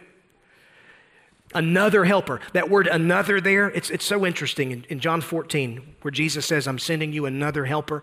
Another 1.54 2.04
helper. 2.04 2.40
That 2.52 2.68
word 2.68 2.86
another 2.86 3.40
there, 3.40 3.68
it's, 3.68 3.90
it's 3.90 4.04
so 4.04 4.26
interesting. 4.26 4.70
In, 4.70 4.84
in 4.88 5.00
John 5.00 5.20
14, 5.20 5.96
where 6.02 6.10
Jesus 6.12 6.44
says, 6.44 6.68
I'm 6.68 6.78
sending 6.78 7.12
you 7.12 7.26
another 7.26 7.64
helper. 7.64 8.02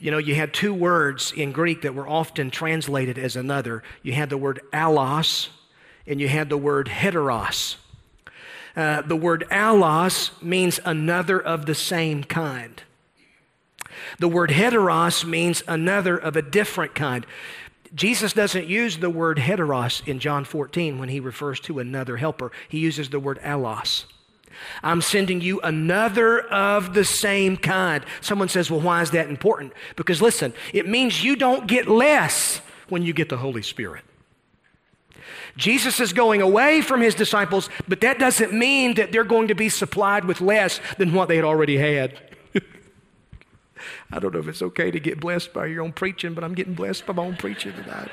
You 0.00 0.10
know, 0.10 0.18
you 0.18 0.34
had 0.34 0.52
two 0.52 0.74
words 0.74 1.32
in 1.32 1.52
Greek 1.52 1.82
that 1.82 1.94
were 1.94 2.08
often 2.08 2.50
translated 2.50 3.18
as 3.18 3.36
another. 3.36 3.82
You 4.02 4.14
had 4.14 4.30
the 4.30 4.38
word 4.38 4.60
allos, 4.72 5.48
and 6.06 6.20
you 6.20 6.28
had 6.28 6.48
the 6.48 6.56
word 6.56 6.88
heteros. 6.88 7.76
Uh, 8.74 9.02
the 9.02 9.16
word 9.16 9.46
allos 9.50 10.30
means 10.42 10.80
another 10.84 11.40
of 11.40 11.66
the 11.66 11.74
same 11.74 12.24
kind. 12.24 12.82
The 14.18 14.28
word 14.28 14.50
heteros 14.50 15.24
means 15.24 15.62
another 15.68 16.16
of 16.16 16.36
a 16.36 16.42
different 16.42 16.94
kind. 16.94 17.26
Jesus 17.94 18.32
doesn't 18.32 18.66
use 18.66 18.98
the 18.98 19.10
word 19.10 19.38
heteros 19.38 20.06
in 20.06 20.20
John 20.20 20.44
14 20.44 20.98
when 20.98 21.08
he 21.08 21.20
refers 21.20 21.58
to 21.60 21.78
another 21.78 22.16
helper. 22.16 22.52
He 22.68 22.78
uses 22.78 23.10
the 23.10 23.18
word 23.18 23.40
allos. 23.42 24.04
I'm 24.82 25.00
sending 25.00 25.40
you 25.40 25.60
another 25.60 26.40
of 26.48 26.94
the 26.94 27.04
same 27.04 27.56
kind. 27.56 28.04
Someone 28.20 28.48
says, 28.48 28.70
Well, 28.70 28.80
why 28.80 29.02
is 29.02 29.10
that 29.12 29.28
important? 29.28 29.72
Because 29.96 30.20
listen, 30.20 30.52
it 30.72 30.88
means 30.88 31.24
you 31.24 31.36
don't 31.36 31.66
get 31.66 31.88
less 31.88 32.60
when 32.88 33.02
you 33.02 33.12
get 33.12 33.28
the 33.28 33.38
Holy 33.38 33.62
Spirit. 33.62 34.04
Jesus 35.56 36.00
is 36.00 36.12
going 36.12 36.42
away 36.42 36.80
from 36.80 37.00
his 37.00 37.14
disciples, 37.14 37.68
but 37.88 38.00
that 38.02 38.18
doesn't 38.18 38.52
mean 38.52 38.94
that 38.94 39.12
they're 39.12 39.24
going 39.24 39.48
to 39.48 39.54
be 39.54 39.68
supplied 39.68 40.24
with 40.24 40.40
less 40.40 40.80
than 40.96 41.12
what 41.12 41.28
they 41.28 41.36
had 41.36 41.44
already 41.44 41.76
had. 41.76 42.20
I 44.12 44.18
don't 44.18 44.34
know 44.34 44.40
if 44.40 44.48
it's 44.48 44.62
okay 44.62 44.90
to 44.90 44.98
get 44.98 45.20
blessed 45.20 45.52
by 45.52 45.66
your 45.66 45.82
own 45.82 45.92
preaching, 45.92 46.34
but 46.34 46.42
I'm 46.42 46.54
getting 46.54 46.74
blessed 46.74 47.06
by 47.06 47.12
my 47.12 47.22
own 47.22 47.36
preaching 47.36 47.72
tonight. 47.72 48.10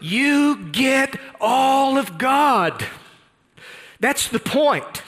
You 0.00 0.70
get 0.72 1.16
all 1.40 1.96
of 1.96 2.18
God. 2.18 2.84
That's 4.00 4.28
the 4.28 4.40
point. 4.40 5.02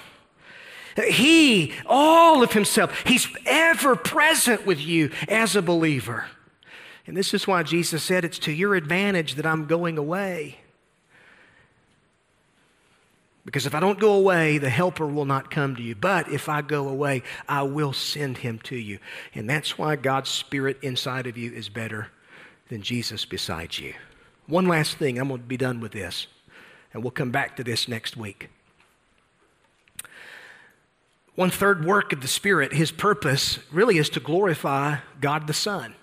He, 0.96 1.72
all 1.86 2.44
of 2.44 2.52
Himself, 2.52 3.02
He's 3.04 3.26
ever 3.44 3.96
present 3.96 4.64
with 4.64 4.80
you 4.80 5.10
as 5.26 5.56
a 5.56 5.62
believer. 5.62 6.26
And 7.06 7.16
this 7.16 7.34
is 7.34 7.46
why 7.46 7.64
Jesus 7.64 8.04
said, 8.04 8.24
It's 8.24 8.38
to 8.40 8.52
your 8.52 8.76
advantage 8.76 9.34
that 9.34 9.44
I'm 9.44 9.66
going 9.66 9.98
away. 9.98 10.58
Because 13.45 13.66
if 13.66 13.74
I 13.74 13.80
don't 13.80 13.99
go 13.99 14.14
away, 14.14 14.59
the 14.59 14.70
helper 14.70 15.07
will 15.07 15.26
not 15.26 15.51
come 15.51 15.76
to 15.76 15.82
you. 15.82 15.95
But 15.95 16.30
if 16.30 16.49
I 16.49 16.62
go 16.62 16.88
away, 16.88 17.22
I 17.49 17.62
will 17.62 17.92
send 17.92 18.38
him 18.38 18.59
to 18.61 18.76
you. 18.76 18.99
And 19.34 19.49
that's 19.49 19.76
why 19.76 19.97
God's 19.97 20.30
Spirit 20.30 20.78
inside 20.82 21.26
of 21.26 21.36
you 21.36 21.53
is 21.53 21.68
better 21.68 22.09
than 22.68 22.80
Jesus 22.80 23.24
beside 23.24 23.76
you. 23.76 23.95
One 24.47 24.66
last 24.66 24.97
thing, 24.97 25.18
I'm 25.18 25.28
going 25.28 25.42
to 25.42 25.47
be 25.47 25.59
done 25.59 25.80
with 25.80 25.92
this. 25.92 26.26
And 26.92 27.03
we'll 27.03 27.11
come 27.11 27.30
back 27.30 27.57
to 27.57 27.64
this 27.64 27.86
next 27.86 28.16
week. 28.16 28.49
One 31.34 31.51
third 31.51 31.84
work 31.84 32.12
of 32.12 32.22
the 32.22 32.28
Spirit, 32.28 32.72
his 32.72 32.92
purpose 32.92 33.59
really 33.72 33.99
is 33.99 34.09
to 34.11 34.20
glorify 34.20 34.99
God 35.20 35.47
the 35.47 35.53
Son. 35.53 35.95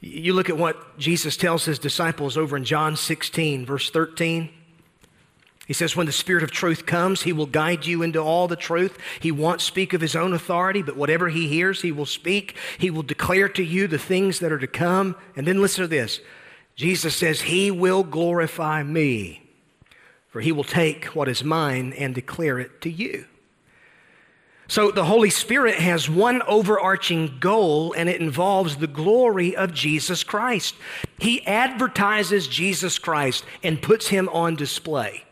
You 0.00 0.32
look 0.32 0.50
at 0.50 0.58
what 0.58 0.98
Jesus 0.98 1.36
tells 1.36 1.66
his 1.66 1.78
disciples 1.78 2.36
over 2.36 2.56
in 2.56 2.64
John 2.64 2.96
16, 2.96 3.64
verse 3.64 3.90
13. 3.90 4.50
He 5.70 5.74
says, 5.74 5.94
When 5.94 6.06
the 6.06 6.12
Spirit 6.12 6.42
of 6.42 6.50
truth 6.50 6.84
comes, 6.84 7.22
he 7.22 7.32
will 7.32 7.46
guide 7.46 7.86
you 7.86 8.02
into 8.02 8.18
all 8.18 8.48
the 8.48 8.56
truth. 8.56 8.98
He 9.20 9.30
won't 9.30 9.60
speak 9.60 9.92
of 9.92 10.00
his 10.00 10.16
own 10.16 10.32
authority, 10.32 10.82
but 10.82 10.96
whatever 10.96 11.28
he 11.28 11.46
hears, 11.46 11.82
he 11.82 11.92
will 11.92 12.06
speak. 12.06 12.56
He 12.76 12.90
will 12.90 13.04
declare 13.04 13.48
to 13.50 13.62
you 13.62 13.86
the 13.86 13.96
things 13.96 14.40
that 14.40 14.50
are 14.50 14.58
to 14.58 14.66
come. 14.66 15.14
And 15.36 15.46
then 15.46 15.62
listen 15.62 15.82
to 15.82 15.86
this 15.86 16.22
Jesus 16.74 17.14
says, 17.14 17.42
He 17.42 17.70
will 17.70 18.02
glorify 18.02 18.82
me, 18.82 19.48
for 20.26 20.40
he 20.40 20.50
will 20.50 20.64
take 20.64 21.04
what 21.14 21.28
is 21.28 21.44
mine 21.44 21.94
and 21.96 22.16
declare 22.16 22.58
it 22.58 22.80
to 22.80 22.90
you. 22.90 23.26
So 24.66 24.90
the 24.90 25.04
Holy 25.04 25.30
Spirit 25.30 25.76
has 25.76 26.10
one 26.10 26.42
overarching 26.48 27.38
goal, 27.38 27.92
and 27.92 28.08
it 28.08 28.20
involves 28.20 28.78
the 28.78 28.88
glory 28.88 29.54
of 29.54 29.72
Jesus 29.72 30.24
Christ. 30.24 30.74
He 31.20 31.46
advertises 31.46 32.48
Jesus 32.48 32.98
Christ 32.98 33.44
and 33.62 33.80
puts 33.80 34.08
him 34.08 34.28
on 34.30 34.56
display. 34.56 35.26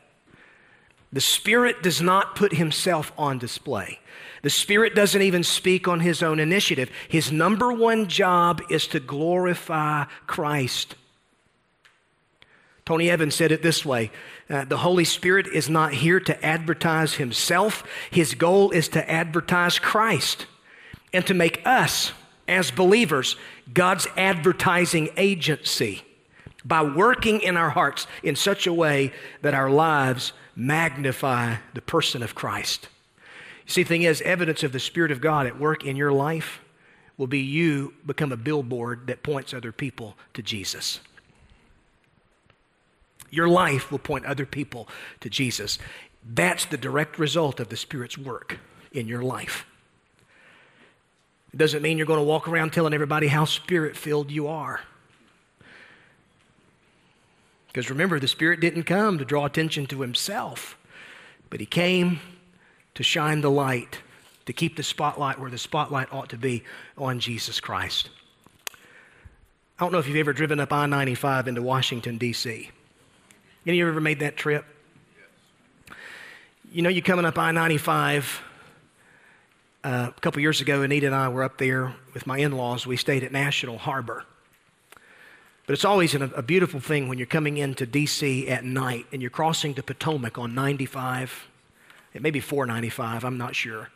The 1.13 1.21
Spirit 1.21 1.83
does 1.83 2.03
not 2.03 2.37
put 2.37 2.55
himself 2.55 3.13
on 3.17 3.39
display. 3.39 3.99
The 4.43 4.51
Spirit 4.51 4.95
doesn't 4.95 5.23
even 5.23 5.43
speak 5.43 5.89
on 5.89 6.01
his 6.01 6.23
own 6.23 6.39
initiative. 6.39 6.91
His 7.09 7.33
number 7.33 7.73
one 7.73 8.09
job 8.09 8.63
is 8.71 8.87
to 8.89 9.01
glorify 9.01 10.05
Christ. 10.27 10.95
Tony 12.85 13.11
Evans 13.11 13.35
said 13.35 13.53
it 13.53 13.63
this 13.63 13.85
way 13.85 14.11
uh, 14.49 14.65
The 14.65 14.79
Holy 14.79 15.05
Spirit 15.05 15.47
is 15.49 15.69
not 15.69 15.93
here 15.93 16.21
to 16.21 16.45
advertise 16.45 17.15
himself, 17.15 17.85
his 18.11 18.35
goal 18.35 18.71
is 18.71 18.89
to 18.91 19.11
advertise 19.11 19.79
Christ 19.79 20.47
and 21.13 21.27
to 21.27 21.35
make 21.35 21.63
us, 21.65 22.13
as 22.47 22.71
believers, 22.71 23.37
God's 23.73 24.07
advertising 24.17 25.11
agency 25.17 26.03
by 26.65 26.83
working 26.83 27.41
in 27.41 27.57
our 27.57 27.71
hearts 27.71 28.07
in 28.23 28.37
such 28.37 28.67
a 28.67 28.73
way 28.73 29.13
that 29.43 29.55
our 29.55 29.71
lives 29.71 30.33
magnify 30.59 31.55
the 31.73 31.81
person 31.81 32.23
of 32.23 32.35
Christ. 32.35 32.89
You 33.65 33.73
see, 33.73 33.83
the 33.85 33.89
thing 33.89 34.03
is, 34.03 34.21
evidence 34.23 34.65
of 34.65 34.73
the 34.73 34.81
Spirit 34.81 35.13
of 35.13 35.21
God 35.21 35.47
at 35.47 35.59
work 35.59 35.85
in 35.85 35.97
your 35.97 36.13
life 36.13 36.61
will 37.17 37.29
be 37.29 37.39
you 37.39 37.95
become 38.05 38.33
a 38.33 38.37
billboard 38.37 39.07
that 39.07 39.23
points 39.23 39.55
other 39.55 39.71
people 39.71 40.17
to 40.35 40.43
Jesus. 40.43 41.01
Your 43.31 43.49
life 43.49 43.93
will 43.93 43.99
point 43.99 44.27
other 44.27 44.47
people 44.47 44.89
to 45.21 45.31
Jesus. 45.31 45.79
That's 46.29 46.65
the 46.65 46.77
direct 46.77 47.19
result 47.19 47.61
of 47.61 47.69
the 47.69 47.77
Spirit's 47.77 48.19
work 48.19 48.59
in 48.91 49.07
your 49.07 49.23
life. 49.23 49.65
It 51.53 51.57
doesn't 51.57 51.83
mean 51.83 51.99
you're 51.99 52.07
going 52.07 52.19
to 52.19 52.25
walk 52.25 52.49
around 52.49 52.73
telling 52.73 52.95
everybody 52.95 53.29
how 53.29 53.45
spirit 53.45 53.97
filled 53.97 54.31
you 54.31 54.49
are. 54.49 54.81
Because 57.79 57.91
remember, 57.91 58.19
the 58.19 58.27
Spirit 58.27 58.59
didn't 58.59 58.83
come 58.83 59.19
to 59.19 59.25
draw 59.25 59.45
attention 59.45 59.87
to 59.87 60.01
Himself, 60.01 60.77
but 61.49 61.61
He 61.61 61.67
came 61.67 62.19
to 62.97 63.05
shine 63.05 63.41
the 63.41 63.53
light, 63.53 64.01
to 64.47 64.53
keep 64.53 64.75
the 64.75 64.83
spotlight 64.83 65.39
where 65.39 65.49
the 65.49 65.59
spotlight 65.59 66.13
ought 66.13 66.29
to 66.31 66.37
be 66.37 66.65
on 66.97 67.21
Jesus 67.21 67.61
Christ. 67.61 68.11
I 69.79 69.85
don't 69.85 69.93
know 69.93 70.01
if 70.01 70.09
you've 70.09 70.17
ever 70.17 70.33
driven 70.33 70.59
up 70.59 70.73
I 70.73 70.87
95 70.87 71.47
into 71.47 71.63
Washington, 71.63 72.19
D.C. 72.19 72.51
Any 73.65 73.77
of 73.77 73.79
you 73.79 73.89
ever 73.89 74.01
made 74.01 74.19
that 74.19 74.37
trip? 74.37 74.65
You 76.73 76.83
know, 76.83 76.89
you're 76.89 77.03
coming 77.03 77.27
up 77.27 77.39
I 77.39 77.53
95. 77.53 78.43
Uh, 79.85 80.11
a 80.17 80.21
couple 80.21 80.43
years 80.43 80.61
ago, 80.61 80.83
Anita 80.83 81.07
and 81.07 81.15
I 81.15 81.29
were 81.29 81.45
up 81.45 81.59
there 81.59 81.95
with 82.13 82.27
my 82.27 82.39
in 82.39 82.57
laws. 82.57 82.89
We 82.89 82.97
stayed 82.97 83.23
at 83.23 83.31
National 83.31 83.79
Harbor. 83.79 84.25
But 85.69 85.75
it's 85.75 85.85
always 85.85 86.15
a, 86.15 86.25
a 86.35 86.41
beautiful 86.41 86.81
thing 86.81 87.09
when 87.09 87.19
you're 87.19 87.27
coming 87.27 87.59
into 87.59 87.85
D.C. 87.85 88.49
at 88.49 88.65
night 88.65 89.05
and 89.13 89.21
you're 89.21 89.31
crossing 89.31 89.75
the 89.75 89.83
Potomac 89.83 90.39
on 90.39 90.55
95. 90.55 91.47
It 92.15 92.23
may 92.23 92.31
be 92.31 92.41
495, 92.41 93.23
I'm 93.23 93.37
not 93.37 93.55
sure. 93.55 93.91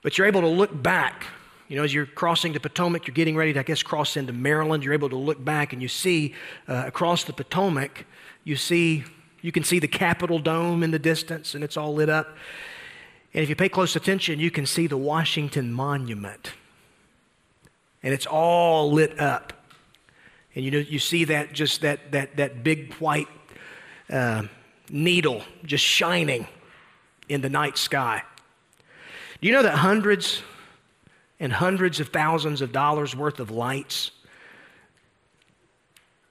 But 0.00 0.16
you're 0.16 0.26
able 0.26 0.40
to 0.40 0.48
look 0.48 0.82
back 0.82 1.26
you 1.70 1.76
know, 1.76 1.84
as 1.84 1.94
you're 1.94 2.06
crossing 2.06 2.52
the 2.52 2.58
Potomac, 2.58 3.06
you're 3.06 3.14
getting 3.14 3.36
ready 3.36 3.52
to, 3.52 3.60
I 3.60 3.62
guess, 3.62 3.80
cross 3.80 4.16
into 4.16 4.32
Maryland. 4.32 4.82
You're 4.82 4.92
able 4.92 5.08
to 5.10 5.16
look 5.16 5.42
back 5.44 5.72
and 5.72 5.80
you 5.80 5.86
see 5.86 6.34
uh, 6.66 6.82
across 6.84 7.22
the 7.22 7.32
Potomac, 7.32 8.06
you 8.42 8.56
see, 8.56 9.04
you 9.40 9.52
can 9.52 9.62
see 9.62 9.78
the 9.78 9.86
Capitol 9.86 10.40
Dome 10.40 10.82
in 10.82 10.90
the 10.90 10.98
distance, 10.98 11.54
and 11.54 11.62
it's 11.62 11.76
all 11.76 11.94
lit 11.94 12.08
up. 12.08 12.36
And 13.32 13.44
if 13.44 13.48
you 13.48 13.54
pay 13.54 13.68
close 13.68 13.94
attention, 13.94 14.40
you 14.40 14.50
can 14.50 14.66
see 14.66 14.88
the 14.88 14.96
Washington 14.96 15.72
Monument, 15.72 16.54
and 18.02 18.12
it's 18.12 18.26
all 18.26 18.90
lit 18.90 19.20
up. 19.20 19.52
And 20.54 20.64
you 20.64 20.70
know, 20.70 20.78
you 20.78 20.98
see 20.98 21.24
that 21.24 21.52
just 21.52 21.82
that 21.82 22.12
that 22.12 22.36
that 22.36 22.64
big 22.64 22.94
white 22.94 23.28
uh, 24.08 24.42
needle 24.88 25.42
just 25.64 25.84
shining 25.84 26.46
in 27.28 27.40
the 27.40 27.50
night 27.50 27.78
sky. 27.78 28.22
Do 29.40 29.48
you 29.48 29.54
know 29.54 29.62
that 29.62 29.76
hundreds 29.76 30.42
and 31.40 31.52
hundreds 31.52 32.00
of 32.00 32.08
thousands 32.08 32.60
of 32.60 32.70
dollars 32.70 33.16
worth 33.16 33.40
of 33.40 33.50
lights 33.50 34.10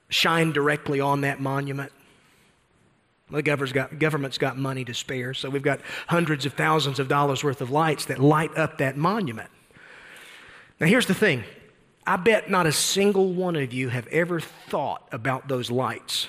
shine 0.09 0.51
directly 0.51 0.99
on 0.99 1.21
that 1.21 1.39
monument. 1.39 1.91
The 3.31 3.43
government's 3.43 3.73
got, 3.73 3.99
government's 3.99 4.37
got 4.37 4.57
money 4.57 4.83
to 4.85 4.93
spare, 4.93 5.33
so 5.33 5.49
we've 5.49 5.63
got 5.63 5.81
hundreds 6.07 6.45
of 6.45 6.53
thousands 6.53 6.99
of 6.99 7.07
dollars 7.07 7.43
worth 7.43 7.61
of 7.61 7.69
lights 7.69 8.05
that 8.05 8.19
light 8.19 8.55
up 8.57 8.79
that 8.79 8.97
monument. 8.97 9.49
Now, 10.79 10.87
here's 10.87 11.05
the 11.05 11.13
thing 11.13 11.43
I 12.09 12.15
bet 12.15 12.49
not 12.49 12.65
a 12.65 12.71
single 12.71 13.33
one 13.33 13.55
of 13.55 13.71
you 13.71 13.89
have 13.89 14.07
ever 14.07 14.39
thought 14.39 15.07
about 15.11 15.47
those 15.47 15.69
lights. 15.69 16.27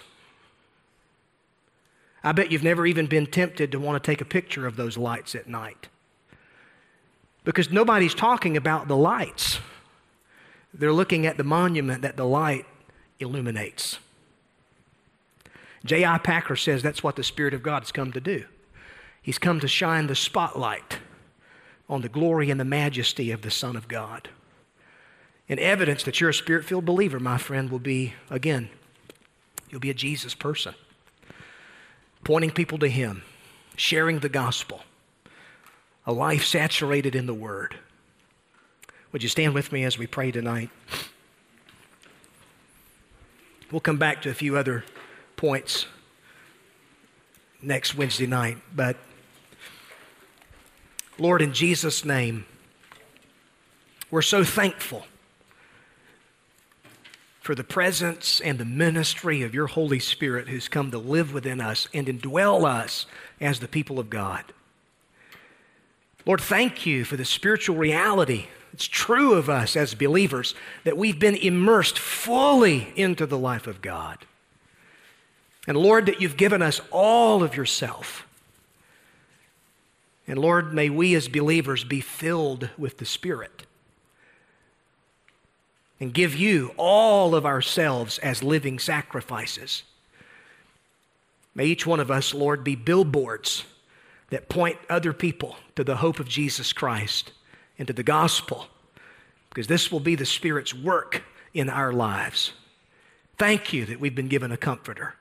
I 2.22 2.32
bet 2.32 2.52
you've 2.52 2.62
never 2.62 2.84
even 2.84 3.06
been 3.06 3.26
tempted 3.26 3.72
to 3.72 3.80
want 3.80 4.04
to 4.04 4.06
take 4.06 4.20
a 4.20 4.26
picture 4.26 4.66
of 4.66 4.76
those 4.76 4.98
lights 4.98 5.34
at 5.34 5.48
night 5.48 5.88
because 7.44 7.70
nobody's 7.70 8.14
talking 8.14 8.58
about 8.58 8.88
the 8.88 8.96
lights. 8.96 9.58
They're 10.74 10.92
looking 10.92 11.24
at 11.24 11.38
the 11.38 11.44
monument 11.44 12.02
that 12.02 12.18
the 12.18 12.26
light 12.26 12.66
illuminates. 13.18 13.98
J.I. 15.86 16.18
Packer 16.18 16.56
says 16.56 16.82
that's 16.82 17.02
what 17.02 17.16
the 17.16 17.24
Spirit 17.24 17.54
of 17.54 17.62
God 17.62 17.84
has 17.84 17.90
come 17.90 18.12
to 18.12 18.20
do. 18.20 18.44
He's 19.22 19.38
come 19.38 19.60
to 19.60 19.68
shine 19.68 20.08
the 20.08 20.14
spotlight 20.14 20.98
on 21.88 22.02
the 22.02 22.10
glory 22.10 22.50
and 22.50 22.60
the 22.60 22.66
majesty 22.66 23.30
of 23.30 23.40
the 23.40 23.50
Son 23.50 23.76
of 23.76 23.88
God. 23.88 24.28
And 25.50 25.58
evidence 25.58 26.04
that 26.04 26.20
you're 26.20 26.30
a 26.30 26.34
spirit 26.34 26.64
filled 26.64 26.84
believer, 26.84 27.18
my 27.18 27.36
friend, 27.36 27.70
will 27.70 27.80
be, 27.80 28.14
again, 28.30 28.70
you'll 29.68 29.80
be 29.80 29.90
a 29.90 29.94
Jesus 29.94 30.32
person, 30.32 30.76
pointing 32.22 32.52
people 32.52 32.78
to 32.78 32.88
Him, 32.88 33.24
sharing 33.74 34.20
the 34.20 34.28
gospel 34.28 34.82
a 36.06 36.12
life 36.12 36.44
saturated 36.44 37.16
in 37.16 37.26
the 37.26 37.34
Word. 37.34 37.74
Would 39.10 39.24
you 39.24 39.28
stand 39.28 39.52
with 39.52 39.72
me 39.72 39.82
as 39.82 39.98
we 39.98 40.06
pray 40.06 40.30
tonight? 40.30 40.70
We'll 43.72 43.80
come 43.80 43.98
back 43.98 44.22
to 44.22 44.30
a 44.30 44.34
few 44.34 44.56
other 44.56 44.84
points 45.36 45.86
next 47.60 47.96
Wednesday 47.96 48.26
night, 48.26 48.58
but 48.74 48.96
Lord, 51.18 51.42
in 51.42 51.52
Jesus' 51.52 52.04
name, 52.04 52.46
we're 54.12 54.22
so 54.22 54.44
thankful 54.44 55.04
for 57.50 57.56
the 57.56 57.64
presence 57.64 58.40
and 58.40 58.58
the 58.58 58.64
ministry 58.64 59.42
of 59.42 59.52
your 59.52 59.66
Holy 59.66 59.98
Spirit 59.98 60.46
who's 60.46 60.68
come 60.68 60.92
to 60.92 60.98
live 60.98 61.34
within 61.34 61.60
us 61.60 61.88
and 61.92 62.06
indwell 62.06 62.64
us 62.64 63.06
as 63.40 63.58
the 63.58 63.66
people 63.66 63.98
of 63.98 64.08
God. 64.08 64.44
Lord, 66.24 66.40
thank 66.40 66.86
you 66.86 67.04
for 67.04 67.16
the 67.16 67.24
spiritual 67.24 67.74
reality. 67.74 68.46
It's 68.72 68.86
true 68.86 69.34
of 69.34 69.50
us 69.50 69.74
as 69.74 69.96
believers 69.96 70.54
that 70.84 70.96
we've 70.96 71.18
been 71.18 71.34
immersed 71.34 71.98
fully 71.98 72.92
into 72.94 73.26
the 73.26 73.36
life 73.36 73.66
of 73.66 73.82
God. 73.82 74.18
And 75.66 75.76
Lord, 75.76 76.06
that 76.06 76.20
you've 76.20 76.36
given 76.36 76.62
us 76.62 76.80
all 76.92 77.42
of 77.42 77.56
yourself. 77.56 78.28
And 80.28 80.38
Lord, 80.38 80.72
may 80.72 80.88
we 80.88 81.16
as 81.16 81.26
believers 81.26 81.82
be 81.82 82.00
filled 82.00 82.70
with 82.78 82.98
the 82.98 83.04
Spirit 83.04 83.66
and 86.00 86.14
give 86.14 86.34
you 86.34 86.72
all 86.78 87.34
of 87.34 87.44
ourselves 87.44 88.18
as 88.18 88.42
living 88.42 88.78
sacrifices. 88.78 89.82
May 91.54 91.66
each 91.66 91.86
one 91.86 92.00
of 92.00 92.10
us, 92.10 92.32
Lord, 92.32 92.64
be 92.64 92.74
billboards 92.74 93.64
that 94.30 94.48
point 94.48 94.78
other 94.88 95.12
people 95.12 95.56
to 95.76 95.84
the 95.84 95.96
hope 95.96 96.18
of 96.18 96.28
Jesus 96.28 96.72
Christ 96.72 97.32
and 97.78 97.86
to 97.86 97.92
the 97.92 98.02
gospel, 98.02 98.66
because 99.50 99.66
this 99.66 99.92
will 99.92 100.00
be 100.00 100.14
the 100.14 100.26
Spirit's 100.26 100.72
work 100.72 101.22
in 101.52 101.68
our 101.68 101.92
lives. 101.92 102.52
Thank 103.36 103.72
you 103.72 103.84
that 103.86 104.00
we've 104.00 104.14
been 104.14 104.28
given 104.28 104.52
a 104.52 104.56
comforter. 104.56 105.14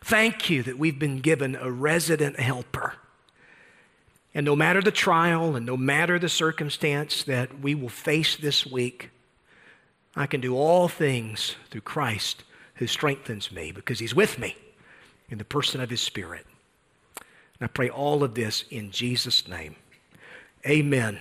Thank 0.00 0.48
you 0.48 0.62
that 0.62 0.78
we've 0.78 0.98
been 0.98 1.20
given 1.20 1.56
a 1.56 1.70
resident 1.70 2.40
helper. 2.40 2.94
And 4.34 4.46
no 4.46 4.54
matter 4.54 4.80
the 4.80 4.90
trial 4.90 5.56
and 5.56 5.66
no 5.66 5.76
matter 5.76 6.18
the 6.18 6.28
circumstance 6.28 7.24
that 7.24 7.60
we 7.60 7.74
will 7.74 7.88
face 7.88 8.36
this 8.36 8.64
week, 8.64 9.10
I 10.18 10.26
can 10.26 10.40
do 10.40 10.56
all 10.56 10.88
things 10.88 11.54
through 11.70 11.82
Christ 11.82 12.42
who 12.74 12.88
strengthens 12.88 13.52
me 13.52 13.70
because 13.70 14.00
he's 14.00 14.16
with 14.16 14.36
me 14.36 14.56
in 15.30 15.38
the 15.38 15.44
person 15.44 15.80
of 15.80 15.90
his 15.90 16.00
Spirit. 16.00 16.44
And 17.16 17.26
I 17.62 17.66
pray 17.68 17.88
all 17.88 18.24
of 18.24 18.34
this 18.34 18.64
in 18.68 18.90
Jesus' 18.90 19.46
name. 19.46 19.76
Amen. 20.66 21.20